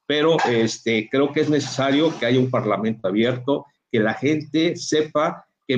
Pero 0.06 0.38
este, 0.50 1.10
creo 1.10 1.32
que 1.32 1.42
es 1.42 1.50
necesario 1.50 2.18
que 2.18 2.26
haya 2.26 2.40
un 2.40 2.50
parlamento 2.50 3.08
abierto, 3.08 3.66
que 3.92 4.00
la 4.00 4.14
gente 4.14 4.76
sepa 4.76 5.46
que 5.68 5.78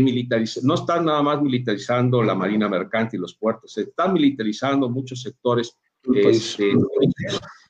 no 0.63 0.73
están 0.73 1.05
nada 1.05 1.21
más 1.21 1.41
militarizando 1.41 2.23
la 2.23 2.33
marina 2.33 2.67
mercante 2.67 3.17
y 3.17 3.19
los 3.19 3.35
puertos, 3.35 3.73
se 3.73 3.81
están 3.81 4.13
militarizando 4.13 4.89
muchos 4.89 5.21
sectores 5.21 5.77
este, 6.13 6.73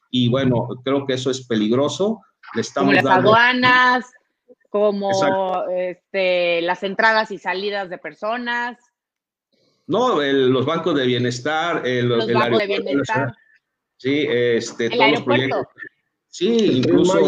y 0.09 0.29
bueno, 0.29 0.67
creo 0.83 1.05
que 1.05 1.13
eso 1.13 1.29
es 1.29 1.45
peligroso. 1.45 2.21
Le 2.53 2.61
estamos 2.61 2.95
como 2.95 3.07
las 3.07 3.17
aduanas, 3.17 4.13
como 4.69 5.65
este, 5.69 6.61
las 6.61 6.83
entradas 6.83 7.31
y 7.31 7.37
salidas 7.37 7.89
de 7.89 7.97
personas. 7.97 8.77
No, 9.87 10.21
los 10.21 10.65
bancos 10.65 10.95
de 10.95 11.05
bienestar, 11.05 11.85
el, 11.85 12.07
los 12.09 12.31
bancos 12.31 12.59
de 12.59 12.67
bienestar. 12.67 13.35
Sí, 13.97 14.25
este, 14.27 14.85
el 14.85 14.91
todos 14.91 15.03
aeropuerto. 15.03 15.17
los 15.17 15.23
proyectos. 15.23 15.67
Sí, 16.27 16.77
incluso 16.77 17.19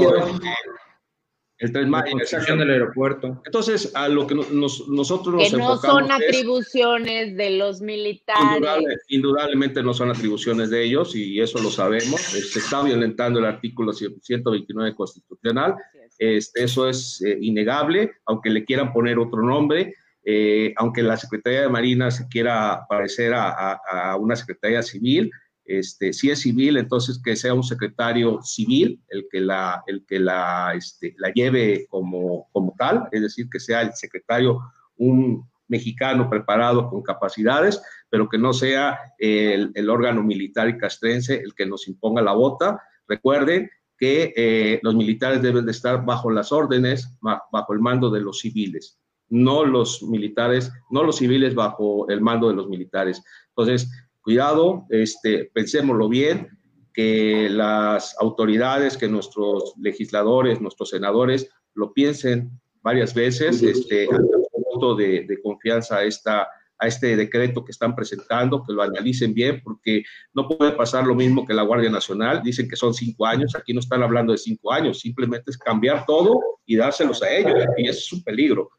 el 1.60 1.72
Tren 1.72 1.89
Maya, 1.89 2.14
la 2.14 2.55
del 2.55 2.70
aeropuerto. 2.70 3.41
Entonces, 3.45 3.91
a 3.95 4.08
lo 4.08 4.28
que 4.28 4.36
nos, 4.36 4.88
nosotros 4.88 5.36
nos 5.36 5.51
Que 5.51 5.58
no 5.58 5.78
son 5.78 6.12
atribuciones 6.12 7.36
de 7.36 7.51
los 7.51 7.82
militares. 7.82 9.01
indudablemente 9.10 9.82
no 9.82 9.93
son 9.93 10.12
atribuciones 10.12 10.70
de 10.70 10.84
ellos 10.84 11.16
y 11.16 11.39
eso 11.39 11.60
lo 11.62 11.72
sabemos. 11.72 12.22
Se 12.22 12.60
está 12.60 12.84
violentando 12.84 13.39
el 13.39 13.45
artículo 13.45 13.91
129 13.93 14.95
constitucional. 14.95 15.76
Este, 16.20 16.64
eso 16.64 16.88
es 16.88 17.22
eh, 17.24 17.38
innegable, 17.41 18.12
aunque 18.26 18.49
le 18.49 18.64
quieran 18.64 18.93
poner 18.93 19.18
otro 19.18 19.41
nombre. 19.41 19.95
Eh, 20.30 20.74
aunque 20.76 21.01
la 21.01 21.16
Secretaría 21.16 21.62
de 21.62 21.70
Marina 21.70 22.12
se 22.12 22.28
quiera 22.28 22.86
parecer 22.89 23.34
a, 23.34 23.74
a 23.74 24.18
una 24.18 24.36
Secretaría 24.36 24.84
Civil, 24.84 25.32
este, 25.68 26.13
si 26.13 26.30
es 26.30 26.39
civil, 26.39 26.78
entonces 26.78 27.22
que 27.22 27.36
sea 27.36 27.53
un 27.53 27.63
secretario 27.63 28.41
civil 28.41 29.01
el 29.09 29.28
que 29.30 29.41
la, 29.41 29.84
el 29.86 30.05
que 30.05 30.20
la, 30.20 30.74
este, 30.76 31.13
la 31.18 31.30
lleve 31.32 31.86
como, 31.89 32.47
como 32.53 32.74
tal, 32.78 33.07
es 33.11 33.22
decir, 33.22 33.47
que 33.51 33.59
sea 33.59 33.82
el 33.82 33.93
secretario 33.93 34.61
un 34.95 35.45
mexicano 35.68 36.30
preparado 36.30 36.89
con 36.89 37.03
capacidades, 37.03 37.82
pero 38.09 38.30
que 38.30 38.38
no 38.38 38.53
sea 38.53 38.97
el, 39.18 39.89
órgano 39.89 40.24
militar 40.24 40.70
y 40.70 40.78
castrense 40.78 41.36
el 41.36 41.53
que 41.53 41.65
nos 41.65 41.88
imponga 41.88 42.22
la 42.22 42.34
bota. 42.34 42.82
Recuerden 43.07 43.70
que 43.97 44.34
eh, 44.36 44.80
los 44.84 44.95
militares 44.95 45.41
deben 45.41 45.65
de 45.65 45.72
estar 45.72 46.05
bajo 46.05 46.32
las 46.32 46.51
órdenes, 46.51 47.09
bajo 47.22 47.74
el 47.74 47.80
mando 47.80 48.09
de 48.09 48.22
los 48.22 48.39
civiles, 48.39 48.99
no 49.30 49.65
los 49.65 50.03
militares, 50.03 50.72
no 50.89 51.03
los 51.03 51.18
civiles 51.18 51.55
bajo 51.55 52.07
el 52.09 52.22
mando 52.22 52.47
de 52.47 52.55
los 52.55 52.70
militares. 52.70 53.22
Entonces, 53.49 53.89
cuidado, 54.28 54.86
este, 54.89 55.49
pensémoslo 55.54 56.09
bien, 56.09 56.49
que 56.93 57.47
las 57.49 58.13
autoridades, 58.20 58.97
que 58.97 59.08
nuestros 59.08 59.74
legisladores, 59.79 60.59
nuestros 60.59 60.89
senadores 60.89 61.49
lo 61.75 61.93
piensen 61.93 62.51
varias 62.82 63.13
veces, 63.13 63.63
este, 63.63 64.09
punto 64.51 64.95
de, 64.95 65.24
de 65.25 65.41
confianza 65.41 65.99
a, 65.99 66.04
esta, 66.04 66.45
a 66.78 66.87
este 66.87 67.16
decreto 67.16 67.63
que 67.63 67.71
están 67.71 67.95
presentando, 67.95 68.62
que 68.66 68.74
lo 68.74 68.82
analicen 68.82 69.33
bien, 69.33 69.62
porque 69.63 70.04
no 70.33 70.45
puede 70.49 70.74
pasar 70.74 71.08
lo 71.08 71.16
mismo 71.16 71.45
que 71.45 71.54
la 71.54 71.63
Guardia 71.63 71.89
Nacional, 71.89 72.41
dicen 72.43 72.67
que 72.67 72.75
son 72.75 72.93
cinco 72.93 73.25
años, 73.25 73.55
aquí 73.55 73.71
no 73.74 73.79
están 73.79 74.04
hablando 74.04 74.33
de 74.33 74.39
cinco 74.39 74.74
años, 74.74 74.99
simplemente 74.99 75.51
es 75.51 75.58
cambiar 75.58 76.05
todo 76.05 76.37
y 76.66 76.75
dárselos 76.75 77.24
a 77.24 77.33
ellos, 77.33 77.54
y 77.78 77.87
eso 77.87 77.99
es 77.99 78.12
un 78.12 78.24
peligro. 78.25 78.71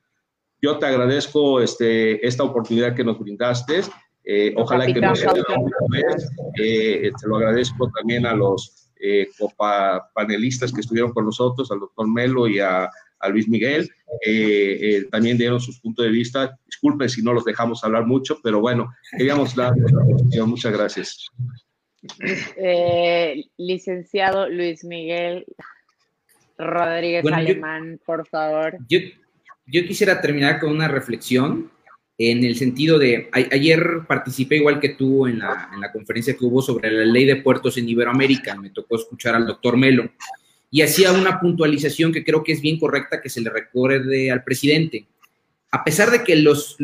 Yo 0.60 0.78
te 0.78 0.84
agradezco 0.84 1.62
este, 1.62 2.26
esta 2.26 2.42
oportunidad 2.42 2.94
que 2.94 3.04
nos 3.04 3.18
brindaste 3.18 3.80
eh, 4.24 4.52
ojalá 4.56 4.86
que 4.86 5.00
no 5.00 5.16
sea 5.16 5.32
eh, 6.58 7.10
te 7.18 7.28
lo 7.28 7.36
agradezco 7.36 7.90
también 7.90 8.26
a 8.26 8.34
los 8.34 8.90
eh, 9.00 9.28
panelistas 10.14 10.72
que 10.72 10.80
estuvieron 10.80 11.12
con 11.12 11.24
nosotros, 11.24 11.70
al 11.70 11.80
doctor 11.80 12.08
Melo 12.08 12.46
y 12.46 12.58
a, 12.58 12.90
a 13.20 13.28
Luis 13.28 13.48
Miguel. 13.48 13.90
Eh, 14.26 15.06
también 15.10 15.38
dieron 15.38 15.60
sus 15.60 15.80
puntos 15.80 16.04
de 16.04 16.10
vista. 16.10 16.58
Disculpen 16.66 17.08
si 17.08 17.22
no 17.22 17.32
los 17.32 17.44
dejamos 17.44 17.82
hablar 17.84 18.06
mucho, 18.06 18.38
pero 18.42 18.60
bueno, 18.60 18.92
queríamos 19.16 19.54
dar 19.54 19.72
Muchas 20.46 20.72
gracias. 20.72 21.28
licenciado 23.56 24.48
Luis 24.48 24.84
Miguel 24.84 25.46
Rodríguez 26.58 27.24
Alemán, 27.32 28.00
por 28.04 28.26
favor. 28.26 28.76
Yo, 28.88 28.98
yo 29.66 29.86
quisiera 29.86 30.20
terminar 30.20 30.60
con 30.60 30.70
una 30.70 30.88
reflexión 30.88 31.70
en 32.18 32.42
el 32.42 32.56
sentido 32.56 32.98
de, 32.98 33.30
ayer 33.32 34.00
participé 34.08 34.56
igual 34.56 34.80
que 34.80 34.88
tú 34.90 35.28
en 35.28 35.38
la, 35.38 35.70
en 35.72 35.80
la, 35.80 35.92
conferencia 35.92 36.36
que 36.36 36.44
hubo 36.44 36.60
sobre 36.60 36.90
la 36.90 37.04
ley 37.04 37.24
de 37.24 37.36
puertos 37.36 37.78
en 37.78 37.88
Iberoamérica, 37.88 38.56
me 38.56 38.70
tocó 38.70 38.96
escuchar 38.96 39.36
al 39.36 39.46
doctor 39.46 39.76
Melo, 39.76 40.10
y 40.70 40.82
hacía 40.82 41.12
una 41.12 41.40
puntualización 41.40 42.12
que 42.12 42.24
creo 42.24 42.42
que 42.42 42.52
es 42.52 42.60
bien 42.60 42.78
correcta 42.78 43.20
que 43.20 43.30
se 43.30 43.40
le 43.40 43.50
recuerde 43.50 44.32
al 44.32 44.42
presidente. 44.42 45.06
A 45.70 45.84
pesar 45.84 46.10
de 46.10 46.24
que 46.24 46.36
los, 46.36 46.76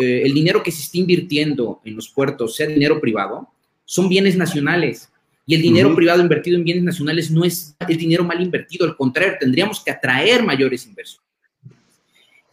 eh, 0.00 0.22
el 0.24 0.34
dinero 0.34 0.62
que 0.62 0.70
se 0.70 0.82
está 0.82 0.98
invirtiendo 0.98 1.80
en 1.84 1.96
los 1.96 2.08
puertos 2.08 2.54
sea 2.56 2.66
dinero 2.66 3.00
privado, 3.00 3.48
son 3.84 4.08
bienes 4.08 4.36
nacionales. 4.36 5.10
Y 5.46 5.54
el 5.54 5.62
dinero 5.62 5.94
privado 5.94 6.20
invertido 6.20 6.56
en 6.56 6.64
bienes 6.64 6.82
nacionales 6.84 7.30
no 7.30 7.44
es 7.44 7.76
el 7.88 7.96
dinero 7.96 8.24
mal 8.24 8.42
invertido, 8.42 8.84
al 8.84 8.96
contrario, 8.96 9.36
tendríamos 9.38 9.82
que 9.82 9.92
atraer 9.92 10.42
mayores 10.42 10.86
inversiones. 10.86 11.25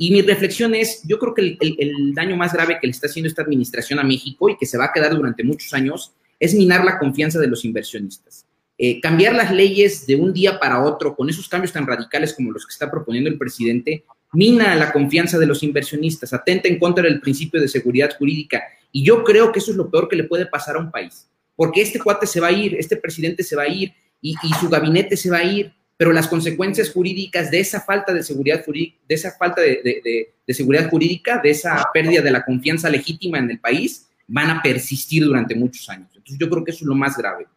Y 0.04 0.12
mi 0.12 0.22
reflexión 0.22 0.76
es, 0.76 1.02
yo 1.08 1.18
creo 1.18 1.34
que 1.34 1.58
el, 1.62 2.14
daño 2.14 2.36
más 2.36 2.52
grave 2.52 2.78
que 2.82 2.88
le 2.88 2.92
está 2.92 3.08
haciendo 3.08 3.30
esta 3.30 3.42
administración 3.42 4.00
a 4.00 4.04
México 4.04 4.50
y 4.50 4.58
que 4.58 4.66
se 4.66 4.78
va 4.78 4.84
a 4.84 4.92
quedar 4.92 5.16
durante 5.16 5.46
muchos 5.46 5.74
años 5.74 6.12
es 6.42 6.54
minar 6.54 6.84
la 6.84 7.00
confianza 7.00 7.40
de 7.40 7.48
los 7.48 7.64
inversionistas. 7.64 8.46
Eh, 8.78 9.00
cambiar 9.00 9.34
las 9.34 9.54
leyes 9.54 10.06
de 10.06 10.18
un 10.18 10.34
día 10.34 10.60
para 10.60 10.84
otro 10.84 11.16
con 11.16 11.30
esos 11.30 11.48
cambios 11.48 11.72
tan 11.72 11.88
radicales 11.88 12.34
como 12.34 12.52
los 12.52 12.66
que 12.66 12.74
está 12.74 12.92
proponiendo 12.92 13.30
el 13.30 13.38
presidente, 13.38 14.04
mina 14.34 14.76
la 14.76 14.92
confianza 14.92 15.40
de 15.40 15.46
los 15.46 15.64
inversionistas, 15.64 16.34
atenta 16.34 16.68
en 16.68 16.80
contra 16.80 17.06
del 17.06 17.22
principio 17.22 17.62
de 17.62 17.70
seguridad 17.70 18.14
jurídica. 18.18 18.62
Y 18.92 19.06
yo 19.06 19.24
creo 19.24 19.54
que 19.54 19.60
eso 19.60 19.72
es 19.72 19.78
lo 19.78 19.90
peor 19.90 20.10
que 20.10 20.18
le 20.18 20.26
puede 20.26 20.48
pasar 20.48 20.76
a 20.76 20.80
un 20.80 20.92
país, 20.92 21.30
porque 21.56 21.82
este 21.82 22.02
cuate 22.02 22.28
se 22.28 22.42
va 22.42 22.48
a 22.48 22.52
ir, 22.52 22.76
este 22.76 22.98
presidente 22.98 23.42
se 23.42 23.56
va 23.56 23.64
a 23.64 23.70
ir 23.70 23.94
y, 24.20 24.36
su 24.60 24.68
gabinete 24.68 25.16
se 25.16 25.30
va 25.30 25.38
a 25.38 25.44
ir, 25.46 25.72
pero 25.98 26.12
las 26.12 26.28
consecuencias 26.28 26.92
jurídicas 26.92 27.52
de 27.52 27.60
esa 27.60 27.82
falta 27.82 28.14
de 28.14 28.24
seguridad 28.24 28.64
jurídica, 28.66 28.98
de 29.08 29.16
esa 29.16 29.32
falta 29.32 29.62
de 29.62 30.34
seguridad 30.48 30.90
jurídica, 30.90 31.40
de 31.40 31.52
esa 31.52 31.90
pérdida 31.94 32.22
de 32.22 32.32
la 32.32 32.44
confianza 32.44 32.90
legítima 32.90 33.38
en 33.38 33.52
el 33.52 33.60
país, 33.60 34.10
van 34.28 34.50
a 34.50 34.62
persistir 34.62 35.24
durante 35.24 35.56
muchos 35.56 35.90
años. 35.90 36.10
Entonces 36.16 36.38
yo 36.40 36.50
creo 36.50 36.64
que 36.64 36.72
eso 36.72 36.84
es 36.84 36.88
lo 36.88 36.96
más 36.96 37.18
grave. 37.18 37.48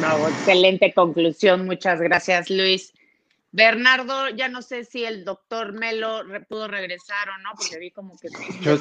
No, 0.00 0.28
excelente 0.28 0.92
conclusión. 0.94 1.66
Muchas 1.66 2.00
gracias, 2.00 2.48
Luis. 2.50 2.92
Bernardo, 3.52 4.28
ya 4.30 4.48
no 4.48 4.62
sé 4.62 4.84
si 4.84 5.04
el 5.04 5.24
doctor 5.24 5.72
Melo 5.72 6.22
pudo 6.48 6.68
regresar 6.68 7.28
o 7.30 7.38
no, 7.38 7.50
porque 7.56 7.78
vi 7.78 7.90
como 7.90 8.16
que 8.16 8.28
Yo, 8.60 8.78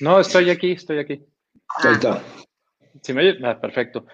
No, 0.00 0.20
estoy 0.20 0.50
aquí, 0.50 0.72
estoy 0.72 0.98
aquí. 0.98 1.24
Ahí 1.78 1.92
está. 1.92 2.22
¿Sí 3.02 3.12
me 3.12 3.20
oye? 3.20 3.38
Ah, 3.44 3.60
perfecto. 3.60 4.06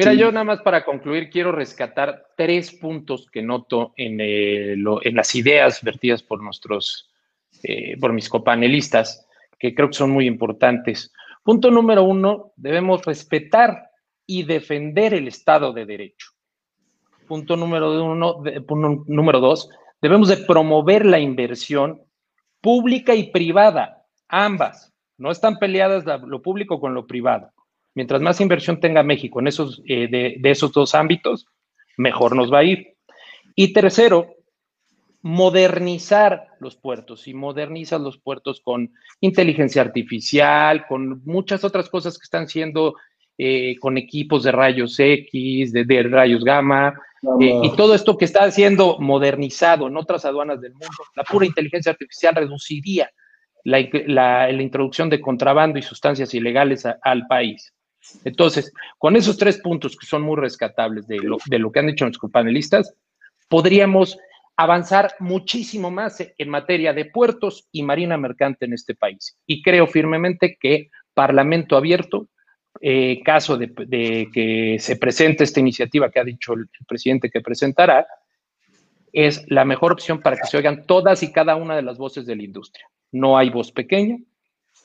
Mira, 0.00 0.14
yo 0.14 0.32
nada 0.32 0.44
más 0.44 0.62
para 0.62 0.82
concluir 0.82 1.28
quiero 1.28 1.52
rescatar 1.52 2.28
tres 2.34 2.72
puntos 2.72 3.26
que 3.30 3.42
noto 3.42 3.92
en, 3.96 4.18
eh, 4.20 4.72
en 4.72 5.14
las 5.14 5.34
ideas 5.34 5.82
vertidas 5.82 6.22
por 6.22 6.42
nuestros, 6.42 7.10
eh, 7.62 7.98
por 8.00 8.14
mis 8.14 8.28
copanelistas, 8.30 9.28
que 9.58 9.74
creo 9.74 9.88
que 9.88 9.98
son 9.98 10.10
muy 10.10 10.26
importantes. 10.26 11.12
Punto 11.42 11.70
número 11.70 12.02
uno, 12.04 12.52
debemos 12.56 13.04
respetar 13.04 13.90
y 14.26 14.44
defender 14.44 15.12
el 15.12 15.28
Estado 15.28 15.74
de 15.74 15.84
Derecho. 15.84 16.28
Punto 17.28 17.56
número 17.56 18.02
uno, 18.02 18.42
punto 18.66 19.04
número 19.06 19.38
dos, 19.38 19.68
debemos 20.00 20.28
de 20.28 20.38
promover 20.38 21.04
la 21.04 21.20
inversión 21.20 22.00
pública 22.62 23.14
y 23.14 23.30
privada, 23.30 24.06
ambas. 24.28 24.94
No 25.18 25.30
están 25.30 25.58
peleadas 25.58 26.04
lo 26.06 26.40
público 26.40 26.80
con 26.80 26.94
lo 26.94 27.06
privado. 27.06 27.52
Mientras 28.00 28.22
más 28.22 28.40
inversión 28.40 28.80
tenga 28.80 29.02
México 29.02 29.40
en 29.40 29.48
esos, 29.48 29.82
eh, 29.86 30.08
de, 30.08 30.36
de 30.38 30.50
esos 30.50 30.72
dos 30.72 30.94
ámbitos, 30.94 31.44
mejor 31.98 32.34
nos 32.34 32.50
va 32.50 32.60
a 32.60 32.64
ir. 32.64 32.94
Y 33.54 33.74
tercero, 33.74 34.36
modernizar 35.20 36.46
los 36.60 36.76
puertos 36.76 37.28
y 37.28 37.34
modernizar 37.34 38.00
los 38.00 38.16
puertos 38.16 38.62
con 38.62 38.90
inteligencia 39.20 39.82
artificial, 39.82 40.86
con 40.86 41.22
muchas 41.26 41.62
otras 41.62 41.90
cosas 41.90 42.16
que 42.16 42.24
están 42.24 42.48
siendo 42.48 42.94
eh, 43.36 43.76
con 43.78 43.98
equipos 43.98 44.44
de 44.44 44.52
rayos 44.52 44.98
X, 44.98 45.70
de, 45.74 46.02
rayos 46.04 46.42
gamma, 46.42 46.94
eh, 47.38 47.60
y 47.64 47.76
todo 47.76 47.94
esto 47.94 48.16
que 48.16 48.24
está 48.24 48.50
siendo 48.50 48.98
modernizado 48.98 49.88
en 49.88 49.98
otras 49.98 50.24
aduanas 50.24 50.58
del 50.62 50.72
mundo, 50.72 50.88
la 51.14 51.24
pura 51.24 51.44
inteligencia 51.44 51.92
artificial 51.92 52.34
reduciría 52.34 53.10
la, 53.64 54.50
introducción 54.50 55.10
de 55.10 55.20
contrabando 55.20 55.78
y 55.78 55.82
sustancias 55.82 56.32
ilegales 56.32 56.86
al 57.02 57.26
país. 57.26 57.74
Entonces, 58.24 58.72
con 58.98 59.16
esos 59.16 59.36
tres 59.36 59.58
puntos 59.58 59.96
que 59.96 60.06
son 60.06 60.22
muy 60.22 60.36
rescatables 60.36 61.06
de 61.06 61.18
lo, 61.18 61.38
de 61.46 61.70
que 61.72 61.78
han 61.78 61.86
dicho 61.86 62.04
nuestros 62.04 62.30
panelistas, 62.30 62.94
podríamos 63.48 64.18
avanzar 64.56 65.14
muchísimo 65.20 65.90
más 65.90 66.22
en 66.36 66.48
materia 66.48 66.92
de 66.92 67.06
puertos 67.06 67.68
y 67.72 67.82
marina 67.82 68.16
mercante 68.16 68.66
en 68.66 68.74
este 68.74 68.94
país. 68.94 69.36
Y 69.46 69.62
creo 69.62 69.86
firmemente 69.86 70.56
que 70.60 70.90
Parlamento 71.14 71.76
abierto 71.76 72.28
eh, 72.80 73.20
caso 73.24 73.56
de, 73.58 74.28
que 74.32 74.76
se 74.78 74.96
presente 74.96 75.44
esta 75.44 75.60
iniciativa 75.60 76.10
que 76.10 76.20
ha 76.20 76.24
dicho 76.24 76.54
el, 76.54 76.68
presidente 76.86 77.30
que 77.30 77.40
presentará, 77.40 78.06
es 79.12 79.44
la 79.48 79.64
mejor 79.64 79.92
opción 79.92 80.20
para 80.20 80.36
que 80.36 80.46
se 80.46 80.56
oigan 80.56 80.86
todas 80.86 81.22
y 81.22 81.32
cada 81.32 81.56
una 81.56 81.74
de 81.74 81.82
las 81.82 81.98
voces 81.98 82.26
de 82.26 82.36
la 82.36 82.44
industria. 82.44 82.86
No 83.12 83.36
hay 83.36 83.50
voz 83.50 83.72
pequeña 83.72 84.18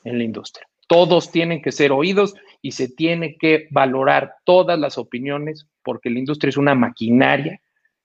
en 0.04 0.18
la 0.18 0.24
industria. 0.24 0.66
Todos 0.86 1.30
tienen 1.30 1.62
que 1.62 1.72
ser 1.72 1.92
oídos 1.92 2.34
y 2.62 2.72
se 2.72 2.88
tiene 2.88 3.36
que 3.36 3.68
valorar 3.70 4.36
todas 4.44 4.78
las 4.78 4.98
opiniones 4.98 5.66
porque 5.82 6.10
la 6.10 6.18
industria 6.18 6.50
es 6.50 6.56
una 6.56 6.74
maquinaria 6.74 7.60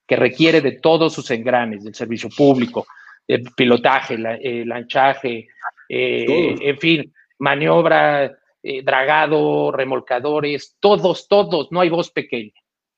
que 0.08 0.16
requiere 0.16 0.62
de 0.62 0.74
todos 0.74 1.14
sus 1.14 1.32
engranes, 1.32 1.84
del 1.84 1.96
servicio 1.96 2.30
público, 2.36 2.86
el 3.28 3.44
pilotaje, 3.56 4.16
el 4.16 4.68
lanchaje, 4.68 5.48
eh, 5.88 6.56
en 6.60 6.78
fin, 6.80 7.14
maniobra 7.40 8.38
eh, 8.64 8.84
dragado, 8.84 9.72
remolcadores, 9.72 10.76
todos, 10.80 11.28
todos, 11.28 11.72
no 11.72 11.82
hay 11.82 11.90
voz 11.90 12.12
pequeña. 12.12 12.54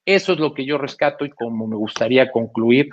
Eso 0.06 0.34
es 0.34 0.40
lo 0.40 0.54
que 0.54 0.66
yo 0.66 0.78
rescato 0.78 1.24
y 1.24 1.30
como 1.30 1.68
me 1.68 1.78
gustaría 1.78 2.32
concluir 2.32 2.90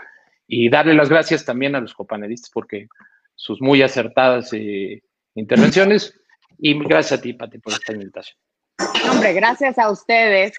y 0.46 0.68
darle 0.68 0.94
las 0.94 1.08
gracias 1.08 1.44
también 1.44 1.74
a 1.74 1.80
los 1.80 1.94
copanelistas 1.94 2.50
porque 2.52 2.88
sus 3.34 3.60
muy 3.60 3.82
acertadas 3.82 4.52
eh, 4.52 5.02
intervenciones 5.34 6.14
y 6.62 6.78
gracias 6.78 7.18
a 7.18 7.22
ti, 7.22 7.32
Pati, 7.32 7.58
por 7.58 7.72
esta 7.72 7.92
invitación. 7.92 8.38
Hombre, 9.10 9.32
gracias 9.32 9.78
a 9.78 9.90
ustedes 9.90 10.58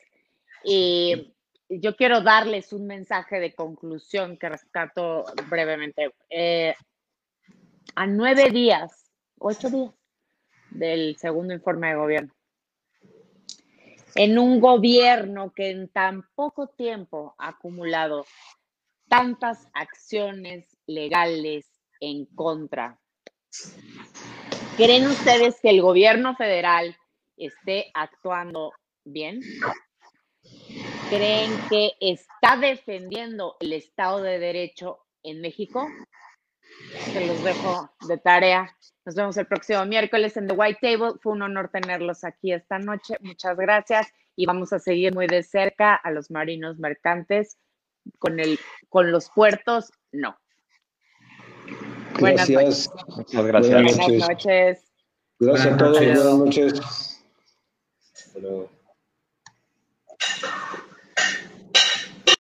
y 0.63 1.33
yo 1.69 1.95
quiero 1.95 2.21
darles 2.21 2.73
un 2.73 2.87
mensaje 2.87 3.39
de 3.39 3.53
conclusión 3.53 4.37
que 4.37 4.49
rescato 4.49 5.25
brevemente. 5.49 6.13
Eh, 6.29 6.75
a 7.95 8.07
nueve 8.07 8.49
días, 8.49 9.11
ocho 9.37 9.69
días 9.69 9.93
del 10.71 11.17
segundo 11.17 11.53
informe 11.53 11.89
de 11.89 11.95
gobierno. 11.95 12.33
En 14.15 14.37
un 14.37 14.59
gobierno 14.59 15.53
que 15.53 15.69
en 15.69 15.87
tan 15.87 16.23
poco 16.35 16.67
tiempo 16.67 17.35
ha 17.37 17.49
acumulado 17.49 18.25
tantas 19.07 19.67
acciones 19.73 20.65
legales 20.85 21.65
en 21.99 22.25
contra. 22.25 22.99
¿Creen 24.77 25.05
ustedes 25.05 25.59
que 25.61 25.69
el 25.69 25.81
gobierno 25.81 26.35
federal 26.35 26.95
esté 27.37 27.91
actuando 27.93 28.71
bien? 29.03 29.41
¿Creen 31.09 31.51
que 31.69 31.91
está 31.99 32.55
defendiendo 32.55 33.57
el 33.59 33.73
Estado 33.73 34.21
de 34.21 34.39
Derecho 34.39 34.99
en 35.23 35.41
México? 35.41 35.87
Se 37.13 37.27
los 37.27 37.43
dejo 37.43 37.91
de 38.07 38.17
tarea. 38.17 38.75
Nos 39.05 39.15
vemos 39.15 39.35
el 39.37 39.45
próximo 39.45 39.85
miércoles 39.85 40.37
en 40.37 40.47
The 40.47 40.53
White 40.53 40.79
Table. 40.81 41.19
Fue 41.21 41.33
un 41.33 41.41
honor 41.41 41.69
tenerlos 41.69 42.23
aquí 42.23 42.53
esta 42.53 42.79
noche. 42.79 43.17
Muchas 43.19 43.57
gracias 43.57 44.07
y 44.37 44.45
vamos 44.45 44.71
a 44.71 44.79
seguir 44.79 45.13
muy 45.13 45.27
de 45.27 45.43
cerca 45.43 45.95
a 45.95 46.11
los 46.11 46.31
marinos 46.31 46.79
mercantes. 46.79 47.57
Con, 48.17 48.39
el, 48.39 48.57
con 48.89 49.11
los 49.11 49.29
puertos, 49.29 49.91
no. 50.11 50.40
Buenas 52.19 52.49
gracias. 52.49 52.89
Noches. 52.89 53.17
Muchas 53.17 53.45
gracias. 53.45 53.97
Buenas 53.97 54.29
noches. 54.29 54.91
Gracias 55.39 55.73
a 55.73 55.77
todos. 55.77 55.99
Buenas 55.99 56.25
noches. 56.37 56.81